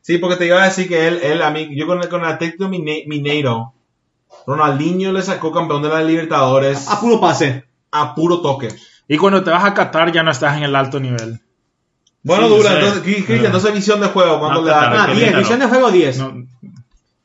Sí, 0.05 0.19
porque 0.19 0.35
te 0.35 0.45
iba 0.45 0.61
a 0.61 0.65
decir 0.65 0.87
que 0.87 1.07
él, 1.07 1.19
él 1.23 1.41
a 1.41 1.49
mí, 1.49 1.67
yo 1.75 1.87
con, 1.87 1.99
el- 1.99 2.09
con 2.09 2.21
el 2.21 2.27
Atlético 2.27 2.67
Mine- 2.69 3.05
Mineiro, 3.07 3.73
Ronaldinho 4.45 5.11
le 5.11 5.23
sacó 5.23 5.51
campeón 5.51 5.81
de 5.81 5.89
la 5.89 6.03
Libertadores 6.03 6.87
A 6.87 6.99
puro 6.99 7.19
pase. 7.19 7.65
a 7.91 8.13
puro 8.13 8.39
toque. 8.39 8.67
Y 9.07 9.17
cuando 9.17 9.43
te 9.43 9.49
vas 9.49 9.63
a 9.63 9.73
Qatar 9.73 10.11
ya 10.11 10.21
no 10.21 10.29
estás 10.29 10.57
en 10.57 10.63
el 10.63 10.75
alto 10.75 10.99
nivel. 10.99 11.41
Bueno, 12.21 12.43
Sí, 12.43 12.49
Douglas, 12.53 12.71
sí. 12.73 12.79
entonces, 12.79 13.01
Cri- 13.03 13.25
Cristian, 13.25 13.45
entonces 13.47 13.73
visión 13.73 13.99
de 13.99 14.07
juego, 14.07 14.39
¿cuánto 14.39 14.59
No, 14.61 14.65
le 14.67 14.71
da? 14.71 15.03
Ah, 15.03 15.05
que 15.07 15.13
10. 15.13 15.19
Querétaro. 15.23 15.39
Visión 15.41 15.59
de 15.59 15.65
juego 15.67 15.91
10. 15.91 16.17
No, 16.19 16.47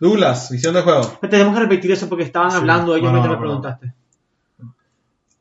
Douglas, 0.00 0.50
visión 0.50 0.72
de 0.74 0.80
juego. 0.80 1.18
Tenemos 1.28 1.52
que 1.54 1.60
repetir 1.60 1.92
eso 1.92 2.08
porque 2.08 2.24
estaban 2.24 2.50
hablando 2.52 2.94
ellos 2.96 3.12
No, 3.12 3.20
mientras 3.20 3.26
no, 3.34 3.40
me 3.40 3.46
no. 3.46 3.60
preguntaste. 3.60 3.92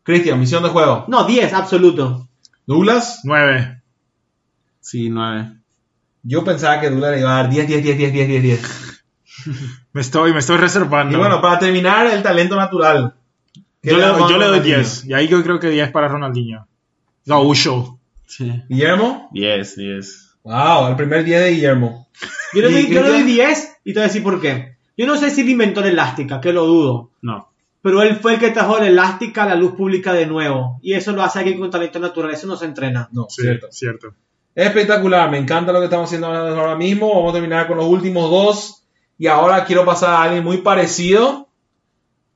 Cristian, 0.03 0.39
visión 0.41 0.63
de 0.63 0.69
juego. 0.69 1.05
No, 1.07 1.23
10, 1.25 1.53
absoluto. 1.53 2.27
Douglas, 2.65 3.21
9. 3.23 3.81
Sí, 4.81 5.09
nueve. 5.09 5.58
Yo 6.23 6.43
pensaba 6.43 6.79
que 6.81 6.89
Douglas 6.89 7.11
le 7.11 7.19
iba 7.19 7.31
a 7.31 7.43
dar 7.43 7.49
10, 7.49 7.67
10, 7.67 7.83
10, 7.83 7.97
10, 7.97 8.13
10, 8.13 8.27
10, 8.27 8.43
10. 8.43 9.03
Me 9.93 10.01
estoy, 10.01 10.33
me 10.33 10.39
estoy 10.39 10.57
reservando. 10.57 11.15
Y 11.15 11.19
bueno, 11.19 11.41
para 11.41 11.59
terminar, 11.59 12.07
el 12.07 12.21
talento 12.21 12.55
natural. 12.55 13.15
¿Qué 13.81 13.91
yo, 13.91 13.97
le, 13.97 14.03
yo 14.03 14.37
le 14.37 14.45
doy 14.45 14.59
Ronaldinho? 14.59 14.77
10. 14.77 15.05
Y 15.05 15.13
ahí 15.13 15.27
yo 15.27 15.41
creo 15.43 15.59
que 15.59 15.69
10 15.69 15.91
para 15.91 16.07
Ronaldinho. 16.07 16.67
Gaucho. 17.25 17.99
Sí. 18.27 18.61
Guillermo. 18.67 19.29
Diez, 19.31 19.75
diez. 19.75 20.35
Wow, 20.43 20.87
el 20.89 20.95
primer 20.95 21.23
10 21.23 21.41
de 21.41 21.51
Guillermo. 21.51 22.07
Yo 22.53 22.61
le, 22.61 22.69
¿Y 22.69 22.73
doy, 22.73 22.93
yo 22.93 23.01
le 23.01 23.09
doy 23.09 23.23
Cristian? 23.23 23.47
10 23.49 23.77
y 23.85 23.93
te 23.93 23.99
voy 23.99 24.03
a 24.03 24.07
decir 24.07 24.23
por 24.23 24.41
qué. 24.41 24.77
Yo 24.97 25.07
no 25.07 25.15
sé 25.15 25.29
si 25.31 25.41
él 25.41 25.49
inventó 25.49 25.81
la 25.81 25.87
elástica, 25.87 26.41
que 26.41 26.51
lo 26.51 26.65
dudo. 26.65 27.11
No. 27.21 27.49
Pero 27.81 28.01
él 28.01 28.17
fue 28.17 28.33
el 28.33 28.39
que 28.39 28.49
trajo 28.51 28.77
la 28.77 28.87
elástica 28.87 29.43
a 29.43 29.47
la 29.47 29.55
luz 29.55 29.73
pública 29.75 30.11
de 30.13 30.25
nuevo. 30.25 30.79
Y 30.81 30.93
eso 30.93 31.13
lo 31.13 31.23
hace 31.23 31.39
alguien 31.39 31.59
con 31.59 31.71
talento 31.71 31.99
natural. 31.99 32.31
Eso 32.31 32.47
no 32.47 32.57
se 32.57 32.65
entrena. 32.65 33.07
No, 33.13 33.27
Sí, 33.29 33.43
cierto. 33.43 33.67
cierto. 33.71 34.13
Espectacular, 34.55 35.29
me 35.29 35.37
encanta 35.37 35.71
lo 35.71 35.79
que 35.79 35.85
estamos 35.85 36.07
haciendo 36.07 36.27
ahora 36.27 36.75
mismo. 36.75 37.13
Vamos 37.13 37.31
a 37.31 37.33
terminar 37.33 37.67
con 37.67 37.77
los 37.77 37.85
últimos 37.85 38.29
dos. 38.29 38.83
Y 39.17 39.27
ahora 39.27 39.65
quiero 39.65 39.85
pasar 39.85 40.11
a 40.11 40.23
alguien 40.23 40.43
muy 40.43 40.57
parecido. 40.57 41.47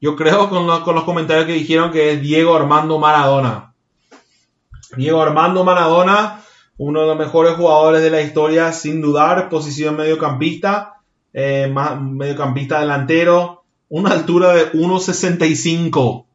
Yo 0.01 0.15
creo 0.15 0.49
con 0.49 0.67
los, 0.67 0.79
con 0.81 0.95
los 0.95 1.05
comentarios 1.05 1.45
que 1.45 1.53
dijeron 1.53 1.91
que 1.91 2.11
es 2.11 2.21
Diego 2.21 2.55
Armando 2.55 2.99
Maradona. 2.99 3.73
Diego 4.97 5.21
Armando 5.21 5.63
Maradona, 5.63 6.41
uno 6.77 7.01
de 7.01 7.07
los 7.07 7.17
mejores 7.17 7.53
jugadores 7.53 8.01
de 8.01 8.09
la 8.09 8.21
historia, 8.21 8.73
sin 8.73 9.01
dudar, 9.01 9.49
posición 9.49 9.95
mediocampista, 9.95 11.01
eh, 11.33 11.73
mediocampista 12.01 12.79
delantero, 12.79 13.63
una 13.89 14.11
altura 14.11 14.53
de 14.53 14.71
1.65. 14.73 16.25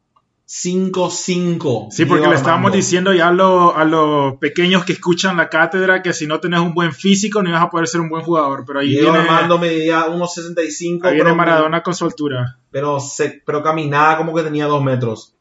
5'5". 0.49 1.89
Sí, 1.91 2.05
porque 2.07 2.27
le 2.27 2.35
estábamos 2.35 2.73
diciendo 2.73 3.13
ya 3.13 3.29
a, 3.29 3.33
lo- 3.33 3.77
a 3.77 3.85
los 3.85 4.37
pequeños 4.37 4.85
que 4.85 4.93
escuchan 4.95 5.37
la 5.37 5.49
cátedra 5.49 6.03
que 6.03 6.13
si 6.13 6.27
no 6.27 6.41
tenés 6.41 6.61
un 6.61 6.73
buen 6.75 6.93
físico 6.93 7.43
no 7.43 7.51
ibas 7.51 7.63
a 7.63 7.71
poder 7.71 7.87
ser 7.87 8.01
un 8.01 8.09
buen 8.09 8.23
jugador. 8.25 8.65
Pero 8.67 8.81
ahí 8.81 8.89
Diego 8.91 9.13
viene, 9.13 9.29
Armando 9.29 9.59
medía 9.59 10.07
1.65. 10.07 11.05
ahí 11.05 11.15
viene 11.15 11.25
pero- 11.25 11.35
Maradona 11.37 11.83
con 11.83 11.95
su 11.95 12.05
altura. 12.07 12.59
pero, 12.71 12.99
se, 12.99 13.43
pero 13.45 13.63
caminaba 13.63 14.17
como 14.17 14.35
que 14.35 14.43
tenía 14.43 14.67
dos 14.67 14.83
metros. 14.83 15.35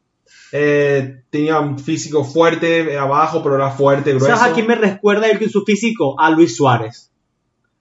Eh, 0.52 1.22
tenía 1.30 1.58
un 1.60 1.78
físico 1.78 2.24
fuerte 2.24 2.92
eh, 2.94 2.98
abajo, 2.98 3.42
pero 3.42 3.56
era 3.56 3.70
fuerte, 3.70 4.10
grueso. 4.14 4.34
¿Sabes 4.34 4.52
a 4.52 4.54
quién 4.54 4.66
me 4.66 4.74
recuerda 4.74 5.28
en 5.28 5.50
su 5.50 5.62
físico? 5.64 6.18
A 6.20 6.30
Luis 6.30 6.56
Suárez. 6.56 7.10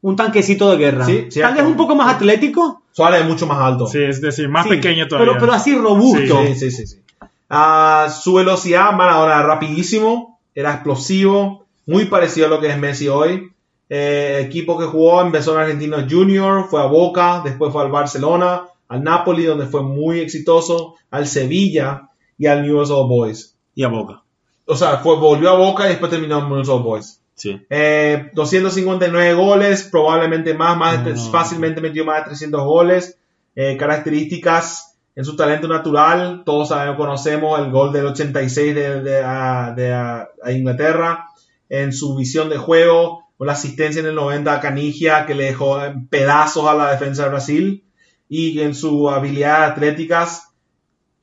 Un 0.02 0.16
tanquecito 0.16 0.70
de 0.72 0.78
guerra. 0.78 1.06
Sí, 1.06 1.28
Tal 1.42 1.56
vez 1.56 1.64
un 1.66 1.76
poco 1.76 1.96
más 1.96 2.14
atlético, 2.16 2.84
Suárez 2.92 3.22
es 3.22 3.28
mucho 3.28 3.48
más 3.48 3.60
alto. 3.60 3.88
Sí, 3.88 4.00
es 4.04 4.22
decir, 4.22 4.48
más 4.50 4.64
sí, 4.64 4.70
pequeño 4.70 5.08
todavía. 5.08 5.32
Pero, 5.34 5.40
pero 5.42 5.54
así 5.54 5.76
robusto. 5.76 6.42
Sí, 6.46 6.56
sí, 6.56 6.72
sí, 6.72 6.88
sí. 6.88 7.02
Ah, 7.50 8.10
su 8.10 8.34
velocidad, 8.34 8.92
Maradona 8.94 9.42
rapidísimo, 9.44 10.40
era 10.54 10.74
explosivo, 10.74 11.66
muy 11.86 12.06
parecido 12.06 12.48
a 12.48 12.50
lo 12.50 12.60
que 12.60 12.68
es 12.68 12.78
Messi 12.78 13.08
hoy. 13.08 13.52
Eh, 13.90 14.42
equipo 14.46 14.78
que 14.78 14.86
jugó, 14.86 15.22
empezó 15.22 15.54
en 15.54 15.62
Argentinos 15.62 16.06
Junior, 16.10 16.66
fue 16.70 16.82
a 16.82 16.86
Boca, 16.88 17.42
después 17.44 17.72
fue 17.72 17.84
al 17.84 17.92
Barcelona, 17.92 18.64
al 18.90 19.04
Napoli, 19.04 19.46
donde 19.46 19.66
fue 19.66 19.82
muy 19.84 20.20
exitoso, 20.20 20.96
al 21.10 21.26
Sevilla 21.28 22.10
y 22.38 22.48
al 22.48 22.64
Newell's 22.64 22.90
Old 22.90 23.08
Boys. 23.10 23.56
Y 23.76 23.84
a 23.84 23.88
Boca. 23.88 24.22
O 24.66 24.76
sea, 24.76 24.98
fue, 24.98 25.16
volvió 25.16 25.52
a 25.52 25.58
Boca 25.58 25.86
y 25.86 25.90
después 25.90 26.12
terminó 26.12 26.40
en 26.40 26.50
Newell's 26.50 26.68
Old 26.70 26.84
Boys. 26.84 27.22
Sí. 27.36 27.62
Eh, 27.70 28.30
259 28.34 29.34
goles, 29.36 29.88
probablemente 29.90 30.54
más, 30.54 30.76
más 30.78 31.06
No. 31.06 31.32
fácilmente 31.32 31.80
metió 31.80 32.04
más 32.04 32.18
de 32.24 32.30
300 32.30 32.64
goles. 32.64 33.18
Eh, 33.56 33.78
características 33.78 34.87
en 35.18 35.26
su 35.26 35.36
talento 35.36 35.68
natural, 35.68 36.44
todos 36.46 36.70
sabemos, 36.70 36.96
conocemos 36.96 37.60
el 37.60 37.72
gol 37.72 37.92
del 37.92 38.06
86 38.06 38.76
de, 38.76 40.28
Inglaterra. 40.50 41.26
En 41.70 41.92
su 41.92 42.16
visión 42.16 42.50
de 42.50 42.58
juego, 42.58 43.24
la 43.40 43.54
asistencia 43.54 44.00
en 44.00 44.06
el 44.06 44.14
90 44.14 44.54
a 44.54 44.60
Canigia, 44.60 45.26
que 45.26 45.34
le 45.34 45.46
dejó 45.46 45.84
en 45.84 46.08
pedazos 46.08 46.68
a 46.68 46.76
la 46.76 46.92
defensa 46.92 47.24
de 47.24 47.30
Brasil. 47.30 47.84
Y 48.30 48.60
en 48.60 48.76
sus 48.76 49.12
habilidades 49.12 49.72
atléticas, 49.72 50.54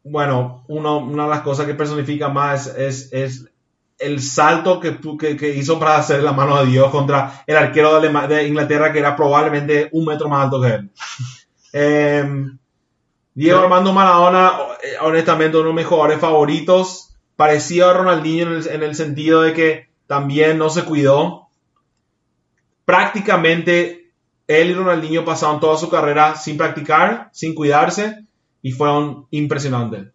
bueno, 0.03 0.65
una 0.67 1.23
de 1.23 1.29
las 1.29 1.43
cosas 1.43 1.65
que 1.65 1.75
personifica 1.75 2.29
más 2.29 2.67
es, 2.77 3.13
es 3.13 3.49
el 4.01 4.21
salto 4.21 4.81
que, 4.81 4.99
que, 5.37 5.55
hizo 5.55 5.79
para 5.79 5.99
hacer 5.99 6.21
la 6.25 6.33
mano 6.33 6.59
de 6.65 6.73
Dios 6.73 6.91
contra 6.91 7.45
el 7.47 7.57
arquero 7.57 8.01
de, 8.01 8.49
Inglaterra 8.49 8.93
que 8.93 8.99
era 8.99 9.15
probablemente 9.15 9.89
un 9.93 10.05
metro 10.05 10.29
más 10.29 10.47
alto 10.47 10.61
que 10.61 10.69
él. 10.69 10.91
Eh, 11.77 12.25
Diego 13.35 13.59
Armando 13.59 13.93
Maradona, 13.93 14.53
eh, 14.83 14.95
honestamente, 15.01 15.59
uno 15.59 15.71
de 15.71 15.75
mis 15.75 15.87
jugadores 15.87 16.21
favoritos, 16.21 17.17
parecido 17.37 17.91
a 17.91 17.93
Ronaldinho 17.93 18.47
en 18.47 18.53
el, 18.53 18.67
en 18.69 18.83
el 18.83 18.95
sentido 18.95 19.43
de 19.43 19.53
que 19.53 19.89
también 20.07 20.57
no 20.59 20.71
se 20.71 20.85
cuidó. 20.85 21.49
Prácticamente 22.85 24.13
él 24.47 24.71
y 24.71 24.75
Ronaldinho 24.75 25.25
pasaron 25.25 25.59
toda 25.59 25.77
su 25.77 25.89
carrera 25.89 26.37
sin 26.37 26.57
practicar, 26.57 27.31
sin 27.33 27.55
cuidarse 27.55 28.25
y 28.63 28.73
fueron 28.73 29.27
impresionantes. 29.31 30.13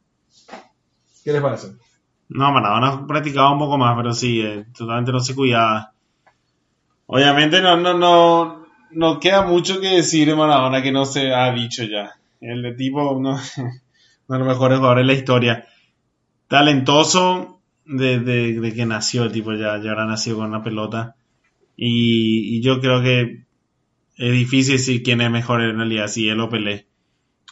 ¿Qué 1.23 1.33
les 1.33 1.41
parece? 1.41 1.73
No, 2.29 2.51
Maradona 2.51 3.05
practicaba 3.07 3.51
un 3.51 3.59
poco 3.59 3.77
más, 3.77 3.97
pero 3.97 4.13
sí, 4.13 4.41
eh, 4.41 4.65
totalmente 4.77 5.11
no 5.11 5.19
se 5.19 5.35
cuidaba. 5.35 5.93
Obviamente 7.07 7.59
no, 7.59 7.75
no, 7.75 7.95
no, 7.95 8.65
no 8.91 9.19
queda 9.19 9.41
mucho 9.41 9.81
que 9.81 9.95
decir 9.95 10.27
de 10.27 10.35
Maradona 10.35 10.81
que 10.81 10.91
no 10.91 11.05
se 11.05 11.33
ha 11.33 11.51
dicho 11.51 11.83
ya. 11.83 12.18
El 12.41 12.61
de 12.61 12.73
tipo, 12.73 13.11
uno, 13.11 13.31
uno 13.57 13.69
de 14.27 14.39
los 14.39 14.47
mejores 14.47 14.77
jugadores 14.79 15.03
de 15.07 15.13
la 15.13 15.19
historia. 15.19 15.65
Talentoso 16.47 17.61
desde 17.85 18.59
de 18.59 18.73
que 18.73 18.85
nació, 18.85 19.23
el 19.23 19.31
tipo 19.31 19.53
ya, 19.53 19.81
ya 19.81 19.91
habrá 19.91 20.05
nacido 20.05 20.37
con 20.37 20.47
una 20.47 20.63
pelota. 20.63 21.15
Y, 21.75 22.57
y 22.57 22.61
yo 22.61 22.79
creo 22.81 23.01
que 23.01 23.45
es 24.17 24.31
difícil 24.31 24.73
decir 24.77 25.01
quién 25.03 25.21
es 25.21 25.31
mejor 25.31 25.61
en 25.61 25.77
realidad, 25.77 26.07
si 26.07 26.27
él 26.29 26.39
o 26.39 26.49
Pelé. 26.49 26.87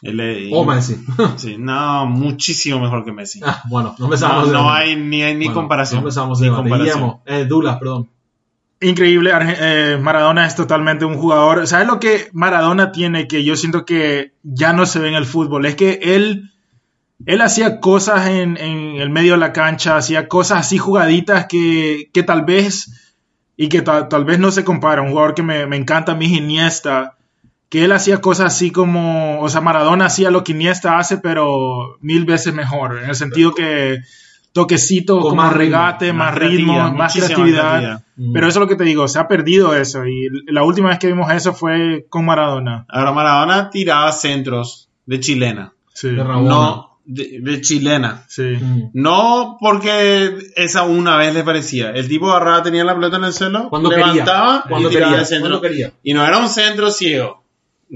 Él 0.02 0.20
es- 0.20 0.48
O 0.52 0.64
Messi. 0.64 0.96
sí, 1.36 1.56
no, 1.58 2.06
muchísimo 2.06 2.78
mejor 2.80 3.04
que 3.04 3.12
Messi. 3.12 3.40
Ah, 3.44 3.62
bueno, 3.68 3.90
no 3.98 3.98
No, 3.98 4.04
empezamos. 4.06 4.48
no 4.52 4.70
hay 4.70 4.96
ni, 4.96 5.22
hay 5.22 5.34
ni 5.34 5.46
Bueno, 5.46 5.60
comparación. 5.60 6.00
No 6.00 6.06
empezamos 6.08 6.40
ni 6.40 6.48
comparación. 6.48 7.16
Eh, 7.26 7.44
Douglas, 7.48 7.78
perdón. 7.78 8.10
Increíble, 8.80 9.32
eh, 9.34 9.98
Maradona 10.00 10.46
es 10.46 10.54
totalmente 10.54 11.04
un 11.04 11.16
jugador. 11.16 11.66
¿Sabes 11.66 11.88
lo 11.88 11.98
que 11.98 12.28
Maradona 12.32 12.92
tiene 12.92 13.26
que 13.26 13.42
yo 13.42 13.56
siento 13.56 13.84
que 13.84 14.34
ya 14.44 14.72
no 14.72 14.86
se 14.86 15.00
ve 15.00 15.08
en 15.08 15.14
el 15.14 15.26
fútbol? 15.26 15.66
Es 15.66 15.74
que 15.74 15.98
él, 16.00 16.52
él 17.26 17.40
hacía 17.40 17.80
cosas 17.80 18.28
en, 18.28 18.56
el 18.56 19.10
medio 19.10 19.32
de 19.32 19.38
la 19.38 19.52
cancha, 19.52 19.96
hacía 19.96 20.28
cosas 20.28 20.60
así 20.60 20.78
jugaditas 20.78 21.46
que, 21.46 22.08
que 22.12 22.22
tal 22.22 22.44
vez, 22.44 23.10
y 23.56 23.68
que 23.68 23.82
ta- 23.82 24.08
tal 24.08 24.24
vez 24.24 24.38
no 24.38 24.52
se 24.52 24.62
compara. 24.62 25.02
Un 25.02 25.10
jugador 25.10 25.34
que 25.34 25.42
me, 25.42 25.62
encanta, 25.76 26.14
mi 26.14 26.26
Iniesta, 26.26 27.16
que 27.68 27.84
él 27.84 27.90
hacía 27.90 28.20
cosas 28.20 28.54
así 28.54 28.70
como, 28.70 29.40
o 29.40 29.48
sea, 29.48 29.60
Maradona 29.60 30.06
hacía 30.06 30.30
lo 30.30 30.44
que 30.44 30.52
Iniesta 30.52 30.98
hace, 30.98 31.18
pero 31.18 31.96
mil 32.00 32.24
veces 32.24 32.54
mejor, 32.54 32.96
en 33.02 33.10
el 33.10 33.16
sentido 33.16 33.52
que 33.56 33.98
toquecito, 34.62 35.14
Con 35.20 35.30
como 35.30 35.42
más 35.42 35.52
regate, 35.52 36.12
más 36.12 36.32
más, 36.32 36.38
ritmo, 36.38 36.74
creatividad, 36.74 36.92
más 36.98 37.12
creatividad. 37.14 37.60
creatividad. 37.70 38.02
Mm. 38.16 38.32
Pero 38.32 38.46
eso 38.48 38.58
es 38.58 38.60
lo 38.62 38.68
que 38.68 38.76
te 38.76 38.84
digo, 38.84 39.06
se 39.08 39.18
ha 39.18 39.28
perdido 39.28 39.74
eso. 39.74 40.04
Y 40.06 40.28
la 40.52 40.62
última 40.64 40.88
vez 40.88 40.98
que 40.98 41.06
vimos 41.06 41.30
eso 41.32 41.54
fue 41.54 42.06
con 42.08 42.24
Maradona. 42.26 42.84
Ahora 42.88 43.12
Maradona 43.12 43.70
tiraba 43.70 44.10
centros 44.12 44.88
de 45.06 45.20
chilena. 45.20 45.72
Sí, 45.94 46.08
De 46.10 46.22
Rabona. 46.22 46.48
No, 46.48 46.98
de, 47.04 47.38
de 47.40 47.60
chilena. 47.60 48.24
sí. 48.28 48.42
Mm. 48.60 48.90
No 48.94 49.56
porque 49.60 50.36
esa 50.56 50.82
una 50.82 51.16
vez 51.16 51.32
le 51.34 51.42
parecía. 51.44 51.90
El 51.90 52.06
tipo 52.08 52.30
agarraba, 52.30 52.62
tenía 52.62 52.84
la 52.84 52.94
pelota 52.94 53.16
en 53.16 53.24
el 53.24 53.32
suelo, 53.32 53.68
Cuando 53.70 53.90
levantaba 53.90 54.62
quería. 54.62 54.62
Cuando 54.68 54.88
y 54.88 54.92
tiraba 54.92 55.10
quería. 55.12 55.20
el 55.22 55.26
centro. 55.26 55.60
Quería. 55.60 55.92
Y 56.02 56.12
no 56.14 56.24
era 56.26 56.38
un 56.38 56.48
centro 56.48 56.90
ciego. 56.90 57.42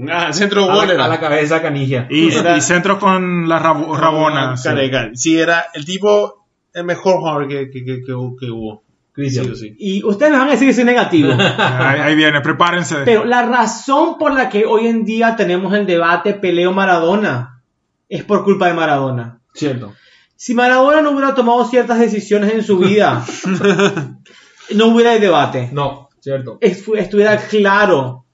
Ah, 0.09 0.33
centro 0.33 0.63
A 0.71 0.73
gol 0.75 0.87
la, 0.87 0.93
era. 0.95 1.05
a 1.05 1.07
la 1.07 1.19
cabeza 1.19 1.61
Canigia. 1.61 2.07
Y, 2.09 2.33
Era- 2.33 2.57
y 2.57 2.61
centros 2.61 2.97
con 2.97 3.47
la 3.47 3.59
rabo- 3.59 3.95
rabona. 3.95 4.57
sí. 4.57 4.69
Sí, 5.13 5.37
era 5.39 5.65
el 5.75 5.85
tipo, 5.85 6.42
el 6.73 6.83
mejor 6.85 7.17
jugador 7.17 7.47
que, 7.47 7.69
que, 7.69 7.83
que, 7.85 8.01
que, 8.01 8.05
que 8.05 8.51
hubo. 8.51 8.83
Cristian. 9.13 9.45
Sí 9.45 9.51
o 9.51 9.55
sí. 9.55 9.75
Y 9.77 10.03
ustedes 10.03 10.31
me 10.31 10.39
van 10.39 10.47
a 10.47 10.51
decir 10.51 10.67
que 10.67 10.73
soy 10.73 10.85
negativo. 10.85 11.31
Ahí, 11.37 11.99
ahí 11.99 12.15
viene, 12.15 12.41
prepárense. 12.41 12.95
Pero 13.05 13.25
la 13.25 13.43
razón 13.43 14.17
por 14.17 14.33
la 14.33 14.49
que 14.49 14.65
hoy 14.65 14.87
en 14.87 15.05
día 15.05 15.35
tenemos 15.35 15.71
el 15.75 15.85
debate 15.85 16.33
peleo-Maradona 16.33 17.61
es 18.09 18.23
por 18.23 18.43
culpa 18.43 18.67
de 18.67 18.73
Maradona. 18.73 19.39
Cierto. 19.53 19.93
Si 20.35 20.55
Maradona 20.55 21.01
no 21.03 21.11
hubiera 21.11 21.35
tomado 21.35 21.63
ciertas 21.65 21.99
decisiones 21.99 22.53
en 22.53 22.63
su 22.63 22.79
vida, 22.79 23.23
no 24.75 24.87
hubiera 24.87 25.13
el 25.13 25.21
debate. 25.21 25.69
No, 25.71 26.09
cierto. 26.19 26.59
Estu- 26.59 26.97
Estuviera 26.97 27.37
claro 27.37 28.25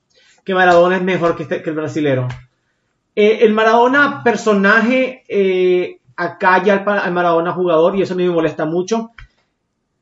que 0.45 0.53
Maradona 0.53 0.95
es 0.97 1.03
mejor 1.03 1.35
que, 1.35 1.43
este- 1.43 1.61
que 1.61 1.69
el 1.71 1.75
brasilero. 1.75 2.27
Eh, 3.15 3.39
el 3.41 3.53
Maradona 3.53 4.21
personaje 4.23 5.23
eh, 5.27 5.98
acalla 6.19 6.83
al, 6.85 6.99
al 6.99 7.13
Maradona 7.13 7.53
jugador 7.53 7.95
y 7.95 8.01
eso 8.01 8.13
a 8.13 8.17
mí 8.17 8.27
me 8.27 8.33
molesta 8.33 8.65
mucho 8.65 9.11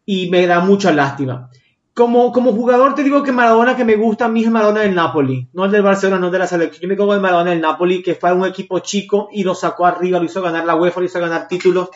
y 0.05 0.29
me 0.29 0.47
da 0.47 0.59
mucha 0.61 0.91
lástima. 0.91 1.49
Como, 1.93 2.31
como 2.31 2.51
jugador 2.53 2.95
te 2.95 3.03
digo 3.03 3.23
que 3.23 3.31
Maradona 3.31 3.75
que 3.75 3.85
me 3.85 3.95
gusta 3.95 4.25
a 4.25 4.27
mí 4.27 4.43
es 4.43 4.49
Maradona 4.49 4.81
del 4.81 4.95
Napoli, 4.95 5.47
no 5.53 5.65
el 5.65 5.71
del 5.71 5.81
Barcelona, 5.81 6.19
no 6.19 6.27
el 6.27 6.31
de 6.31 6.39
la 6.39 6.47
selección. 6.47 6.81
Yo 6.81 6.87
me 6.87 6.95
con 6.95 7.13
el 7.13 7.21
Maradona 7.21 7.51
del 7.51 7.61
Napoli 7.61 8.01
que 8.01 8.15
fue 8.15 8.31
un 8.33 8.45
equipo 8.45 8.79
chico 8.79 9.29
y 9.31 9.43
lo 9.43 9.53
sacó 9.55 9.85
arriba, 9.85 10.19
lo 10.19 10.25
hizo 10.25 10.41
ganar 10.41 10.65
la 10.65 10.75
UEFA, 10.75 10.99
lo 10.99 11.05
hizo 11.05 11.19
ganar 11.19 11.47
títulos, 11.47 11.89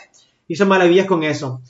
hizo 0.47 0.65
maravillas 0.65 1.05
con 1.05 1.23
eso. 1.23 1.61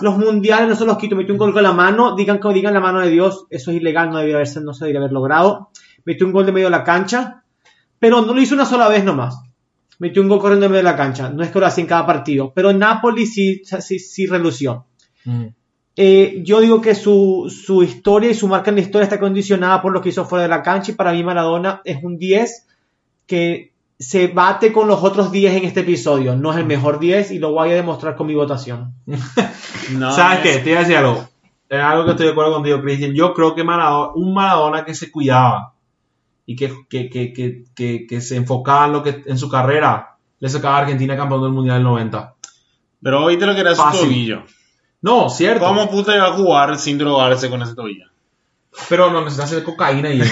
Los 0.00 0.16
mundiales 0.16 0.68
no 0.68 0.76
se 0.76 0.86
los 0.86 0.98
quito, 0.98 1.16
metió 1.16 1.34
un 1.34 1.38
gol 1.38 1.52
con 1.52 1.62
la 1.62 1.72
mano, 1.72 2.14
digan 2.14 2.38
que 2.38 2.48
digan 2.52 2.74
la 2.74 2.80
mano 2.80 3.00
de 3.00 3.10
Dios, 3.10 3.46
eso 3.50 3.70
es 3.70 3.76
ilegal, 3.76 4.10
no 4.10 4.16
debería 4.16 4.36
haberse, 4.36 4.60
no 4.60 4.72
se 4.72 4.84
debería 4.84 5.00
haber 5.00 5.12
logrado. 5.12 5.70
Metió 6.04 6.26
un 6.26 6.32
gol 6.32 6.46
de 6.46 6.52
medio 6.52 6.68
de 6.68 6.70
la 6.70 6.84
cancha, 6.84 7.44
pero 7.98 8.22
no 8.22 8.32
lo 8.32 8.40
hizo 8.40 8.54
una 8.54 8.64
sola 8.64 8.88
vez 8.88 9.04
nomás. 9.04 9.42
Metió 10.00 10.20
un 10.22 10.28
gol 10.28 10.40
corriendo 10.40 10.66
en 10.66 10.72
medio 10.72 10.84
de 10.84 10.90
la 10.90 10.96
cancha, 10.96 11.30
no 11.30 11.44
es 11.44 11.50
que 11.50 11.60
lo 11.60 11.66
hacía 11.66 11.82
en 11.82 11.88
cada 11.88 12.04
partido, 12.06 12.52
pero 12.54 12.72
Napoli 12.72 13.26
sí, 13.26 13.62
sí, 13.64 13.98
sí 14.00 14.26
relució. 14.26 14.86
Mm. 15.24 15.44
Eh, 15.96 16.40
yo 16.42 16.60
digo 16.60 16.80
que 16.80 16.94
su, 16.94 17.48
su 17.64 17.82
historia 17.84 18.30
y 18.30 18.34
su 18.34 18.48
marca 18.48 18.70
en 18.70 18.76
la 18.76 18.82
historia 18.82 19.04
está 19.04 19.20
condicionada 19.20 19.80
por 19.82 19.92
lo 19.92 20.00
que 20.00 20.08
hizo 20.08 20.24
fuera 20.24 20.42
de 20.44 20.48
la 20.48 20.62
cancha 20.62 20.90
y 20.90 20.94
para 20.94 21.12
mí 21.12 21.22
Maradona 21.22 21.82
es 21.84 22.02
un 22.02 22.16
10 22.16 22.66
que 23.26 23.72
se 23.98 24.28
bate 24.28 24.72
con 24.72 24.88
los 24.88 25.02
otros 25.04 25.30
10 25.30 25.56
en 25.56 25.64
este 25.64 25.80
episodio. 25.80 26.34
No 26.34 26.52
es 26.52 26.58
el 26.58 26.64
mejor 26.64 26.98
10 26.98 27.32
y 27.32 27.38
lo 27.38 27.52
voy 27.52 27.70
a 27.70 27.74
demostrar 27.74 28.16
con 28.16 28.26
mi 28.26 28.34
votación. 28.34 28.94
No, 29.92 30.12
¿Sabes 30.12 30.38
es- 30.38 30.42
qué? 30.56 30.58
Te 30.62 30.70
voy 30.70 30.76
a 30.76 30.80
decir 30.80 30.96
algo. 30.96 31.28
es 31.68 31.80
algo 31.80 32.04
que 32.04 32.10
estoy 32.12 32.26
de 32.26 32.32
acuerdo 32.32 32.54
contigo, 32.54 32.80
Cristian. 32.80 33.12
Yo 33.12 33.34
creo 33.34 33.54
que 33.54 33.64
Maradona, 33.64 34.12
un 34.14 34.32
Maradona 34.32 34.84
que 34.84 34.94
se 34.94 35.10
cuidaba 35.10 35.74
y 36.50 36.56
que, 36.56 36.74
que, 36.88 37.08
que, 37.08 37.32
que, 37.32 37.62
que, 37.76 38.06
que 38.08 38.20
se 38.20 38.34
enfocaba 38.34 38.86
en, 38.86 38.92
lo 38.92 39.02
que, 39.04 39.22
en 39.24 39.38
su 39.38 39.48
carrera, 39.48 40.16
le 40.40 40.48
sacaba 40.48 40.78
a 40.78 40.80
Argentina 40.80 41.16
campeón 41.16 41.42
del 41.42 41.52
Mundial 41.52 41.76
del 41.76 41.84
90. 41.84 42.34
Pero 43.02 43.24
hoy 43.24 43.38
te 43.38 43.46
lo 43.46 43.54
quería 43.54 43.74
su 43.76 43.82
Fácil. 43.82 44.00
tobillo. 44.08 44.42
No, 45.00 45.28
cierto. 45.30 45.64
¿Cómo 45.64 45.88
puta 45.88 46.16
iba 46.16 46.26
a 46.26 46.32
jugar 46.32 46.76
sin 46.76 46.98
drogarse 46.98 47.48
con 47.48 47.62
ese 47.62 47.76
tobillo? 47.76 48.06
Pero 48.88 49.10
no 49.12 49.20
necesitas 49.20 49.52
hacer 49.52 49.62
cocaína 49.62 50.10
y 50.10 50.20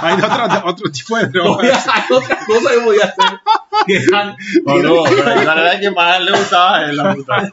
Hay 0.00 0.14
otro, 0.14 0.68
otro 0.70 0.90
tipo 0.92 1.16
de 1.16 1.26
droga. 1.26 1.74
Hacer 1.76 1.92
otra 2.10 2.38
cosa 2.46 2.70
que 2.70 2.78
voy 2.84 2.98
a 3.00 3.04
hacer. 3.06 3.40
Que 3.86 3.96
eran- 3.96 4.36
O 4.66 4.78
no, 4.78 5.02
pero 5.04 5.24
la 5.24 5.54
verdad 5.54 5.74
es 5.74 5.80
que 5.80 5.90
más 5.90 6.20
le 6.20 6.30
gustaba 6.32 6.76
a 6.76 6.84
él 6.90 6.96
la 6.96 7.14
puta. 7.14 7.52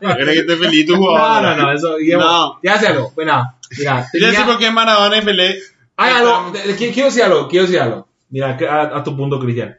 ¿Crees 0.00 0.26
que 0.26 0.38
esté 0.40 0.56
feliz 0.56 0.86
tu 0.86 0.92
No, 0.92 0.98
jugador? 0.98 1.56
no, 1.56 1.62
no, 1.62 1.72
eso, 1.72 1.96
Guillermo, 1.96 2.24
No. 2.24 2.58
ya 2.62 2.78
sé 2.78 2.88
algo. 2.88 3.12
Bueno, 3.14 3.52
mira, 3.78 4.06
Y 4.12 4.20
ya 4.20 4.26
tenía- 4.28 4.40
sé 4.40 4.44
por 4.46 4.58
qué 4.58 4.70
Maradona 4.70 5.16
y 5.16 5.22
Pelé. 5.22 5.56
Algo, 5.96 6.52
quiero 6.76 7.04
decir 7.06 7.22
algo, 7.22 7.48
quiero 7.48 7.66
decir 7.66 7.80
algo. 7.80 8.06
Mira, 8.30 8.56
a, 8.70 8.98
a 8.98 9.04
tu 9.04 9.16
punto, 9.16 9.38
Cristian. 9.40 9.76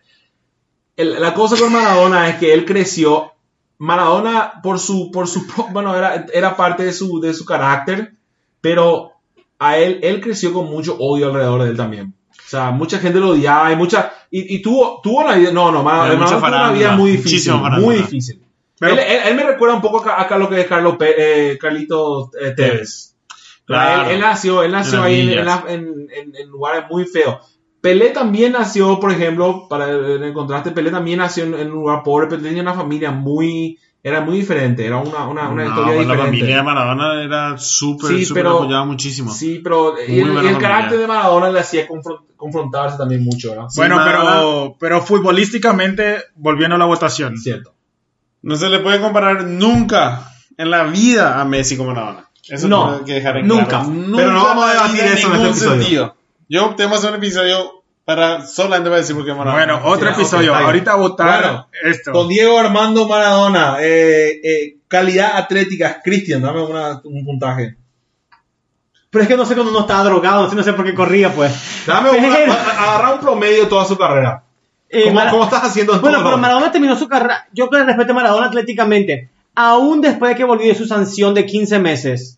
El- 0.96 1.20
La 1.22 1.34
cosa 1.34 1.58
con 1.58 1.72
Maradona 1.72 2.30
es 2.30 2.38
que 2.38 2.54
él 2.54 2.66
creció. 2.66 3.34
Maradona, 3.80 4.54
por 4.64 4.80
su, 4.80 5.12
por 5.12 5.28
su, 5.28 5.46
bueno, 5.72 5.96
era, 5.96 6.26
era 6.34 6.56
parte 6.58 6.84
de 6.84 6.94
su, 6.94 7.20
de 7.20 7.34
su 7.34 7.46
carácter, 7.46 8.14
pero 8.62 9.12
a 9.60 9.78
él, 9.78 10.00
él 10.02 10.20
creció 10.22 10.52
con 10.54 10.66
mucho 10.66 10.98
odio 11.00 11.28
alrededor 11.28 11.64
de 11.64 11.70
él 11.70 11.78
también. 11.78 12.14
O 12.32 12.50
sea, 12.50 12.72
mucha 12.72 12.98
gente 13.00 13.20
lo 13.20 13.30
odiaba 13.32 13.72
y 13.72 13.76
mucha, 13.76 14.12
y, 14.32 14.56
y 14.56 14.62
tuvo, 14.62 15.00
tuvo 15.04 15.20
una 15.24 15.36
vida, 15.36 15.52
no, 15.52 15.72
no, 15.72 15.84
Maradona, 15.84 16.14
Maradona 16.16 16.40
tuvo 16.40 16.48
una 16.48 16.72
vida 16.80 16.96
muy 16.98 17.12
difícil, 17.12 17.52
muy 17.86 17.96
difícil. 18.04 18.42
Pero- 18.80 18.94
él, 18.94 19.00
él- 19.00 19.22
él 19.28 19.36
me 19.36 19.44
recuerda 19.44 19.76
un 19.76 19.82
poco 19.82 20.00
acá 20.00 20.36
a 20.36 20.38
lo 20.40 20.50
que 20.50 20.62
es 20.62 20.68
Carlos 20.68 20.96
eh, 21.02 21.58
Carlito 21.62 22.32
eh, 22.40 22.52
Tevez. 22.56 23.16
Claro. 23.68 24.10
Él, 24.10 24.16
él 24.16 24.22
nació, 24.22 24.64
él 24.64 24.72
nació 24.72 25.00
En 25.00 25.04
ahí 25.04 25.22
en, 25.68 26.08
en 26.10 26.36
en- 26.36 26.50
lugares 26.50 26.86
muy 26.90 27.06
feos. 27.06 27.36
Pelé 27.82 28.10
también 28.10 28.54
nació, 28.54 29.00
por 29.00 29.12
ejemplo, 29.12 29.68
para 29.70 29.90
en 29.92 30.24
el 30.24 30.34
contraste, 30.34 30.72
Pelé 30.72 30.90
también 30.90 31.20
nació 31.20 31.44
en, 31.44 31.54
en 31.54 31.68
un 31.68 31.74
lugar 31.76 32.02
pobre, 32.04 32.28
pero 32.28 32.42
tenía 32.42 32.62
una 32.64 32.74
familia 32.74 33.12
muy, 33.12 33.78
era 34.02 34.22
muy 34.22 34.38
diferente, 34.38 34.86
era 34.86 34.98
una, 34.98 35.28
una, 35.28 35.50
una 35.50 35.64
No, 35.64 35.70
historia 35.70 35.94
pues 35.94 36.00
diferente. 36.00 36.16
la 36.18 36.26
familia 36.26 36.56
de 36.58 36.64
Maradona 36.64 37.24
era 37.24 37.58
súper, 37.58 38.10
Sí, 38.10 38.26
súper 38.26 38.48
apoyaba 38.48 38.86
muchísimo. 38.86 39.32
Sí, 39.32 39.60
pero 39.64 39.94
y 40.08 40.20
el, 40.20 40.34
y 40.44 40.48
el 40.48 40.58
carácter 40.58 40.98
de 41.00 41.08
Maradona 41.08 41.50
le 41.52 41.60
hacía 41.60 41.88
confron- 41.88 42.26
confrontarse 42.36 42.98
también 42.98 43.24
mucho. 43.24 43.54
Sí, 43.70 43.80
bueno, 43.80 43.98
Maradona- 43.98 44.40
pero, 44.40 44.76
pero 44.80 45.02
futbolísticamente, 45.02 46.18
volviendo 46.36 46.76
a 46.76 46.80
la 46.80 46.86
votación. 46.86 47.38
Cierto. 47.38 47.74
No 48.42 48.56
se 48.56 48.70
le 48.70 48.80
puede 48.80 49.00
comparar 49.00 49.44
nunca 49.46 50.32
en 50.58 50.72
la 50.72 50.84
vida 50.86 51.40
a 51.40 51.46
Messi 51.46 51.78
como 51.78 51.94
Maradona. 51.94 52.27
Eso 52.50 52.68
No, 52.68 52.92
tengo 52.94 53.06
que 53.06 53.14
dejar 53.14 53.38
en 53.38 53.48
nunca. 53.48 53.66
claro. 53.82 53.94
Pero 54.16 54.32
no 54.32 54.44
vamos 54.44 54.66
a 54.70 54.74
debatir 54.74 55.00
eso 55.02 55.08
en 55.08 55.14
este 55.18 55.28
ningún 55.30 55.48
episodio. 55.48 55.82
sentido. 55.82 56.16
Yo 56.50 56.76
tengo 56.76 56.90
que 56.92 56.96
hacer 56.98 57.10
un 57.12 57.16
episodio 57.18 57.84
para 58.06 58.46
solamente 58.46 58.90
para 58.90 59.02
decir 59.02 59.16
por 59.16 59.26
qué 59.26 59.34
Maradona. 59.34 59.66
Bueno, 59.76 59.82
otro 59.84 60.10
episodio. 60.10 60.56
Ahorita 60.56 60.96
votar 60.96 61.42
Bueno, 61.42 61.68
esto. 61.84 62.12
Con 62.14 62.28
Diego 62.30 62.58
Armando 62.58 63.08
Maradona, 63.08 63.78
eh, 63.82 64.40
eh, 64.44 64.78
calidad 64.88 65.32
atlética, 65.36 66.00
Cristian, 66.04 66.42
dame 66.42 66.62
una- 66.62 67.02
un 67.04 67.26
puntaje. 67.26 67.76
Pero 69.10 69.22
es 69.24 69.28
que 69.28 69.38
no 69.38 69.46
sé 69.46 69.56
cuando 69.56 69.72
uno 69.72 69.82
estaba 69.82 70.04
drogado, 70.04 70.54
no 70.54 70.64
sé 70.64 70.74
por 70.74 70.86
qué 70.86 70.94
corría, 70.94 71.34
pues. 71.34 71.54
Dame 71.86 72.12
una, 72.12 72.36
Pero- 72.36 72.54
a- 72.54 72.84
agarra 72.84 73.14
un 73.16 73.20
promedio 73.20 73.64
de 73.64 73.70
toda 73.70 73.86
su 73.86 73.98
carrera. 73.98 74.44
Eh, 74.90 75.04
¿Cómo, 75.04 75.16
Mara- 75.16 75.32
cómo 75.32 75.44
estás 75.44 75.64
haciendo 75.64 75.94
en 75.96 76.02
Bueno, 76.02 76.20
pero 76.24 76.38
Maradona 76.38 76.72
terminó 76.72 76.96
su 76.96 77.08
carrera. 77.10 77.48
Yo 77.54 77.70
que 77.70 77.84
respeto 77.84 78.12
a 78.12 78.16
Maradona 78.16 78.48
atléticamente. 78.48 79.30
Aún 79.56 80.02
después 80.02 80.30
de 80.30 80.36
que 80.38 80.44
volvió 80.44 80.68
de 80.68 80.76
su 80.76 80.86
sanción 80.86 81.34
de 81.34 81.46
15 81.46 81.80
meses, 81.80 82.37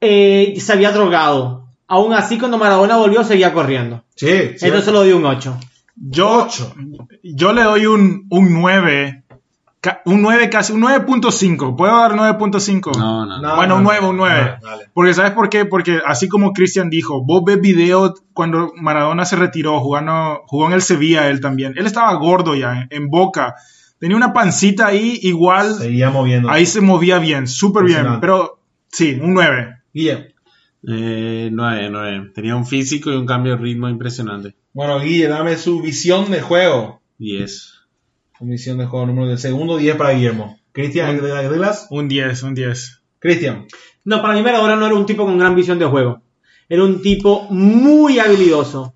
eh, 0.00 0.54
se 0.60 0.72
había 0.72 0.92
drogado. 0.92 1.66
Aún 1.86 2.12
así, 2.14 2.38
cuando 2.38 2.56
Maradona 2.58 2.96
volvió, 2.96 3.24
seguía 3.24 3.52
corriendo. 3.52 4.04
Sí, 4.14 4.28
sí. 4.56 4.66
Entonces 4.66 4.92
lo 4.92 5.02
dio 5.02 5.16
un 5.16 5.26
8. 5.26 5.58
Yo, 5.96 6.48
yo 7.22 7.52
le 7.52 7.62
doy 7.64 7.86
un, 7.86 8.26
un 8.30 8.52
9. 8.60 9.24
ca- 9.80 10.00
Un 10.04 10.22
9 10.22 10.48
casi, 10.50 10.72
un 10.72 10.82
9.5. 10.82 11.76
¿Puedo 11.76 11.94
dar 11.96 12.12
9.5? 12.12 12.96
No, 12.96 13.26
no, 13.26 13.36
no. 13.40 13.42
No, 13.48 13.56
bueno, 13.56 13.74
no, 13.74 13.76
un 13.78 13.82
no. 13.84 13.90
9, 13.90 14.06
un 14.08 14.16
9. 14.16 14.34
Dale, 14.40 14.58
dale. 14.62 14.84
Porque 14.94 15.14
¿sabes 15.14 15.32
por 15.32 15.48
qué? 15.48 15.64
Porque 15.64 16.00
así 16.06 16.28
como 16.28 16.52
Cristian 16.52 16.90
dijo, 16.90 17.22
vos 17.24 17.42
ves 17.44 17.60
videos 17.60 18.22
cuando 18.32 18.72
Maradona 18.76 19.24
se 19.24 19.36
retiró, 19.36 19.80
jugando, 19.80 20.42
jugó 20.46 20.68
en 20.68 20.72
el 20.74 20.82
Sevilla 20.82 21.28
él 21.28 21.40
también. 21.40 21.74
Él 21.76 21.86
estaba 21.86 22.14
gordo 22.14 22.54
ya, 22.54 22.82
en, 22.82 22.86
en 22.90 23.08
boca. 23.10 23.56
Tenía 23.98 24.16
una 24.16 24.32
pancita 24.32 24.86
ahí, 24.86 25.18
igual, 25.22 25.74
Seguía 25.74 26.08
moviendo. 26.10 26.48
ahí 26.50 26.64
se 26.66 26.80
movía 26.80 27.18
bien, 27.18 27.46
súper 27.48 27.84
bien. 27.84 28.06
Pero 28.20 28.60
sí, 28.88 29.18
un 29.20 29.34
9. 29.34 29.76
Guille. 29.92 30.34
Eh, 30.86 31.50
nueve, 31.52 31.88
nueve. 31.90 32.30
Tenía 32.34 32.56
un 32.56 32.66
físico 32.66 33.10
y 33.10 33.16
un 33.16 33.26
cambio 33.26 33.56
de 33.56 33.62
ritmo 33.62 33.88
impresionante. 33.88 34.54
Bueno, 34.72 35.00
Guille, 35.00 35.28
dame 35.28 35.56
su 35.56 35.82
visión 35.82 36.30
de 36.30 36.40
juego. 36.40 37.00
Diez. 37.18 37.74
Su 38.38 38.44
visión 38.46 38.78
de 38.78 38.86
juego 38.86 39.06
número 39.06 39.28
del 39.28 39.38
segundo 39.38 39.76
10 39.76 39.96
para 39.96 40.12
Guillermo. 40.12 40.58
Cristian, 40.72 41.20
¿de 41.20 41.28
las 41.28 41.44
reglas? 41.46 41.86
Un 41.90 42.08
10, 42.08 42.42
un 42.44 42.54
10. 42.54 43.02
Cristian. 43.18 43.66
No, 44.04 44.22
para 44.22 44.34
mí 44.34 44.42
Maradona 44.42 44.76
no 44.76 44.86
era 44.86 44.94
un 44.94 45.04
tipo 45.04 45.26
con 45.26 45.38
gran 45.38 45.54
visión 45.54 45.78
de 45.78 45.84
juego. 45.84 46.22
Era 46.68 46.84
un 46.84 47.02
tipo 47.02 47.48
muy 47.50 48.18
habilidoso, 48.18 48.94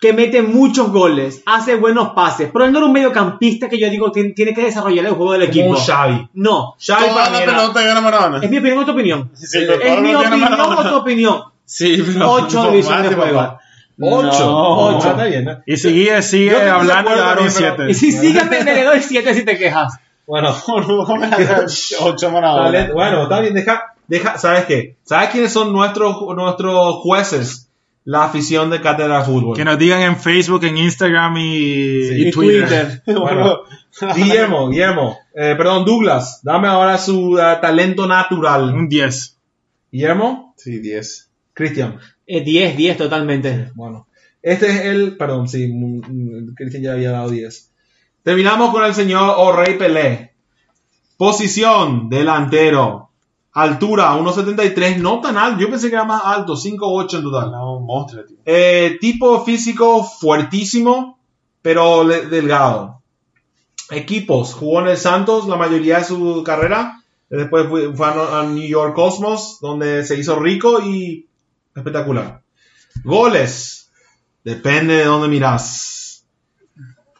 que 0.00 0.12
mete 0.14 0.40
muchos 0.42 0.90
goles, 0.90 1.42
hace 1.44 1.74
buenos 1.76 2.10
pases, 2.14 2.48
pero 2.52 2.64
él 2.64 2.72
no 2.72 2.78
era 2.78 2.86
un 2.86 2.92
mediocampista 2.92 3.68
que 3.68 3.78
yo 3.78 3.90
digo 3.90 4.10
tiene, 4.10 4.30
tiene 4.30 4.54
que 4.54 4.62
desarrollar 4.62 5.04
el 5.04 5.12
juego 5.12 5.32
del 5.34 5.42
Como 5.42 5.50
equipo. 5.52 5.68
un 5.70 5.76
Xavi. 5.76 6.28
No, 6.34 6.74
Xavi 6.84 7.02
Toda 7.04 7.14
para 7.14 7.30
la 7.30 7.36
mí 7.36 7.42
era- 7.42 7.52
pelota 7.56 7.82
gana 7.82 8.00
Maradona. 8.00 8.38
es 8.42 8.50
mi 8.50 8.58
opinión 8.58 8.78
o 8.78 8.84
tu 8.86 8.92
opinión. 8.92 9.30
Sí, 9.34 9.58
pero 9.60 9.74
Es 9.74 9.80
todo 9.92 10.00
mi 10.00 10.12
lo 10.12 10.20
tiene 10.20 10.34
opinión 10.36 10.50
Maradona. 10.52 10.80
o 10.80 10.90
tu 10.92 10.96
opinión. 10.96 11.42
Sí, 11.66 12.02
pero. 12.14 12.30
Ocho 12.32 12.62
de 12.64 12.70
visión 12.76 13.02
de 13.02 13.10
Mate, 13.10 13.14
juego. 13.20 13.38
papá. 13.38 13.60
Ocho. 14.02 14.46
No. 14.46 14.96
Ocho. 14.96 15.10
Está 15.10 15.24
bien. 15.24 15.58
Y 15.66 15.76
sigue, 15.76 16.22
sigue 16.22 16.50
Yo 16.52 16.56
hablando 16.74 16.82
y 16.82 16.86
le 16.86 16.92
acuerdo 16.94 17.20
daron 17.22 17.44
también, 17.48 17.74
pero- 17.76 17.76
7. 17.76 17.90
Y 17.90 17.94
si 17.94 18.12
sigue, 18.12 18.44
me, 18.44 18.64
le 18.64 18.84
doy 18.84 19.02
7 19.02 19.34
si 19.34 19.44
te 19.44 19.58
quejas. 19.58 19.98
Bueno, 20.26 20.54
¿Cómo 20.64 21.16
me 21.16 21.28
das 21.28 21.94
Ocho 22.00 22.30
Maradona. 22.30 22.88
bueno, 22.94 23.24
está 23.24 23.40
bien. 23.40 23.52
Deja, 23.52 23.92
deja, 24.08 24.38
¿sabes 24.38 24.64
qué? 24.64 24.96
¿Sabes 25.04 25.28
quiénes 25.30 25.52
son 25.52 25.72
nuestros, 25.74 26.16
nuestros 26.34 26.94
jueces? 27.02 27.68
La 28.04 28.24
afición 28.24 28.70
de 28.70 28.80
Cátedra 28.80 29.18
de 29.18 29.24
Fútbol. 29.24 29.56
Que 29.56 29.64
nos 29.64 29.78
digan 29.78 30.00
en 30.00 30.16
Facebook, 30.16 30.64
en 30.64 30.78
Instagram 30.78 31.36
y, 31.36 32.04
Sí. 32.04 32.14
y 32.14 32.28
Y 32.28 32.30
Twitter. 32.30 33.02
Bueno, 33.06 33.60
Guillermo, 34.16 34.68
Guillermo, 34.68 35.18
eh, 35.34 35.54
perdón, 35.56 35.84
Douglas, 35.84 36.40
dame 36.42 36.68
ahora 36.68 36.96
su 36.96 37.38
eh, 37.38 37.58
talento 37.60 38.06
natural. 38.06 38.72
Un 38.74 38.88
10. 38.88 39.36
Guillermo, 39.92 40.54
Sí, 40.56 40.78
diez. 40.78 41.30
Cristian. 41.54 41.98
Eh, 42.26 42.42
10, 42.42 42.76
10 42.76 42.96
totalmente. 42.96 43.70
Bueno, 43.74 44.06
este 44.42 44.66
es 44.70 44.80
el, 44.86 45.16
perdón, 45.16 45.48
sí, 45.48 45.66
mm, 45.68 46.54
Cristian 46.54 46.82
ya 46.82 46.92
había 46.92 47.10
dado 47.12 47.30
10. 47.30 47.70
Terminamos 48.22 48.70
con 48.70 48.84
el 48.84 48.94
señor 48.94 49.34
O'Rey 49.36 49.76
Pelé. 49.76 50.32
Posición, 51.16 52.08
delantero. 52.08 53.10
Altura, 53.52 54.14
1.73, 54.16 54.98
no 54.98 55.20
tan 55.20 55.36
alto. 55.36 55.60
Yo 55.60 55.68
pensé 55.68 55.88
que 55.88 55.94
era 55.96 56.04
más 56.04 56.22
alto, 56.24 56.54
5.8 56.56 57.18
en 57.18 57.22
total. 57.24 57.50
No, 57.50 57.69
Eh, 58.44 58.98
tipo 59.00 59.44
físico 59.44 60.04
fuertísimo, 60.04 61.18
pero 61.62 62.04
delgado. 62.06 63.02
Equipos, 63.90 64.54
jugó 64.54 64.80
en 64.80 64.88
el 64.88 64.96
Santos 64.96 65.48
la 65.48 65.56
mayoría 65.56 65.98
de 65.98 66.04
su 66.04 66.42
carrera. 66.44 67.02
Después 67.28 67.66
fue, 67.68 68.06
a 68.06 68.42
New 68.44 68.66
York 68.66 68.94
Cosmos, 68.94 69.58
donde 69.60 70.04
se 70.04 70.18
hizo 70.18 70.38
rico 70.38 70.80
y 70.80 71.26
espectacular. 71.74 72.42
Goles, 73.04 73.90
depende 74.44 74.96
de 74.96 75.04
dónde 75.04 75.28
miras. 75.28 76.24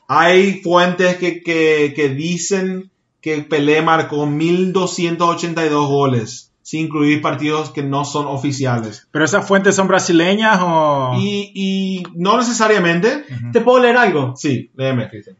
Hay 0.08 0.60
fuentes 0.62 1.16
que, 1.16 1.42
que, 1.42 1.92
que 1.94 2.08
dicen 2.08 2.90
que 3.20 3.42
Pelé 3.42 3.82
marcó 3.82 4.26
1282 4.26 5.88
goles, 5.88 6.49
sin 6.70 6.86
incluir 6.86 7.20
partidos 7.20 7.72
que 7.72 7.82
no 7.82 8.04
son 8.04 8.28
oficiales. 8.28 9.08
¿Pero 9.10 9.24
esas 9.24 9.44
fuentes 9.44 9.74
son 9.74 9.88
brasileñas 9.88 10.60
o...? 10.62 11.16
Y, 11.18 11.50
y 11.52 12.02
no 12.14 12.38
necesariamente. 12.38 13.24
¿Te 13.52 13.60
puedo 13.60 13.80
leer 13.80 13.96
algo? 13.96 14.36
Sí, 14.36 14.70
léeme, 14.76 15.08
Cristian. 15.08 15.34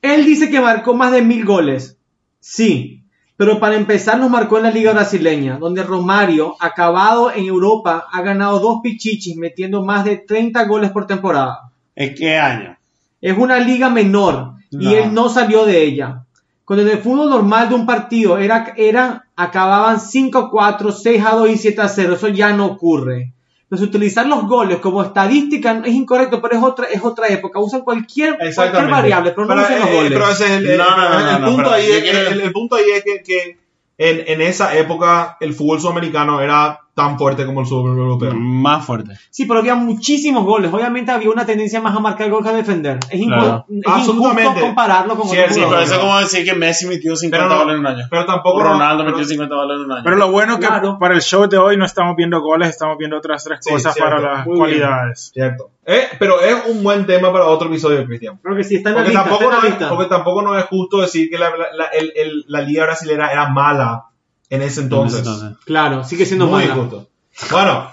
Él 0.00 0.24
dice 0.24 0.48
que 0.48 0.62
marcó 0.62 0.94
más 0.94 1.12
de 1.12 1.20
mil 1.20 1.44
goles. 1.44 1.98
Sí, 2.40 3.02
pero 3.36 3.60
para 3.60 3.76
empezar 3.76 4.18
nos 4.18 4.30
marcó 4.30 4.56
en 4.56 4.62
la 4.62 4.70
Liga 4.70 4.94
Brasileña, 4.94 5.58
donde 5.58 5.82
Romario, 5.82 6.56
acabado 6.58 7.30
en 7.30 7.44
Europa, 7.44 8.06
ha 8.10 8.22
ganado 8.22 8.58
dos 8.58 8.78
pichichis 8.82 9.36
metiendo 9.36 9.84
más 9.84 10.06
de 10.06 10.16
30 10.16 10.64
goles 10.64 10.90
por 10.90 11.06
temporada. 11.06 11.70
¿En 11.94 12.14
qué 12.14 12.38
año? 12.38 12.78
Es 13.20 13.36
una 13.36 13.58
liga 13.58 13.90
menor 13.90 14.54
y 14.70 14.94
él 14.94 15.12
no 15.12 15.28
salió 15.28 15.66
de 15.66 15.82
ella. 15.82 16.24
Cuando 16.72 16.90
en 16.90 16.96
el 16.96 17.02
fútbol 17.02 17.28
normal 17.28 17.68
de 17.68 17.74
un 17.74 17.84
partido 17.84 18.38
era, 18.38 18.72
era 18.78 19.26
acababan 19.36 19.98
5-4, 19.98 20.50
6-2 20.50 21.50
y 21.50 21.74
7-0, 21.76 22.14
eso 22.14 22.28
ya 22.28 22.54
no 22.54 22.64
ocurre. 22.64 23.34
Entonces 23.64 23.88
utilizar 23.88 24.26
los 24.26 24.46
goles 24.46 24.78
como 24.78 25.02
estadística 25.02 25.82
es 25.84 25.92
incorrecto, 25.92 26.40
pero 26.40 26.56
es 26.56 26.62
otra, 26.62 26.86
es 26.86 27.04
otra 27.04 27.28
época. 27.28 27.58
Usan 27.60 27.82
cualquier, 27.82 28.38
cualquier 28.54 28.88
variable, 28.88 29.32
pero 29.32 29.46
no 29.54 29.60
usan 29.60 29.80
los 29.80 29.88
eh, 29.90 29.94
goles. 29.94 30.12
pero 30.14 30.30
ese 30.30 30.44
es 30.46 30.50
el, 30.52 30.66
el- 30.70 30.78
No, 30.78 30.96
no, 30.96 31.08
no, 31.10 31.18
el 31.18 31.40
no, 31.42 31.46
punto 31.48 31.56
pero 31.56 31.70
ahí 31.72 31.90
es, 31.90 32.30
el 32.42 32.52
punto 32.52 32.76
ahí 32.76 32.84
es 32.96 33.04
que, 33.04 33.22
que 33.22 33.58
en, 33.98 34.24
en 34.28 34.40
esa 34.40 34.74
época 34.74 35.36
el 35.40 35.52
fútbol 35.52 35.78
sudamericano 35.78 36.40
era 36.40 36.80
tan 36.94 37.16
fuerte 37.16 37.46
como 37.46 37.60
el 37.62 37.66
fútbol 37.66 37.96
europeo. 37.98 38.34
Más 38.34 38.84
fuerte. 38.84 39.12
Sí, 39.30 39.46
pero 39.46 39.60
había 39.60 39.74
muchísimos 39.74 40.44
goles. 40.44 40.70
Obviamente 40.72 41.10
había 41.10 41.30
una 41.30 41.46
tendencia 41.46 41.80
más 41.80 41.96
a 41.96 42.00
marcar 42.00 42.28
gol 42.30 42.42
que 42.42 42.50
a 42.50 42.52
defender. 42.52 42.98
Es, 43.08 43.24
Claro. 43.26 43.64
es 43.70 43.82
Absolutamente. 43.86 44.42
injusto 44.42 44.60
compararlo 44.66 45.16
con 45.16 45.28
Cierto, 45.28 45.52
otros 45.52 45.54
Sí, 45.54 45.60
pero 45.60 45.66
jugadores. 45.68 45.90
eso 45.90 45.98
es 45.98 46.06
como 46.06 46.18
decir 46.20 46.44
que 46.44 46.54
Messi 46.54 46.86
metió 46.86 47.16
50 47.16 47.46
Pero 47.46 47.48
no- 47.54 47.60
goles 47.64 47.74
en 47.74 47.80
un 47.80 47.86
año. 47.86 48.06
Pero 48.10 48.26
tampoco 48.26 48.58
O 48.58 48.62
Ronaldo 48.62 49.04
pero- 49.04 49.16
metió 49.16 49.26
50 49.28 49.54
goles 49.54 49.76
en 49.78 49.84
un 49.86 49.92
año. 49.92 50.02
Pero 50.04 50.16
lo 50.16 50.30
bueno 50.30 50.58
que 50.58 50.66
Claro. 50.66 50.98
para 50.98 51.14
el 51.14 51.22
show 51.22 51.48
de 51.48 51.56
hoy 51.56 51.76
no 51.78 51.86
estamos 51.86 52.14
viendo 52.14 52.40
goles, 52.42 52.68
estamos 52.68 52.98
viendo 52.98 53.16
otras 53.16 53.42
tres 53.42 53.58
Sí, 53.62 53.70
cosas 53.72 53.94
cierto. 53.94 54.10
para 54.16 54.34
las 54.34 54.44
cualidades. 54.46 55.30
Cierto. 55.32 55.70
Eh, 55.86 56.08
pero 56.18 56.40
es 56.42 56.66
un 56.66 56.82
buen 56.84 57.06
tema 57.06 57.32
para 57.32 57.46
otro 57.46 57.68
episodio, 57.68 58.04
Cristian. 58.06 58.38
Creo 58.42 58.54
que 58.54 58.64
sí, 58.64 58.76
está 58.76 58.90
en 58.90 58.96
la 58.96 59.00
Porque 59.00 59.10
lista. 59.12 59.24
tampoco, 59.24 59.44
está 59.44 59.54
en 59.56 59.56
no 59.56 59.62
la 59.62 59.68
es, 59.74 59.80
lista. 59.80 59.88
porque 59.96 60.08
tampoco 60.10 60.42
no 60.42 60.58
es 60.58 60.64
justo 60.66 61.00
decir 61.00 61.30
que 61.30 61.38
la, 61.38 61.50
la- 61.74 61.86
el- 61.86 62.12
el- 62.14 62.44
la 62.48 62.60
liga 62.60 62.84
brasilera 62.84 63.32
era 63.32 63.48
mala 63.48 64.04
en 64.52 64.62
ese 64.62 64.80
entonces. 64.82 65.18
Entonces. 65.20 65.56
Claro, 65.64 66.04
sigue 66.04 66.26
siendo 66.26 66.46
Muy 66.46 66.62
mala. 66.62 66.74
injusto. 66.76 67.08
Bueno, 67.50 67.88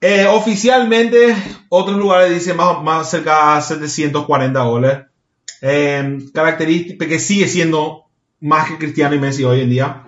eh, 0.00 0.26
oficialmente 0.30 1.34
otros 1.70 1.96
lugares 1.96 2.32
dicen 2.34 2.56
más, 2.56 2.82
más 2.82 3.10
cerca 3.10 3.56
a 3.56 3.60
740 3.60 4.60
goles. 4.62 4.98
Eh, 5.62 6.18
característica 6.32 7.06
que 7.08 7.18
sigue 7.18 7.48
siendo 7.48 8.04
más 8.40 8.68
que 8.68 8.78
Cristiano 8.78 9.14
y 9.14 9.18
Messi 9.18 9.44
hoy 9.44 9.62
en 9.62 9.70
día. 9.70 10.04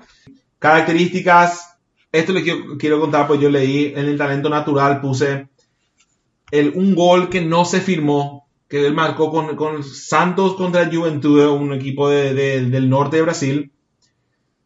Características, 0.61 1.79
esto 2.13 2.33
les 2.33 2.45
quiero, 2.45 2.77
quiero 2.79 3.01
contar, 3.01 3.27
pues 3.27 3.41
yo 3.41 3.49
leí 3.49 3.93
en 3.97 4.07
el 4.07 4.19
talento 4.19 4.49
natural, 4.51 5.01
puse 5.01 5.49
el, 6.51 6.73
un 6.77 6.95
gol 6.95 7.29
que 7.31 7.41
no 7.41 7.65
se 7.65 7.81
firmó, 7.81 8.47
que 8.69 8.87
él 8.87 8.95
marcó 8.95 9.31
con, 9.31 9.57
con 9.57 9.83
Santos 9.83 10.55
contra 10.55 10.83
el 10.83 10.95
Juventude, 10.97 11.49
un 11.49 11.73
equipo 11.73 12.09
de- 12.09 12.35
de- 12.35 12.67
del 12.67 12.89
norte 12.91 13.17
de 13.17 13.23
Brasil. 13.23 13.73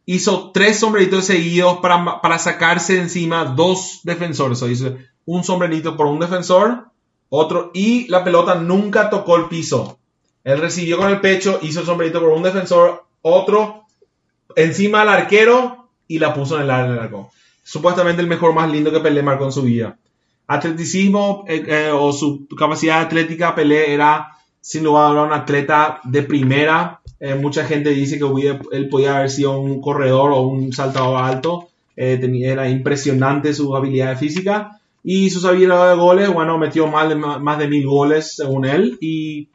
Hizo 0.05 0.51
tres 0.51 0.79
sombreritos 0.79 1.25
seguidos 1.25 1.79
para, 1.79 2.21
para 2.21 2.37
sacarse 2.37 2.99
encima 2.99 3.45
dos 3.45 4.01
defensores. 4.03 4.61
O 4.61 4.69
hizo 4.69 4.95
un 5.25 5.43
sombrerito 5.43 5.97
por 5.97 6.07
un 6.07 6.19
defensor, 6.19 6.85
otro, 7.29 7.71
y 7.73 8.07
la 8.07 8.23
pelota 8.23 8.55
nunca 8.55 9.09
tocó 9.09 9.35
el 9.37 9.45
piso. 9.45 9.97
Él 10.43 10.59
recibió 10.59 10.97
con 10.97 11.09
el 11.09 11.21
pecho, 11.21 11.59
hizo 11.63 11.79
el 11.79 11.85
sombrerito 11.87 12.19
por 12.19 12.29
un 12.29 12.43
defensor, 12.43 13.05
otro 13.23 13.85
encima 14.55 15.01
al 15.01 15.09
arquero 15.09 15.89
y 16.07 16.19
la 16.19 16.33
puso 16.33 16.55
en 16.57 16.63
el 16.63 16.69
arco. 16.71 17.31
Supuestamente 17.63 18.21
el 18.21 18.27
mejor 18.27 18.53
más 18.53 18.71
lindo 18.71 18.91
que 18.91 18.99
Pelé 18.99 19.23
marcó 19.23 19.45
en 19.45 19.51
su 19.51 19.63
vida. 19.63 19.97
Atleticismo 20.47 21.45
eh, 21.47 21.63
eh, 21.67 21.91
o 21.91 22.13
su 22.13 22.47
capacidad 22.55 23.01
atlética, 23.01 23.55
Pelé 23.55 23.91
era 23.93 24.33
sin 24.61 24.83
lugar 24.83 25.17
a 25.17 25.23
un 25.23 25.33
atleta 25.33 25.99
de 26.03 26.21
primera. 26.23 27.01
Eh, 27.19 27.35
mucha 27.35 27.65
gente 27.65 27.91
dice 27.91 28.17
que 28.17 28.23
hubiera- 28.25 28.59
él 28.71 28.89
podía 28.89 29.17
haber 29.17 29.29
sido 29.29 29.59
un 29.59 29.81
corredor 29.81 30.31
o 30.31 30.41
un 30.41 30.73
saltador 30.73 31.21
alto. 31.23 31.67
Eh, 31.95 32.17
tenía- 32.19 32.51
era 32.51 32.69
impresionante 32.69 33.53
su 33.53 33.75
habilidad 33.75 34.17
física. 34.17 34.79
Y 35.03 35.29
sus 35.29 35.45
habilidades 35.45 35.95
de 35.95 36.01
goles, 36.03 36.33
bueno, 36.33 36.57
metió 36.57 36.87
más 36.87 37.07
de, 37.09 37.15
más 37.15 37.57
de 37.59 37.67
mil 37.67 37.85
goles 37.85 38.35
según 38.35 38.65
él. 38.65 38.97
Y 38.99 39.47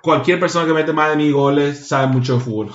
cualquier 0.00 0.38
persona 0.40 0.66
que 0.66 0.72
mete 0.72 0.92
más 0.92 1.10
de 1.10 1.16
mil 1.16 1.32
goles 1.32 1.86
sabe 1.86 2.06
mucho 2.06 2.34
de 2.34 2.40
fútbol. 2.40 2.70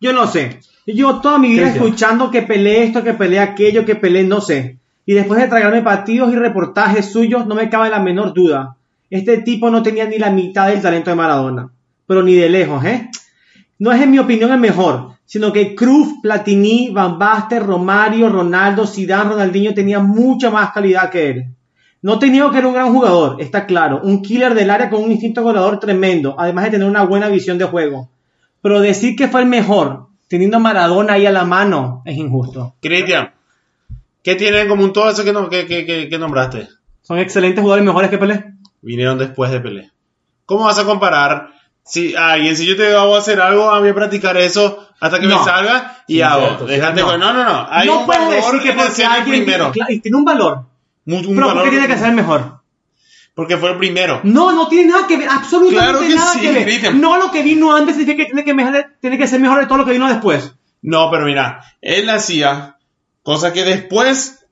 Yo 0.00 0.12
no 0.12 0.26
sé. 0.26 0.60
Yo 0.86 1.20
toda 1.20 1.38
mi 1.38 1.48
vida 1.50 1.62
Cristian. 1.62 1.84
escuchando 1.84 2.30
que 2.30 2.42
peleé 2.42 2.84
esto, 2.84 3.02
que 3.02 3.14
peleé 3.14 3.38
aquello, 3.38 3.84
que 3.86 3.94
peleé 3.96 4.24
no 4.24 4.40
sé. 4.40 4.76
Y 5.06 5.14
después 5.14 5.40
de 5.40 5.48
tragarme 5.48 5.82
partidos 5.82 6.32
y 6.32 6.36
reportajes 6.36 7.10
suyos, 7.10 7.46
no 7.46 7.54
me 7.54 7.70
cabe 7.70 7.90
la 7.90 8.00
menor 8.00 8.34
duda. 8.34 8.76
Este 9.10 9.38
tipo 9.38 9.70
no 9.70 9.82
tenía 9.82 10.06
ni 10.06 10.18
la 10.18 10.30
mitad 10.30 10.68
del 10.68 10.82
talento 10.82 11.10
de 11.10 11.16
Maradona. 11.16 11.70
Pero 12.06 12.22
ni 12.22 12.34
de 12.34 12.48
lejos, 12.48 12.84
¿eh? 12.84 13.08
No 13.78 13.92
es 13.92 14.00
en 14.02 14.10
mi 14.10 14.18
opinión 14.18 14.52
el 14.52 14.60
mejor, 14.60 15.12
sino 15.24 15.52
que 15.52 15.74
Cruz, 15.74 16.14
Platini, 16.22 16.90
Van 16.90 17.18
Basten, 17.18 17.64
Romario, 17.64 18.28
Ronaldo, 18.28 18.86
Zidane, 18.86 19.30
Ronaldinho 19.30 19.74
tenían 19.74 20.06
mucha 20.08 20.50
más 20.50 20.72
calidad 20.72 21.10
que 21.10 21.30
él. 21.30 21.44
No 22.02 22.18
te 22.18 22.28
niego 22.28 22.50
que 22.50 22.58
era 22.58 22.68
un 22.68 22.74
gran 22.74 22.92
jugador, 22.92 23.40
está 23.40 23.64
claro, 23.66 24.00
un 24.02 24.20
killer 24.22 24.54
del 24.54 24.70
área 24.70 24.90
con 24.90 25.02
un 25.02 25.10
instinto 25.10 25.42
goleador 25.42 25.80
tremendo, 25.80 26.36
además 26.38 26.64
de 26.64 26.70
tener 26.72 26.86
una 26.86 27.02
buena 27.04 27.28
visión 27.28 27.56
de 27.58 27.64
juego. 27.64 28.10
Pero 28.60 28.80
decir 28.80 29.16
que 29.16 29.26
fue 29.28 29.40
el 29.40 29.46
mejor, 29.48 30.08
teniendo 30.28 30.58
a 30.58 30.60
Maradona 30.60 31.14
ahí 31.14 31.24
a 31.26 31.32
la 31.32 31.44
mano, 31.44 32.02
es 32.04 32.16
injusto. 32.16 32.74
Cristian, 32.80 33.30
¿qué 34.22 34.34
tiene 34.36 34.60
en 34.60 34.68
común 34.68 34.92
todo 34.92 35.08
eso 35.10 35.24
que, 35.24 35.32
no- 35.32 35.48
que, 35.48 35.66
que- 35.66 35.84
que- 35.86 36.08
que 36.10 36.18
nombraste? 36.18 36.68
Son 37.02 37.18
excelentes 37.18 37.60
jugadores 37.62 37.84
mejores 37.86 38.10
que 38.10 38.18
Pelé. 38.18 38.52
Vinieron 38.82 39.18
después 39.18 39.50
de 39.50 39.60
Pelé. 39.60 39.90
¿Cómo 40.46 40.64
vas 40.64 40.78
a 40.78 40.84
comparar 40.84 41.48
si 41.84 42.14
alguien, 42.16 42.56
si 42.56 42.66
yo 42.66 42.76
te 42.76 42.94
hago 42.96 43.16
hacer 43.16 43.40
algo, 43.40 43.70
a 43.70 43.80
mí 43.80 43.88
a 43.88 43.94
practicar 43.94 44.36
eso 44.38 44.88
hasta 45.00 45.18
que 45.20 45.26
No. 45.26 45.38
me 45.38 45.44
salga 45.44 45.98
y 46.06 46.20
hago? 46.22 46.66
Déjate 46.66 47.00
no. 47.02 47.18
no, 47.18 47.32
no, 47.32 47.44
no. 47.44 47.66
Hay 47.70 47.86
no 47.86 48.00
un 48.00 48.06
puedes 48.06 48.22
valor 48.22 48.52
decir 48.54 48.60
que 48.62 48.72
porque 48.82 49.04
alguien 49.04 49.44
primero. 49.44 49.72
Y 49.88 50.00
tiene 50.00 50.16
un 50.16 50.24
valor, 50.24 50.64
Un, 51.06 51.14
un 51.26 51.34
pero 51.34 51.46
valor 51.48 51.54
porque 51.64 51.70
tiene 51.70 51.86
que 51.86 51.98
ser 51.98 52.12
mejor. 52.12 52.60
porque 53.34 53.56
fue 53.58 53.72
el 53.72 53.76
primero. 53.78 54.20
No, 54.24 54.52
no 54.52 54.68
tiene 54.68 54.92
nada 54.92 55.06
que 55.06 55.16
ver, 55.18 55.28
absolutamente 55.28 55.90
Claro 55.92 56.00
que 56.00 56.14
nada 56.14 56.32
sí, 56.32 56.40
que 56.40 56.52
ver. 56.52 56.62
Cristian. 56.64 57.00
No 57.00 57.18
lo 57.18 57.30
que 57.30 57.42
vino 57.42 57.74
antes 57.76 57.96
significa 57.96 58.22
que 58.24 58.26
tiene 58.26 58.44
que, 58.44 58.54
mejor- 58.54 58.86
tiene 59.00 59.18
que 59.18 59.26
ser 59.28 59.40
mejor 59.40 59.60
de 59.60 59.66
todo 59.66 59.78
lo 59.78 59.84
que 59.84 59.92
vino 59.92 60.08
después. 60.08 60.54
No, 60.82 61.10
pero 61.10 61.26
mira, 61.26 61.60
él 61.82 62.08
hacía 62.10 62.76
cosas 63.22 63.52
que 63.52 63.64
después, 63.64 64.43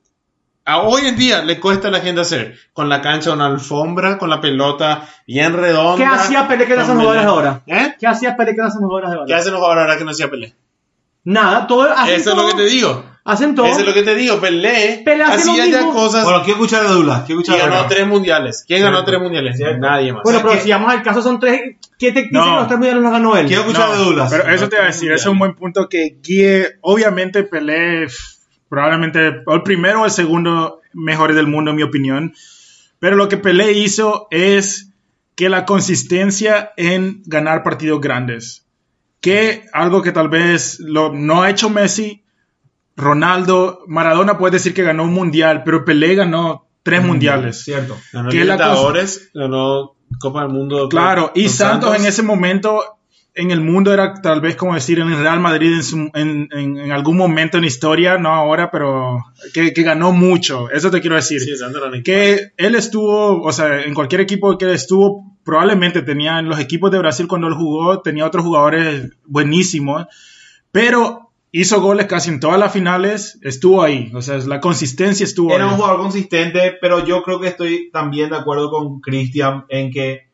a 0.65 0.79
hoy 0.81 1.07
en 1.07 1.15
día, 1.17 1.43
le 1.43 1.59
cuesta 1.59 1.89
a 1.89 1.91
la 1.91 1.99
gente 1.99 2.21
hacer. 2.21 2.57
Con 2.73 2.87
la 2.89 3.01
cancha 3.01 3.33
una 3.33 3.47
alfombra, 3.47 4.17
con 4.17 4.29
la 4.29 4.39
pelota 4.41 5.07
bien 5.27 5.53
redonda. 5.53 5.97
¿Qué 5.97 6.05
hacía 6.05 6.47
Pelé 6.47 6.65
que 6.65 6.75
no 6.75 6.81
hacen 6.81 6.95
con 6.95 7.01
jugadores 7.03 7.25
ahora? 7.27 7.61
¿Eh? 7.67 7.95
¿Qué 7.99 8.07
hacía 8.07 8.35
Pelé 8.37 8.51
que 8.55 8.61
no 8.61 8.67
hacen 8.67 8.81
jugadores 8.81 9.09
de 9.09 9.15
¿Qué 9.15 9.21
ahora? 9.21 9.37
hacen 9.37 9.51
los 9.51 9.59
jugadores 9.59 9.81
ahora 9.83 9.97
que 9.97 10.05
no 10.05 10.11
hacía 10.11 10.29
Pelé? 10.29 10.53
Nada, 11.25 11.67
todo 11.67 11.83
hacen 11.91 12.15
Eso 12.15 12.29
es 12.31 12.35
todo. 12.35 12.43
lo 12.43 12.47
que 12.49 12.63
te 12.63 12.69
digo. 12.69 13.05
Hacen 13.25 13.55
todo. 13.55 13.65
Eso 13.67 13.79
es 13.79 13.85
lo 13.85 13.93
que 13.93 14.03
te 14.03 14.15
digo. 14.15 14.39
Pelé, 14.41 15.01
Pelé 15.05 15.23
hace 15.23 15.49
hacía 15.51 15.65
ya 15.67 15.85
cosas 15.85 16.25
Bueno, 16.25 16.39
quiero 16.43 16.55
escuchar 16.61 16.85
a 16.85 16.89
Douglas. 16.89 17.23
Quiero 17.25 17.39
y 17.39 17.43
escuchar 17.43 17.69
a 17.69 17.69
ganó 17.75 17.87
tres 17.87 18.07
mundiales. 18.07 18.65
¿Quién 18.67 18.81
ganó 18.81 19.05
tres 19.05 19.19
mundiales? 19.21 19.55
Cierto. 19.55 19.77
Nadie 19.79 20.11
más. 20.11 20.23
Bueno, 20.23 20.39
pero 20.43 20.59
si 20.61 20.69
vamos 20.71 20.91
al 20.91 21.01
caso, 21.03 21.21
son 21.21 21.39
tres. 21.39 21.77
¿Qué 21.97 22.11
te 22.11 22.23
dice 22.23 22.33
No. 22.33 22.43
que 22.43 22.49
los 22.51 22.67
tres 22.67 22.77
mundiales 22.79 23.03
los 23.03 23.11
ganó 23.13 23.37
él? 23.37 23.47
Quiero 23.47 23.61
escuchar 23.61 23.87
No, 23.87 23.93
a 23.93 23.97
Douglas. 23.97 24.29
Pero 24.31 24.49
eso 24.53 24.67
te 24.67 24.75
iba 24.75 24.83
a 24.83 24.87
decir, 24.87 25.11
ese 25.13 25.21
es 25.23 25.27
un 25.29 25.39
buen 25.39 25.55
punto 25.55 25.87
que 25.87 26.17
guíe, 26.21 26.77
obviamente 26.81 27.43
Pelé, 27.43 28.07
probablemente 28.73 29.43
el 29.45 29.61
primero 29.61 30.01
o 30.01 30.05
el 30.05 30.09
segundo 30.09 30.81
mejores 30.93 31.35
del 31.35 31.45
mundo 31.45 31.69
en 31.69 31.77
mi 31.77 31.83
opinión, 31.83 32.33
pero 32.97 33.15
lo 33.15 33.29
que 33.29 33.37
Pelé 33.37 33.73
hizo 33.73 34.27
es 34.31 34.89
que 35.35 35.47
la 35.47 35.63
consistencia 35.63 36.71
en 36.75 37.21
ganar 37.27 37.61
partidos 37.61 38.01
grandes, 38.01 38.65
que 39.21 39.67
algo 39.73 40.01
que 40.01 40.11
tal 40.11 40.27
vez 40.27 40.79
lo, 40.79 41.13
no 41.13 41.43
ha 41.43 41.51
hecho 41.51 41.69
Messi, 41.69 42.23
Ronaldo, 42.95 43.83
Maradona 43.85 44.39
puede 44.39 44.53
decir 44.53 44.73
que 44.73 44.81
ganó 44.81 45.03
un 45.03 45.13
mundial, 45.13 45.61
pero 45.63 45.85
Pelé 45.85 46.15
ganó 46.15 46.65
tres 46.81 47.03
mundiales. 47.03 47.63
Cierto. 47.63 47.95
Ganó 48.11 48.31
que 48.31 48.37
la 48.37 48.55
Libertadores, 48.55 49.29
ganó 49.35 49.97
Copa 50.19 50.41
del 50.41 50.49
Mundo. 50.49 50.89
Claro, 50.89 51.31
y 51.35 51.47
Santos, 51.47 51.95
en 51.95 52.07
ese 52.07 52.23
momento 52.23 52.97
en 53.35 53.49
el 53.51 53.61
mundo 53.61 53.91
era 53.93 54.13
tal 54.21 54.41
vez 54.41 54.55
como 54.55 54.75
decir 54.75 54.99
en 54.99 55.07
el 55.11 55.19
Real 55.19 55.39
Madrid 55.39 55.73
en, 55.73 55.83
su- 55.83 56.11
en- 56.13 56.47
en- 56.51 56.77
en 56.77 56.91
algún 56.91 57.17
momento 57.17 57.57
en 57.57 57.63
historia, 57.63 58.17
no 58.17 58.29
ahora, 58.29 58.69
pero 58.71 59.17
que, 59.53 59.73
que 59.73 59.81
ganó 59.83 60.11
mucho, 60.11 60.69
eso 60.69 60.91
te 60.91 61.01
quiero 61.01 61.15
decir. 61.15 61.39
Sí, 61.41 61.51
que 62.03 62.51
él 62.57 62.75
estuvo, 62.75 63.41
o 63.41 63.51
sea, 63.51 63.81
en 63.81 63.93
cualquier 63.95 64.21
equipo 64.21 64.55
que 64.57 64.65
él 64.65 64.71
estuvo, 64.71 65.35
probablemente 65.43 66.01
tenía 66.03 66.37
en 66.39 66.47
los 66.47 66.59
equipos 66.59 66.91
de 66.91 66.99
Brasil 66.99 67.27
cuando 67.27 67.47
él 67.47 67.55
jugó, 67.55 68.01
tenía 68.01 68.25
otros 68.25 68.45
jugadores 68.45 69.11
buenísimos, 69.25 70.05
pero 70.71 71.31
hizo 71.51 71.81
goles 71.81 72.07
casi 72.07 72.29
en 72.29 72.39
todas 72.39 72.59
las 72.59 72.71
finales, 72.71 73.39
estuvo 73.41 73.83
ahí, 73.83 74.11
o 74.13 74.21
sea, 74.21 74.37
la 74.39 74.59
consistencia 74.59 75.23
estuvo 75.23 75.53
Era 75.53 75.65
ahí. 75.65 75.69
un 75.71 75.75
jugador 75.77 75.99
consistente, 76.01 76.75
pero 76.81 77.05
yo 77.05 77.21
creo 77.23 77.39
que 77.39 77.47
estoy 77.47 77.89
también 77.91 78.29
de 78.29 78.37
acuerdo 78.37 78.69
con 78.71 78.99
Cristian 79.01 79.65
en 79.69 79.91
que 79.91 80.27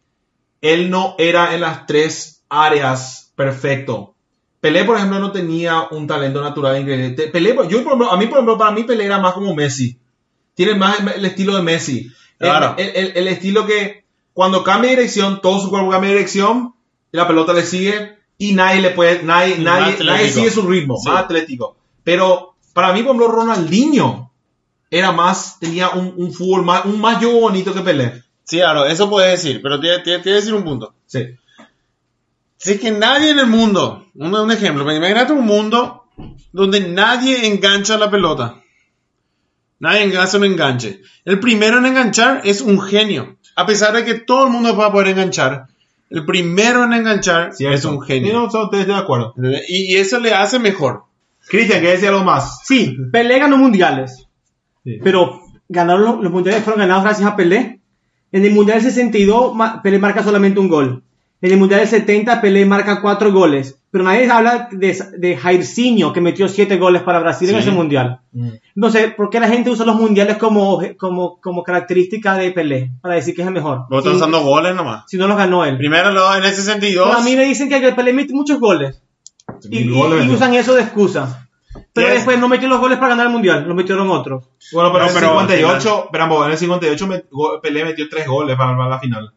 él 0.62 0.90
no 0.90 1.16
era 1.18 1.56
en 1.56 1.62
las 1.62 1.86
tres 1.86 2.39
áreas 2.50 3.32
perfecto. 3.36 4.16
Pelé, 4.60 4.84
por 4.84 4.98
ejemplo, 4.98 5.20
no 5.20 5.32
tenía 5.32 5.84
un 5.92 6.06
talento 6.06 6.42
natural 6.42 6.82
increíble. 6.82 7.28
Pelé, 7.30 7.50
yo, 7.70 7.84
por 7.84 7.94
ejemplo, 7.94 8.12
a 8.12 8.18
mí, 8.18 8.26
por 8.26 8.40
ejemplo, 8.40 8.58
para 8.58 8.72
mí 8.72 8.84
Pelé 8.84 9.06
era 9.06 9.20
más 9.20 9.34
como 9.34 9.56
Messi. 9.56 9.98
Tiene 10.54 10.76
más 10.76 10.98
el 11.16 11.24
estilo 11.24 11.56
de 11.56 11.62
Messi. 11.62 12.12
Claro. 12.38 12.76
El, 12.78 12.90
el- 12.96 13.12
el 13.16 13.28
estilo 13.30 13.66
que 13.66 14.04
cuando 14.34 14.64
cambia 14.64 14.90
de 14.92 14.98
dirección, 14.98 15.40
todo 15.42 15.60
su 15.62 15.70
cuerpo 15.70 15.90
cambia 15.90 16.10
de 16.10 16.16
dirección, 16.18 16.74
la 17.12 17.28
pelota 17.28 17.54
le 17.54 17.64
sigue 17.66 18.18
y 18.38 18.54
nadie 18.54 18.82
le 18.82 18.90
puede, 18.92 19.24
nadie, 19.24 19.58
nadie, 19.60 19.98
nadie 20.04 20.30
sigue 20.30 20.52
su 20.52 20.62
ritmo, 20.68 20.98
Sí. 20.98 21.10
más 21.10 21.24
atlético. 21.24 21.78
Pero 22.04 22.56
para 22.74 22.92
mí, 22.94 23.02
por 23.04 23.16
ejemplo, 23.16 23.28
Ronaldinho 23.30 24.32
era 24.92 25.12
más, 25.12 25.60
tenía 25.60 25.90
un, 25.92 26.14
un 26.18 26.34
fútbol 26.34 26.64
más, 26.66 26.86
un 26.86 27.00
más 27.00 27.18
juego 27.18 27.40
bonito 27.42 27.74
que 27.74 27.82
Pelé. 27.82 28.24
Sí, 28.44 28.58
claro, 28.58 28.86
eso 28.86 29.10
puedes 29.10 29.42
decir, 29.42 29.62
pero 29.62 29.80
te, 29.80 30.00
te 30.00 30.18
voy 30.18 30.32
a 30.32 30.36
decir 30.36 30.54
un 30.54 30.64
punto. 30.64 30.94
Sí. 31.06 31.20
Es 32.66 32.80
que 32.80 32.92
nadie 32.92 33.32
en 33.32 33.40
el 33.40 33.48
mundo, 33.48 34.06
un, 34.16 34.34
un 34.34 34.52
ejemplo, 34.52 34.84
imagínate 34.94 35.34
un 35.34 35.46
mundo 35.46 36.04
donde 36.52 36.82
nadie 36.90 37.48
engancha 37.48 37.98
la 37.98 38.12
pelota. 38.12 38.62
Nadie 39.80 40.18
hace 40.18 40.38
un 40.38 40.44
enganche. 40.46 41.02
El 41.24 41.40
primero 41.40 41.78
en 41.78 41.86
enganchar 41.86 42.42
es 42.44 42.62
un 42.62 42.82
genio. 42.82 43.38
A 43.56 43.66
pesar 43.66 43.94
de 43.94 44.04
que 44.04 44.16
todo 44.16 44.46
el 44.48 44.52
mundo 44.52 44.76
va 44.76 44.88
a 44.88 44.92
poder 44.92 45.10
enganchar, 45.10 45.68
el 46.10 46.26
primero 46.26 46.84
en 46.84 46.94
enganchar 46.94 47.52
es 47.74 47.86
un 47.86 48.02
genio. 48.02 48.34
no, 48.34 48.50
so- 48.52 48.66
estoy 48.66 48.84
de 48.86 48.94
acuerdo. 48.94 49.34
Y, 49.68 49.94
y 49.94 49.98
eso 49.98 50.20
le 50.20 50.34
hace 50.34 50.60
mejor. 50.60 51.04
Cristian, 51.48 51.82
¿qué 51.82 51.92
decía 51.92 52.10
algo 52.10 52.24
más? 52.26 52.60
Sí, 52.66 52.96
Pelé 53.12 53.40
ganó 53.40 53.58
mundiales. 53.58 54.28
Sí. 54.84 55.00
Pero 55.04 55.42
ganaron 55.70 56.04
los, 56.04 56.22
los 56.24 56.32
mundiales 56.32 56.64
fueron 56.64 56.82
ganados 56.82 57.04
gracias 57.06 57.28
a 57.30 57.36
Pelé. 57.38 57.80
En 58.32 58.46
el 58.46 58.52
mundial 58.52 58.82
del 58.82 58.92
62, 58.92 59.56
ma- 59.56 59.82
Pelé 59.82 59.98
marca 59.98 60.24
solamente 60.24 60.60
un 60.60 60.68
gol. 60.68 61.04
En 61.42 61.52
el 61.52 61.58
mundial 61.58 61.80
del 61.80 61.90
70, 61.90 62.42
Pelé 62.42 62.66
marca 62.66 63.02
cuatro 63.02 63.32
goles. 63.32 63.76
Pero 63.92 64.04
nadie 64.04 64.30
habla 64.30 64.68
de, 64.72 64.96
de 65.18 65.36
Jairzinho, 65.38 66.14
que 66.14 66.22
metió 66.22 66.48
siete 66.48 66.78
goles 66.78 67.02
para 67.02 67.20
Brasil 67.20 67.50
en 67.50 67.56
Sí. 67.56 67.62
ese 67.62 67.72
mundial. 67.72 68.20
Mm. 68.34 68.50
Entonces, 68.76 69.14
¿por 69.16 69.30
qué 69.32 69.40
la 69.40 69.48
gente 69.48 69.70
usa 69.72 69.86
los 69.86 69.96
mundiales 69.96 70.38
como, 70.38 70.80
como, 70.98 71.40
como 71.42 71.64
característica 71.64 72.36
de 72.36 72.52
Pelé? 72.52 72.92
Para 73.02 73.16
decir 73.16 73.34
que 73.36 73.42
es 73.42 73.48
el 73.48 73.54
mejor. 73.54 73.86
Vos 73.90 74.00
estás 74.00 74.18
usando 74.18 74.42
goles 74.42 74.76
nomás. 74.76 75.06
Si 75.08 75.18
no 75.18 75.28
los 75.28 75.38
ganó 75.38 75.66
él. 75.66 75.78
Primero 75.78 76.12
lo- 76.12 76.36
en 76.36 76.44
ese 76.44 76.58
62. 76.62 77.08
Pero 77.10 77.20
a 77.20 77.24
mí 77.24 77.36
me 77.36 77.46
dicen 77.46 77.68
que 77.70 77.78
el 77.78 77.96
Pelé 77.96 78.14
mete 78.14 78.34
muchos 78.34 78.60
goles. 78.60 79.02
Y, 79.72 79.90
usan 79.90 80.54
eso 80.54 80.76
de 80.76 80.82
excusa. 80.84 81.48
Pero 81.94 82.08
Yes. 82.08 82.16
después 82.18 82.38
no 82.40 82.48
metió 82.48 82.68
los 82.68 82.80
goles 82.80 82.98
para 82.98 83.10
ganar 83.10 83.28
el 83.28 83.32
mundial, 83.32 83.64
los 83.66 83.76
metieron 83.76 84.10
otros. 84.12 84.44
Bueno, 84.72 84.92
pero 84.92 85.06
No, 85.06 85.10
en 85.10 85.16
el 85.16 85.22
pero 85.22 85.40
al 85.40 85.48
58, 85.48 86.04
esperamos, 86.06 86.46
en 86.46 86.52
el 86.52 86.58
58 86.58 87.08
met- 87.08 87.26
go- 87.32 87.60
Pelé 87.62 87.86
metió 87.86 88.08
tres 88.10 88.28
goles 88.28 88.56
para 88.58 88.72
armar 88.72 88.90
la 88.90 89.00
final. 89.00 89.34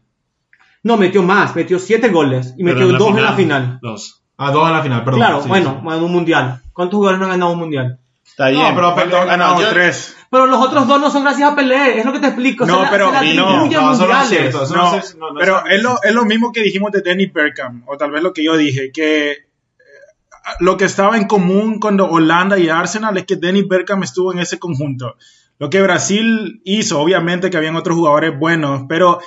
No, 0.83 0.97
metió 0.97 1.23
más, 1.23 1.55
metió 1.55 1.79
siete 1.79 2.09
goles 2.09 2.55
y 2.59 2.65
Pero 2.65 2.77
metió 2.77 2.91
en 2.91 2.99
dos 2.99 3.17
en 3.17 3.23
la 3.23 3.33
final. 3.35 3.79
Dos. 3.81 4.23
Ah, 4.37 4.51
dos 4.51 4.67
en 4.67 4.73
la 4.73 4.83
final, 4.83 5.05
perdón. 5.05 5.21
claro, 5.21 5.43
Sí, 5.43 5.49
bueno, 5.49 5.79
sí. 5.81 5.87
ganó 5.89 6.03
un 6.07 6.13
mundial. 6.13 6.61
¿Cuántos 6.73 6.97
jugadores 6.97 7.19
no 7.21 7.27
han 7.27 7.31
ganado 7.33 7.53
un 7.53 7.59
mundial? 7.59 7.99
Está 8.27 8.49
bien. 8.49 8.75
pero 8.75 8.95
Pelé 8.95 9.11
¿Cuántos 9.11 9.21
ha 9.21 9.25
ganó? 9.37 9.55
No, 9.55 9.61
Yo- 9.61 9.69
tres. 9.71 10.17
Pero 10.31 10.47
los 10.47 10.59
otros 10.67 10.89
dos 10.89 10.99
no 11.01 11.11
son 11.11 11.23
gracias 11.25 11.53
a 11.53 11.55
Pelé, 11.55 11.99
es 11.99 12.05
lo 12.07 12.13
que 12.13 12.19
te 12.19 12.29
explico. 12.29 12.65
No, 12.65 12.83
se 12.85 12.91
pero- 12.91 13.13
la 13.13 13.23
no, 13.23 13.67
no, 13.67 13.67
eso 13.67 13.81
no 13.81 13.93
es 13.93 13.99
mundiales. 14.01 14.29
cierto. 14.29 14.63
Eso 14.65 14.75
No, 14.75 14.95
es- 14.97 15.17
no, 15.17 15.31
no 15.31 15.39
pero 15.39 15.67
es- 15.67 15.83
lo, 15.83 16.03
es 16.03 16.13
lo 16.15 16.25
mismo 16.25 16.51
que 16.53 16.63
dijimos 16.63 16.91
de 16.91 17.03
Dennis 17.03 17.33
Bergkamp, 17.33 17.87
o 17.89 17.97
tal 17.99 18.11
vez 18.11 18.23
lo 18.23 18.33
que 18.33 18.43
yo 18.43 18.57
dije, 18.57 18.91
que 18.93 19.31
eh, 19.33 19.37
lo 20.61 20.77
que 20.79 20.87
estaba 20.87 21.17
en 21.19 21.27
común 21.29 21.79
cuando 21.79 22.09
Holanda 22.11 22.59
y 22.59 22.69
Arsenal 22.71 23.17
es 23.19 23.27
que 23.27 23.37
Dennis 23.37 23.69
Bergkamp 23.69 24.03
estuvo 24.03 24.33
en 24.33 24.39
ese 24.41 24.59
conjunto. 24.59 25.17
Lo 25.59 25.69
que 25.71 25.83
Brasil 25.83 26.61
hizo, 26.65 26.99
obviamente 27.01 27.51
que 27.51 27.57
habían 27.59 27.77
otros 27.77 27.97
jugadores 27.97 28.37
buenos, 28.39 28.87
pero 28.89 29.21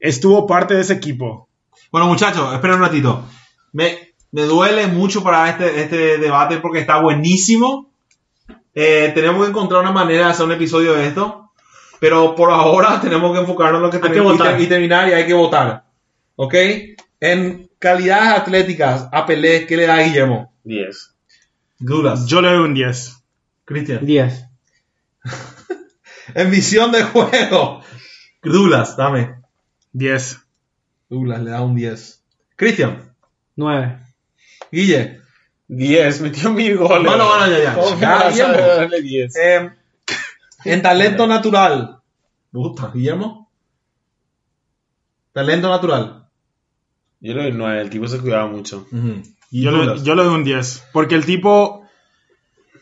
estuvo 0.00 0.46
parte 0.46 0.74
de 0.74 0.80
ese 0.80 0.94
equipo. 0.94 1.48
Bueno, 1.92 2.08
muchachos, 2.08 2.52
esperen 2.54 2.76
un 2.76 2.82
ratito. 2.82 3.24
Me, 3.72 4.14
me 4.32 4.42
duele 4.42 4.86
mucho 4.86 5.22
para 5.22 5.48
este, 5.50 5.82
este 5.82 6.18
debate 6.18 6.58
porque 6.58 6.80
está 6.80 7.00
buenísimo. 7.00 7.90
Eh, 8.74 9.12
tenemos 9.14 9.44
que 9.44 9.50
encontrar 9.50 9.80
una 9.82 9.92
manera 9.92 10.26
de 10.26 10.30
hacer 10.32 10.46
un 10.46 10.52
episodio 10.52 10.94
de 10.94 11.06
esto. 11.08 11.50
Pero 12.00 12.34
por 12.34 12.50
ahora 12.50 13.00
tenemos 13.02 13.32
que 13.32 13.40
enfocarnos 13.40 13.78
en 13.78 13.82
lo 13.82 13.90
que 13.90 13.96
Hay 13.98 14.02
que 14.02 14.08
tenemos 14.08 14.34
y 14.34 14.38
votar. 14.38 14.60
y 14.60 14.66
terminar 14.66 15.08
y 15.08 15.12
hay 15.12 15.26
que 15.26 15.34
votar. 15.34 15.84
¿Ok? 16.36 16.54
En 17.20 17.68
calidades 17.78 18.40
atléticas, 18.40 19.08
a 19.12 19.26
Pelé, 19.26 19.66
¿qué 19.66 19.76
le 19.76 19.86
da 19.86 19.96
a 19.96 20.02
Guillermo? 20.02 20.52
10. 20.64 21.14
Dudas. 21.78 22.26
Yo 22.26 22.40
le 22.40 22.48
doy 22.48 22.58
un 22.60 22.74
10. 22.74 23.22
Cristian. 23.64 24.04
10. 24.06 24.46
En 26.34 26.50
visión 26.50 26.92
de 26.92 27.02
juego. 27.02 27.82
Dulas, 28.42 28.96
dame. 28.96 29.39
10. 29.92 30.40
Douglas 31.08 31.42
le 31.42 31.50
da 31.50 31.62
un 31.62 31.74
10. 31.74 32.22
Cristian. 32.56 33.14
9. 33.56 33.98
Guille. 34.70 35.20
10. 35.68 36.20
Metió 36.22 36.50
mil 36.52 36.76
goles. 36.76 37.06
Bueno, 37.06 37.26
bueno, 37.28 37.46
ya, 37.50 37.62
ya. 37.62 37.74
¿Cómo 37.74 37.94
me 37.94 38.00
Ya, 38.00 38.10
vas 38.14 38.24
a 38.24 38.30
Guillermo. 38.30 38.56
darle 38.56 39.02
10? 39.02 39.36
Eh, 39.36 39.70
en 40.64 40.82
talento 40.82 41.26
natural. 41.26 41.98
Puta, 42.52 42.90
Guillermo. 42.94 43.50
Talento 45.32 45.68
natural. 45.68 46.26
Yo 47.20 47.34
le 47.34 47.42
doy 47.44 47.52
9. 47.52 47.80
El 47.82 47.90
tipo 47.90 48.08
se 48.08 48.18
cuidaba 48.18 48.46
mucho. 48.46 48.86
Y 49.50 49.62
Yo 49.62 49.70
le, 49.70 50.02
yo 50.02 50.14
le 50.14 50.24
doy 50.24 50.34
un 50.34 50.44
10. 50.44 50.84
Porque 50.92 51.14
el 51.14 51.24
tipo 51.24 51.86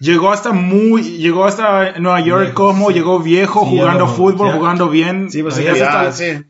llegó 0.00 0.30
hasta 0.32 0.52
muy. 0.52 1.02
Llegó 1.18 1.44
hasta 1.44 1.98
Nueva 1.98 2.20
York 2.20 2.42
Viejo, 2.46 2.54
como, 2.54 2.88
sí. 2.88 2.94
llegó 2.94 3.18
viejo, 3.20 3.60
Sí, 3.64 3.76
jugando 3.78 4.06
no, 4.06 4.08
fútbol, 4.12 4.52
jugando 4.52 4.88
bien. 4.88 5.30
Sí, 5.30 5.42
pues 5.42 5.54
sí. 5.54 5.64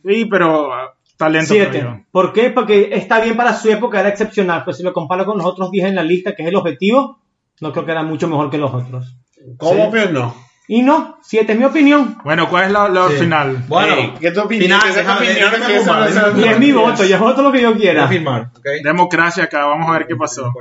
Sí, 0.05 0.25
pero 0.27 0.73
ah, 0.73 0.95
talento. 1.17 1.55
creo 1.55 1.71
7. 1.73 1.81
yo. 1.81 2.01
¿Por 2.11 2.33
qué? 2.33 2.51
Porque 2.51 2.91
está 2.93 3.21
bien 3.21 3.37
para 3.37 3.55
su 3.55 3.69
época, 3.71 4.01
era 4.01 4.09
excepcional. 4.09 4.65
Pues 4.65 4.77
si 4.77 4.83
lo 4.83 4.93
comparo 4.93 5.25
con 5.27 5.39
los 5.39 5.47
otros 5.47 5.71
10 5.71 5.87
en 5.89 5.95
la 5.97 6.03
lista, 6.03 6.35
que 6.35 6.43
es 6.43 6.49
el 6.49 6.57
objetivo, 6.57 7.19
no 7.61 7.73
creo 7.73 7.85
que 7.85 7.93
era 7.93 8.03
mucho 8.03 8.29
mejor 8.29 8.51
que 8.51 8.59
los 8.59 8.73
otros. 8.73 9.17
¿Cómo, 9.57 9.85
Sí. 9.85 9.89
pero 9.93 10.11
no? 10.13 10.35
Y 10.71 10.83
no, 10.83 11.17
7 11.23 11.51
es 11.55 11.59
mi 11.59 11.65
opinión. 11.65 12.19
Bueno, 12.25 12.47
¿cuál 12.51 12.65
es 12.67 12.73
la, 12.73 12.91
la 12.91 13.09
Sí. 13.09 13.15
final? 13.17 13.65
Bueno, 13.69 13.95
Ey, 13.95 14.13
¿qué 14.21 14.31
tu 14.33 14.41
opinión? 14.43 14.65
final, 14.65 14.83
¿Qué 14.83 14.89
es 14.89 14.95
tu 14.95 15.01
déjame- 15.01 15.17
opinión? 15.17 15.51
déjame 15.51 15.67
¿Qué 15.67 15.77
es 15.77 15.83
fumar, 15.85 16.09
esa- 16.11 16.21
déjame 16.29 16.41
Y 16.47 16.49
es 16.51 16.59
mi 16.59 16.73
voto, 16.73 17.05
yo 17.07 17.19
voto 17.19 17.43
lo 17.43 17.53
que 17.53 17.61
yo 17.63 17.69
Voy 17.71 17.79
a 17.79 17.81
quiera. 17.81 18.07
firmar, 18.09 18.51
¿ok? 18.55 18.67
Democracia 18.85 19.45
acá, 19.45 19.65
vamos 19.65 19.89
a 19.89 19.93
ver 19.93 20.07
qué 20.07 20.15
pasó. 20.15 20.53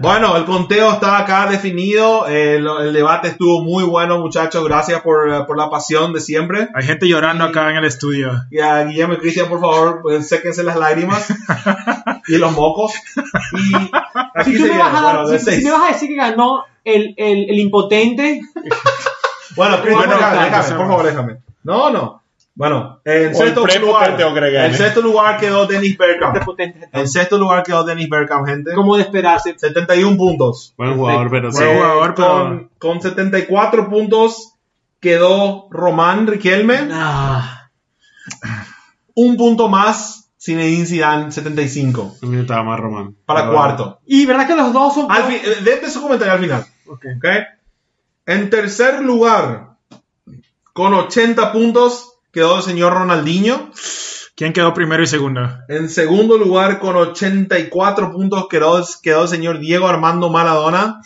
Bueno, 0.00 0.36
el 0.36 0.44
conteo 0.44 0.92
está 0.92 1.18
acá 1.18 1.48
definido. 1.50 2.26
eh, 2.28 2.60
lo- 2.60 2.80
el 2.82 2.92
debate 2.92 3.28
estuvo 3.28 3.62
muy 3.64 3.82
bueno, 3.82 4.18
muchachos. 4.20 4.64
Gracias 4.64 5.00
por, 5.00 5.28
eh, 5.28 5.40
por 5.44 5.58
la 5.58 5.68
pasión 5.68 6.12
de 6.12 6.20
siempre. 6.20 6.68
Hay 6.74 6.84
gente 6.86 7.08
llorando 7.08 7.42
acá 7.44 7.68
en 7.70 7.76
el 7.78 7.84
estudio. 7.84 8.30
Y 8.50 8.60
a 8.60 8.84
Guillermo 8.84 9.14
y 9.14 9.18
Cristian, 9.18 9.48
por 9.48 9.60
favor, 9.60 10.00
pues, 10.02 10.28
séquense 10.28 10.62
las 10.62 10.76
lágrimas 10.76 11.26
y 12.28 12.36
los 12.38 12.52
mocos. 12.52 12.92
Y 13.16 13.74
aquí 14.38 14.52
Si, 14.52 14.58
tú 14.62 14.72
me 14.72 14.78
vas, 14.78 14.94
a 14.94 15.00
dar- 15.02 15.22
bueno, 15.24 15.38
si- 15.38 15.50
si 15.56 15.64
me 15.64 15.70
vas 15.72 15.90
a 15.90 15.92
decir 15.94 16.08
que 16.10 16.14
ganó 16.16 16.64
el, 16.84 17.14
el, 17.16 17.50
el 17.50 17.58
impotente, 17.58 18.40
Bueno, 19.56 19.82
Cristian, 19.82 20.08
Bueno, 20.08 20.76
por 20.76 20.86
favor, 20.88 21.04
déjame. 21.06 21.36
No, 21.64 21.90
no. 21.90 22.22
Bueno, 22.54 23.00
en 23.06 23.34
sexto 23.34 23.64
lugar, 23.80 24.20
en 24.20 24.74
sexto 24.74 25.00
lugar 25.00 25.38
quedó 25.40 25.66
Dennis 25.66 25.96
Bergkamp. 25.96 26.36
impotente 26.36 26.86
En 26.92 27.08
sexto 27.08 27.38
lugar 27.38 27.62
quedó 27.62 27.82
Dennis 27.82 28.10
Bergkamp, 28.10 28.46
gente. 28.46 28.74
como 28.74 28.96
de 28.96 29.02
esperarse. 29.02 29.54
71 29.58 30.16
puntos. 30.18 30.74
Buen 30.76 30.94
jugador, 30.96 31.30
pero 31.30 31.50
sí. 31.50 31.64
Buen 31.64 31.76
jugador, 31.78 32.14
pero- 32.14 32.28
con, 32.28 32.70
con 32.78 33.00
74 33.00 33.88
puntos 33.88 34.54
quedó 35.00 35.66
Román 35.70 36.26
Riquelme. 36.26 36.88
Ah, 36.92 37.70
Un 39.14 39.36
punto 39.36 39.68
más 39.68 40.30
Zinedine 40.38 40.86
Zidane, 40.86 41.32
75. 41.32 42.16
A 42.22 42.26
mí 42.26 42.36
me 42.36 42.42
estaba 42.42 42.62
más 42.64 42.80
Román. 42.80 43.14
Para 43.24 43.48
cuarto. 43.50 44.00
y 44.06 44.26
verdad 44.26 44.46
que 44.46 44.56
los 44.56 44.72
dos 44.72 44.94
son... 44.94 45.10
Al 45.10 45.24
fin, 45.24 45.38
eh, 45.42 45.88
su 45.88 46.02
comentario 46.02 46.34
al 46.34 46.40
final. 46.40 46.66
Ok. 46.86 47.04
¿ok? 47.16 47.26
En 48.26 48.50
tercer 48.50 49.02
lugar, 49.02 49.70
con 50.72 50.94
80 50.94 51.52
puntos, 51.52 52.14
quedó 52.32 52.58
el 52.58 52.62
señor 52.62 52.94
Ronaldinho. 52.94 53.70
¿Quién 54.34 54.52
quedó 54.52 54.72
primero 54.72 55.02
y 55.02 55.06
segundo? 55.06 55.40
En 55.68 55.88
segundo 55.90 56.38
lugar, 56.38 56.78
con 56.78 56.96
84 56.96 58.12
puntos, 58.12 58.48
quedó, 58.48 58.82
quedó 59.02 59.22
el 59.22 59.28
señor 59.28 59.58
Diego 59.58 59.88
Armando 59.88 60.30
Maradona. 60.30 61.00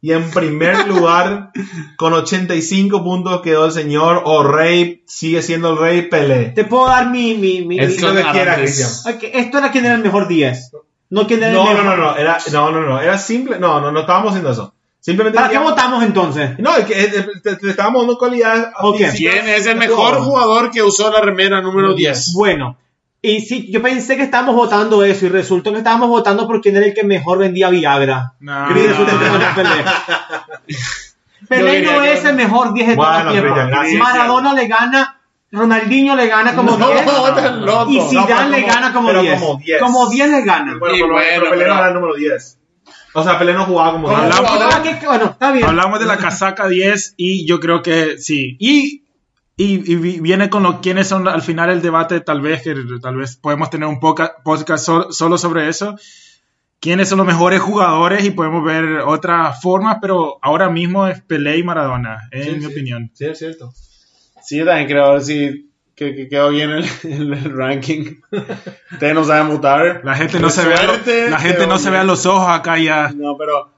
Y 0.00 0.12
en 0.12 0.30
primer 0.30 0.86
lugar, 0.88 1.50
con 1.96 2.12
85 2.12 3.02
puntos, 3.02 3.40
quedó 3.42 3.64
el 3.66 3.72
señor 3.72 4.22
o 4.24 4.44
rey, 4.44 5.02
sigue 5.06 5.42
siendo 5.42 5.70
el 5.70 5.78
rey 5.78 6.02
Pelé. 6.02 6.50
Te 6.50 6.64
puedo 6.64 6.86
dar 6.86 7.10
mi... 7.10 7.34
mi, 7.34 7.64
mi- 7.64 7.78
Es 7.80 8.00
lo 8.00 8.12
que 8.14 8.22
Son 8.22 8.32
quiera, 8.32 8.52
árabes. 8.52 8.76
Cristian. 8.76 9.14
Ok, 9.16 9.22
esto 9.32 9.58
era 9.58 9.72
quien 9.72 9.86
era 9.86 9.94
el 9.94 10.02
mejor 10.02 10.28
10. 10.28 10.72
No 11.10 11.26
quien 11.26 11.42
era 11.42 11.52
No, 11.52 11.70
el 11.70 11.76
no, 11.78 11.82
mejor... 11.82 11.98
no, 11.98 12.04
no, 12.12 12.16
era, 12.16 12.38
no, 12.52 12.70
no, 12.70 12.80
no, 12.82 13.00
era 13.00 13.18
simple, 13.18 13.58
no, 13.58 13.80
no, 13.80 13.90
no 13.90 14.00
estábamos 14.00 14.28
haciendo 14.30 14.50
eso. 14.52 14.74
Simplemente 15.00 15.36
¿Para 15.36 15.48
qué 15.50 15.58
votamos 15.58 16.02
entonces? 16.02 16.58
No, 16.58 16.76
es 16.76 16.84
que 16.84 16.94
te, 17.42 17.56
te 17.56 17.70
estábamos 17.70 18.02
dando 18.02 18.18
cualidades. 18.18 18.66
Ok. 18.80 18.96
físicas. 18.98 19.16
¿Quién 19.16 19.48
es 19.48 19.66
el 19.66 19.76
mejor 19.76 20.16
jugador 20.16 20.70
que 20.70 20.82
usó 20.82 21.10
la 21.10 21.20
remera 21.20 21.60
número 21.60 21.94
10? 21.94 22.32
Bueno, 22.34 22.76
y 23.22 23.40
sí, 23.40 23.70
yo 23.70 23.80
pensé 23.80 24.16
que 24.16 24.22
estábamos 24.24 24.54
votando 24.54 25.02
eso 25.04 25.26
y 25.26 25.28
resultó 25.28 25.72
que 25.72 25.78
estábamos 25.78 26.08
votando 26.08 26.46
por 26.46 26.60
quién 26.60 26.76
era 26.76 26.86
el 26.86 26.94
que 26.94 27.04
mejor 27.04 27.38
vendía 27.38 27.68
Viagra. 27.70 28.34
No, 28.40 28.70
Y 28.70 28.74
resulta 28.86 29.12
no. 29.12 29.18
que 29.20 29.24
ganó 29.26 29.54
Pelé. 29.54 29.84
No 31.50 32.02
es 32.04 32.24
el 32.24 32.34
mejor 32.34 32.74
10 32.74 32.88
de 32.88 32.94
Bueno, 32.96 33.12
todos 33.12 33.24
los 33.24 33.86
tiempos. 33.86 34.08
Maradona 34.08 34.52
le 34.54 34.66
gana, 34.66 35.20
Ronaldinho 35.50 36.14
le 36.16 36.26
gana 36.26 36.54
como 36.54 36.76
No, 36.76 36.88
10 36.88 37.00
estás 37.00 37.52
loco. 37.56 37.90
y 37.90 37.98
No, 37.98 38.08
Zidane 38.08 38.26
pero 38.34 38.48
le 38.50 38.62
gana 38.62 38.92
como 38.92 39.08
pero 39.08 39.22
10. 39.22 39.40
como 39.40 39.56
10. 39.58 39.80
Como 39.80 40.10
10 40.10 40.30
le 40.30 40.42
gana. 40.44 40.76
Bueno, 40.78 40.94
Y 40.96 41.00
pero, 41.00 41.12
bueno, 41.14 41.28
pero 41.38 41.50
Pelé 41.50 41.66
no 41.68 41.74
era 41.78 41.88
el 41.88 41.94
número 41.94 42.14
10. 42.16 42.57
O 43.20 43.24
sea, 43.24 43.38
Pelé 43.38 43.54
no 43.54 43.64
jugaba 43.64 43.92
como 43.92 44.08
¿Cómo 44.08 44.20
10. 44.20 44.34
Hablamos 44.34 44.74
Ah, 44.74 44.82
que- 44.82 44.98
que- 44.98 45.06
bueno, 45.06 45.24
está 45.26 45.52
bien. 45.52 45.66
Hablamos 45.66 46.00
de 46.00 46.06
la 46.06 46.16
casaca 46.18 46.68
10 46.68 47.14
y 47.16 47.46
yo 47.46 47.60
creo 47.60 47.82
que 47.82 48.18
sí. 48.18 48.56
Y, 48.60 49.04
y, 49.56 49.92
y 49.92 49.96
vi- 49.96 50.20
viene 50.20 50.48
con 50.50 50.62
lo 50.62 50.80
quiénes 50.80 51.08
son 51.08 51.26
al 51.28 51.42
final 51.42 51.70
el 51.70 51.82
debate, 51.82 52.20
tal 52.20 52.40
vez 52.40 52.62
que 52.62 52.74
tal 53.02 53.16
vez 53.16 53.36
podemos 53.36 53.70
tener 53.70 53.88
un 53.88 54.00
poca- 54.00 54.36
podcast 54.44 54.84
so- 54.84 55.12
solo 55.12 55.36
sobre 55.38 55.68
eso. 55.68 55.96
Quiénes 56.80 57.08
son 57.08 57.18
los 57.18 57.26
mejores 57.26 57.58
jugadores 57.60 58.24
y 58.24 58.30
podemos 58.30 58.62
ver 58.64 59.00
otras 59.00 59.60
formas, 59.60 59.96
pero 60.00 60.38
ahora 60.42 60.68
mismo 60.70 61.08
es 61.08 61.20
Pelé 61.22 61.58
y 61.58 61.64
Maradona, 61.64 62.28
en 62.30 62.44
Sí, 62.44 62.50
mi 62.52 62.60
sí. 62.60 62.66
opinión. 62.66 63.10
Sí, 63.14 63.24
es 63.24 63.38
cierto. 63.38 63.72
Sí, 64.44 64.58
yo 64.58 64.64
también 64.64 64.86
creo 64.86 65.20
sí, 65.20 65.67
que, 65.98 66.14
que 66.14 66.28
quedó 66.28 66.50
bien 66.50 66.70
el, 66.70 66.84
el, 67.04 67.32
el 67.44 67.56
ranking. 67.56 68.14
Ustedes 68.92 69.14
no 69.14 69.24
saben 69.24 69.48
votar. 69.48 70.00
La 70.04 70.14
gente 70.14 70.38
no 70.38 70.48
se 70.50 70.66
ve, 70.66 70.74
lo- 70.86 71.30
la 71.30 71.38
gente 71.38 71.66
no 71.66 71.78
se 71.78 71.90
ve 71.90 71.98
a 71.98 72.04
los 72.04 72.24
ojos 72.26 72.48
acá 72.48 72.78
ya. 72.78 73.10
No, 73.14 73.36
pero. 73.36 73.70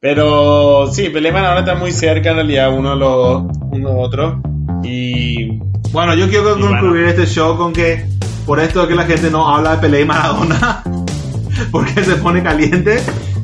Pero 0.00 0.86
sí, 0.92 1.08
Pelé 1.08 1.30
y 1.30 1.32
Maradona 1.32 1.60
están 1.60 1.78
muy 1.80 1.90
cerca 1.90 2.30
en 2.30 2.36
realidad 2.36 2.72
uno 2.72 2.90
de 2.90 2.96
los 2.96 3.42
uno 3.72 3.88
de 3.90 3.94
otro. 3.96 4.40
Y. 4.84 5.58
Bueno, 5.92 6.14
yo 6.14 6.28
quiero 6.28 6.58
concluir 6.58 7.06
este 7.06 7.26
show 7.26 7.56
con 7.56 7.72
que 7.72 8.06
por 8.46 8.60
esto 8.60 8.82
de 8.82 8.88
que 8.88 8.94
la 8.94 9.04
gente 9.04 9.30
no 9.30 9.48
habla 9.54 9.72
de 9.72 9.78
Pelé 9.78 10.02
y 10.02 10.04
Maradona, 10.04 10.82
porque 11.72 12.04
se 12.04 12.14
pone 12.16 12.42
caliente, 12.42 13.00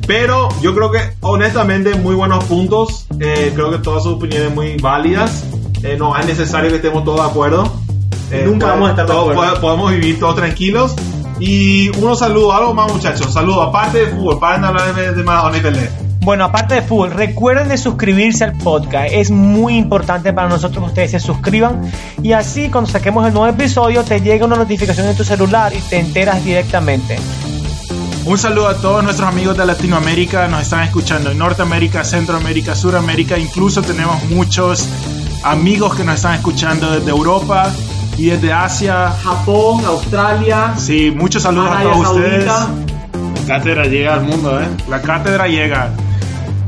Pero 0.07 0.47
yo 0.61 0.73
creo 0.73 0.91
que 0.91 0.99
honestamente 1.21 1.93
muy 1.95 2.15
buenos 2.15 2.43
puntos. 2.45 3.05
Eh, 3.19 3.51
creo 3.53 3.71
que 3.71 3.79
todas 3.79 4.03
sus 4.03 4.13
opiniones 4.13 4.53
muy 4.55 4.77
válidas. 4.77 5.43
Eh, 5.83 5.97
no 5.99 6.17
es 6.17 6.25
necesario 6.25 6.69
que 6.69 6.77
estemos 6.77 7.03
todos 7.03 7.19
de 7.21 7.27
acuerdo. 7.31 7.71
Eh, 8.31 8.43
Nunca 8.45 8.67
vamos 8.67 8.87
a 8.87 8.91
estar 8.91 9.05
todos 9.05 9.59
Podemos 9.59 9.91
vivir 9.91 10.19
todos 10.19 10.35
tranquilos. 10.35 10.95
Y 11.39 11.89
unos 11.97 12.19
saludos, 12.19 12.55
algo 12.55 12.73
más 12.73 12.91
muchachos. 12.91 13.33
Saludos, 13.33 13.67
aparte 13.67 13.99
de 13.99 14.07
fútbol, 14.07 14.39
paren 14.39 14.61
de 14.61 14.67
hablar 14.67 14.95
de, 14.95 15.11
de 15.13 15.23
Maradona 15.23 15.57
y 15.57 15.61
Pelé. 15.61 15.89
Bueno, 16.21 16.45
aparte 16.45 16.75
de 16.75 16.81
fútbol, 16.81 17.11
recuerden 17.11 17.67
de 17.67 17.77
suscribirse 17.77 18.45
al 18.45 18.53
podcast. 18.53 19.09
Es 19.11 19.29
muy 19.29 19.75
importante 19.75 20.33
para 20.33 20.47
nosotros 20.47 20.83
que 20.83 20.89
ustedes 20.89 21.11
se 21.11 21.19
suscriban. 21.19 21.91
Y 22.23 22.31
así, 22.31 22.69
cuando 22.69 22.89
saquemos 22.89 23.27
el 23.27 23.33
nuevo 23.33 23.47
episodio, 23.47 24.03
te 24.03 24.21
llega 24.21 24.45
una 24.45 24.55
notificación 24.55 25.07
en 25.07 25.15
tu 25.15 25.23
celular 25.23 25.73
y 25.73 25.79
te 25.81 25.99
enteras 25.99 26.43
directamente. 26.43 27.17
Un 28.25 28.39
saludo 28.39 28.69
a 28.69 28.77
todos 28.77 29.03
nuestros 29.03 29.29
amigos 29.29 29.55
de 29.55 29.67
Latinoamérica, 29.67 30.47
nos 30.47 30.63
están 30.63 30.81
escuchando 30.81 31.29
en 31.29 31.37
Norteamérica, 31.37 32.03
Centroamérica, 32.03 32.73
Suramérica, 32.73 33.37
incluso 33.37 33.83
tenemos 33.83 34.23
muchos 34.23 34.89
amigos 35.43 35.93
que 35.93 36.03
nos 36.03 36.15
están 36.15 36.33
escuchando 36.33 36.89
desde 36.89 37.11
Europa 37.11 37.71
y 38.17 38.27
desde 38.27 38.51
Asia. 38.53 39.11
Japón, 39.23 39.83
Australia, 39.85 40.73
Sí, 40.77 41.11
muchos 41.15 41.43
saludos 41.43 41.69
a 41.69 41.79
Arabia 41.79 41.93
todos 41.93 42.15
ustedes. 42.17 42.45
La 42.45 42.67
cátedra 43.47 43.85
llega 43.85 44.13
al 44.15 44.21
mundo, 44.23 44.59
¿eh? 44.59 44.65
La 44.89 45.01
cátedra 45.01 45.47
llega. 45.47 45.89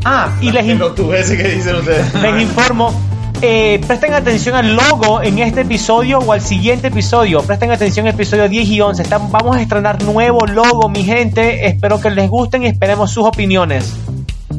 Ah, 0.05 0.29
y 0.41 0.51
les, 0.51 0.65
in- 0.65 0.79
Los 0.79 0.95
tubeses 0.95 1.35
que 1.41 1.47
dicen 1.49 1.75
ustedes. 1.75 2.13
les 2.15 2.41
informo. 2.41 2.93
eh, 3.41 3.79
presten 3.85 4.13
atención 4.15 4.55
al 4.55 4.75
logo 4.75 5.21
en 5.21 5.37
este 5.39 5.61
episodio 5.61 6.17
o 6.19 6.33
al 6.33 6.41
siguiente 6.41 6.87
episodio. 6.87 7.41
Presten 7.43 7.69
atención 7.71 8.07
al 8.07 8.13
episodio 8.15 8.47
10 8.49 8.67
y 8.69 8.81
11. 8.81 9.03
Están- 9.03 9.31
vamos 9.31 9.55
a 9.55 9.61
estrenar 9.61 10.01
nuevo 10.03 10.45
logo, 10.47 10.89
mi 10.89 11.03
gente. 11.03 11.67
Espero 11.67 11.99
que 12.01 12.09
les 12.09 12.29
gusten 12.29 12.63
y 12.63 12.67
esperemos 12.67 13.11
sus 13.11 13.25
opiniones. 13.25 13.95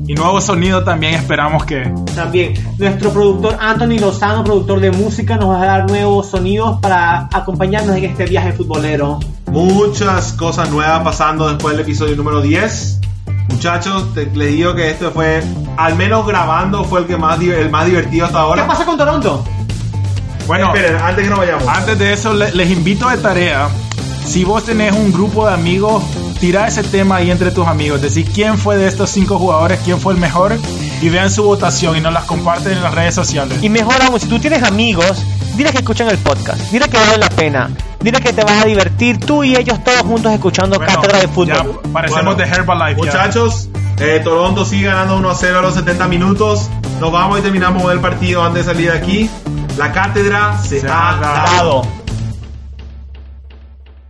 Y 0.07 0.15
nuevo 0.15 0.41
sonido 0.41 0.85
también 0.85 1.15
esperamos 1.15 1.65
que... 1.65 1.93
También 2.15 2.55
nuestro 2.79 3.11
productor 3.13 3.57
Anthony 3.61 3.99
Lozano, 4.01 4.45
productor 4.45 4.81
de 4.81 4.91
música, 4.91 5.37
nos 5.37 5.51
va 5.51 5.63
a 5.63 5.67
dar 5.67 5.87
nuevos 5.91 6.29
sonidos 6.31 6.79
para 6.81 7.29
acompañarnos 7.33 7.97
en 7.97 8.05
este 8.05 8.27
viaje 8.27 8.53
futbolero. 8.53 9.19
Muchas 9.51 10.33
cosas 10.35 10.71
nuevas 10.71 11.01
pasando 11.03 11.49
después 11.49 11.75
del 11.77 11.85
episodio 11.85 12.17
número 12.17 12.41
10. 12.43 13.01
Muchachos, 13.49 14.13
te- 14.15 14.27
les 14.35 14.53
digo 14.53 14.75
que 14.75 14.91
este 14.91 15.09
fue, 15.11 15.43
al 15.79 15.95
menos 15.97 16.27
grabando, 16.27 16.85
fue 16.85 17.01
el 17.01 17.07
que 17.07 17.17
más 17.17 17.41
el 17.41 17.71
más 17.71 17.87
divertido 17.87 18.27
hasta 18.27 18.39
¿Qué 18.39 18.43
ahora. 18.45 18.67
pasa 18.67 18.85
con 18.85 18.97
Toronto? 18.99 19.43
Bueno, 20.47 20.75
Esperen, 20.75 20.97
antes 21.03 21.25
que 21.25 21.31
nos 21.31 21.39
vayamos. 21.39 21.67
antes 21.69 21.99
de 21.99 22.13
eso 22.13 22.33
le- 22.33 22.53
les 22.53 22.71
invito 22.71 23.09
de 23.09 23.17
tarea, 23.19 23.69
si 24.27 24.45
vos 24.45 24.65
tenés 24.65 24.93
un 24.95 25.13
grupo 25.13 25.47
de 25.47 25.55
amigos, 25.55 26.03
tira 26.39 26.67
ese 26.67 26.83
tema 26.83 27.17
ahí 27.17 27.31
entre 27.31 27.51
tus 27.51 27.67
amigos, 27.67 28.01
decir 28.01 28.27
quién 28.33 28.59
fue 28.59 28.77
de 28.77 28.89
estos 28.89 29.11
cinco 29.11 29.39
jugadores, 29.39 29.81
quién 29.85 30.01
fue 30.01 30.13
el 30.15 30.19
mejor 30.19 30.57
y 31.01 31.09
vean 31.09 31.31
su 31.31 31.43
votación 31.45 31.97
y 31.97 32.01
nos 32.01 32.13
las 32.13 32.25
comparten 32.25 32.73
en 32.73 32.83
las 32.83 32.95
redes 32.95 33.15
sociales. 33.15 33.59
Y 33.63 33.69
mejor 33.69 34.01
aún, 34.03 34.19
si 34.21 34.27
tú 34.27 34.39
tienes 34.39 34.63
amigos, 34.63 35.25
dile 35.57 35.71
que 35.73 35.79
escuchen 35.79 36.09
el 36.09 36.19
podcast. 36.19 36.61
Dile 36.71 36.89
que 36.89 36.97
vale 36.97 37.19
la 37.19 37.29
pena. 37.29 37.71
Dile 38.01 38.21
que 38.21 38.33
te 38.33 38.45
vas 38.45 38.63
a 38.63 38.65
divertir 38.65 39.19
tú 39.19 39.43
y 39.43 39.57
ellos 39.57 39.83
todos 39.83 40.03
juntos 40.03 40.33
escuchando 40.33 40.77
Bueno, 40.79 40.93
Cátedra 40.95 41.19
de 41.19 41.29
Fútbol. 41.29 41.81
ya 41.83 41.93
parecemos 41.93 42.25
Bueno, 42.25 42.35
de 42.41 42.45
Herbalife. 42.45 43.01
ya. 43.01 43.07
Muchachos, 43.07 43.69
eh, 43.99 44.21
Toronto 44.23 44.65
sigue 44.65 44.87
ganando 44.87 45.17
1 45.17 45.31
a 45.31 45.35
0 45.35 45.59
a 45.59 45.63
los 45.63 45.75
70 45.75 46.07
minutos. 46.07 46.69
Nos 47.01 47.13
vamos 47.13 47.39
y 47.41 47.43
terminamos 47.43 47.91
el 47.93 48.01
partido 48.01 48.45
antes 48.45 48.67
de 48.67 48.73
salir 48.73 48.93
de 48.93 48.97
aquí. 48.99 49.31
La 49.77 49.93
cátedra 49.93 50.59
se, 50.63 50.81
ha 50.89 51.17
dado. 51.21 51.83
Dado. 51.83 51.98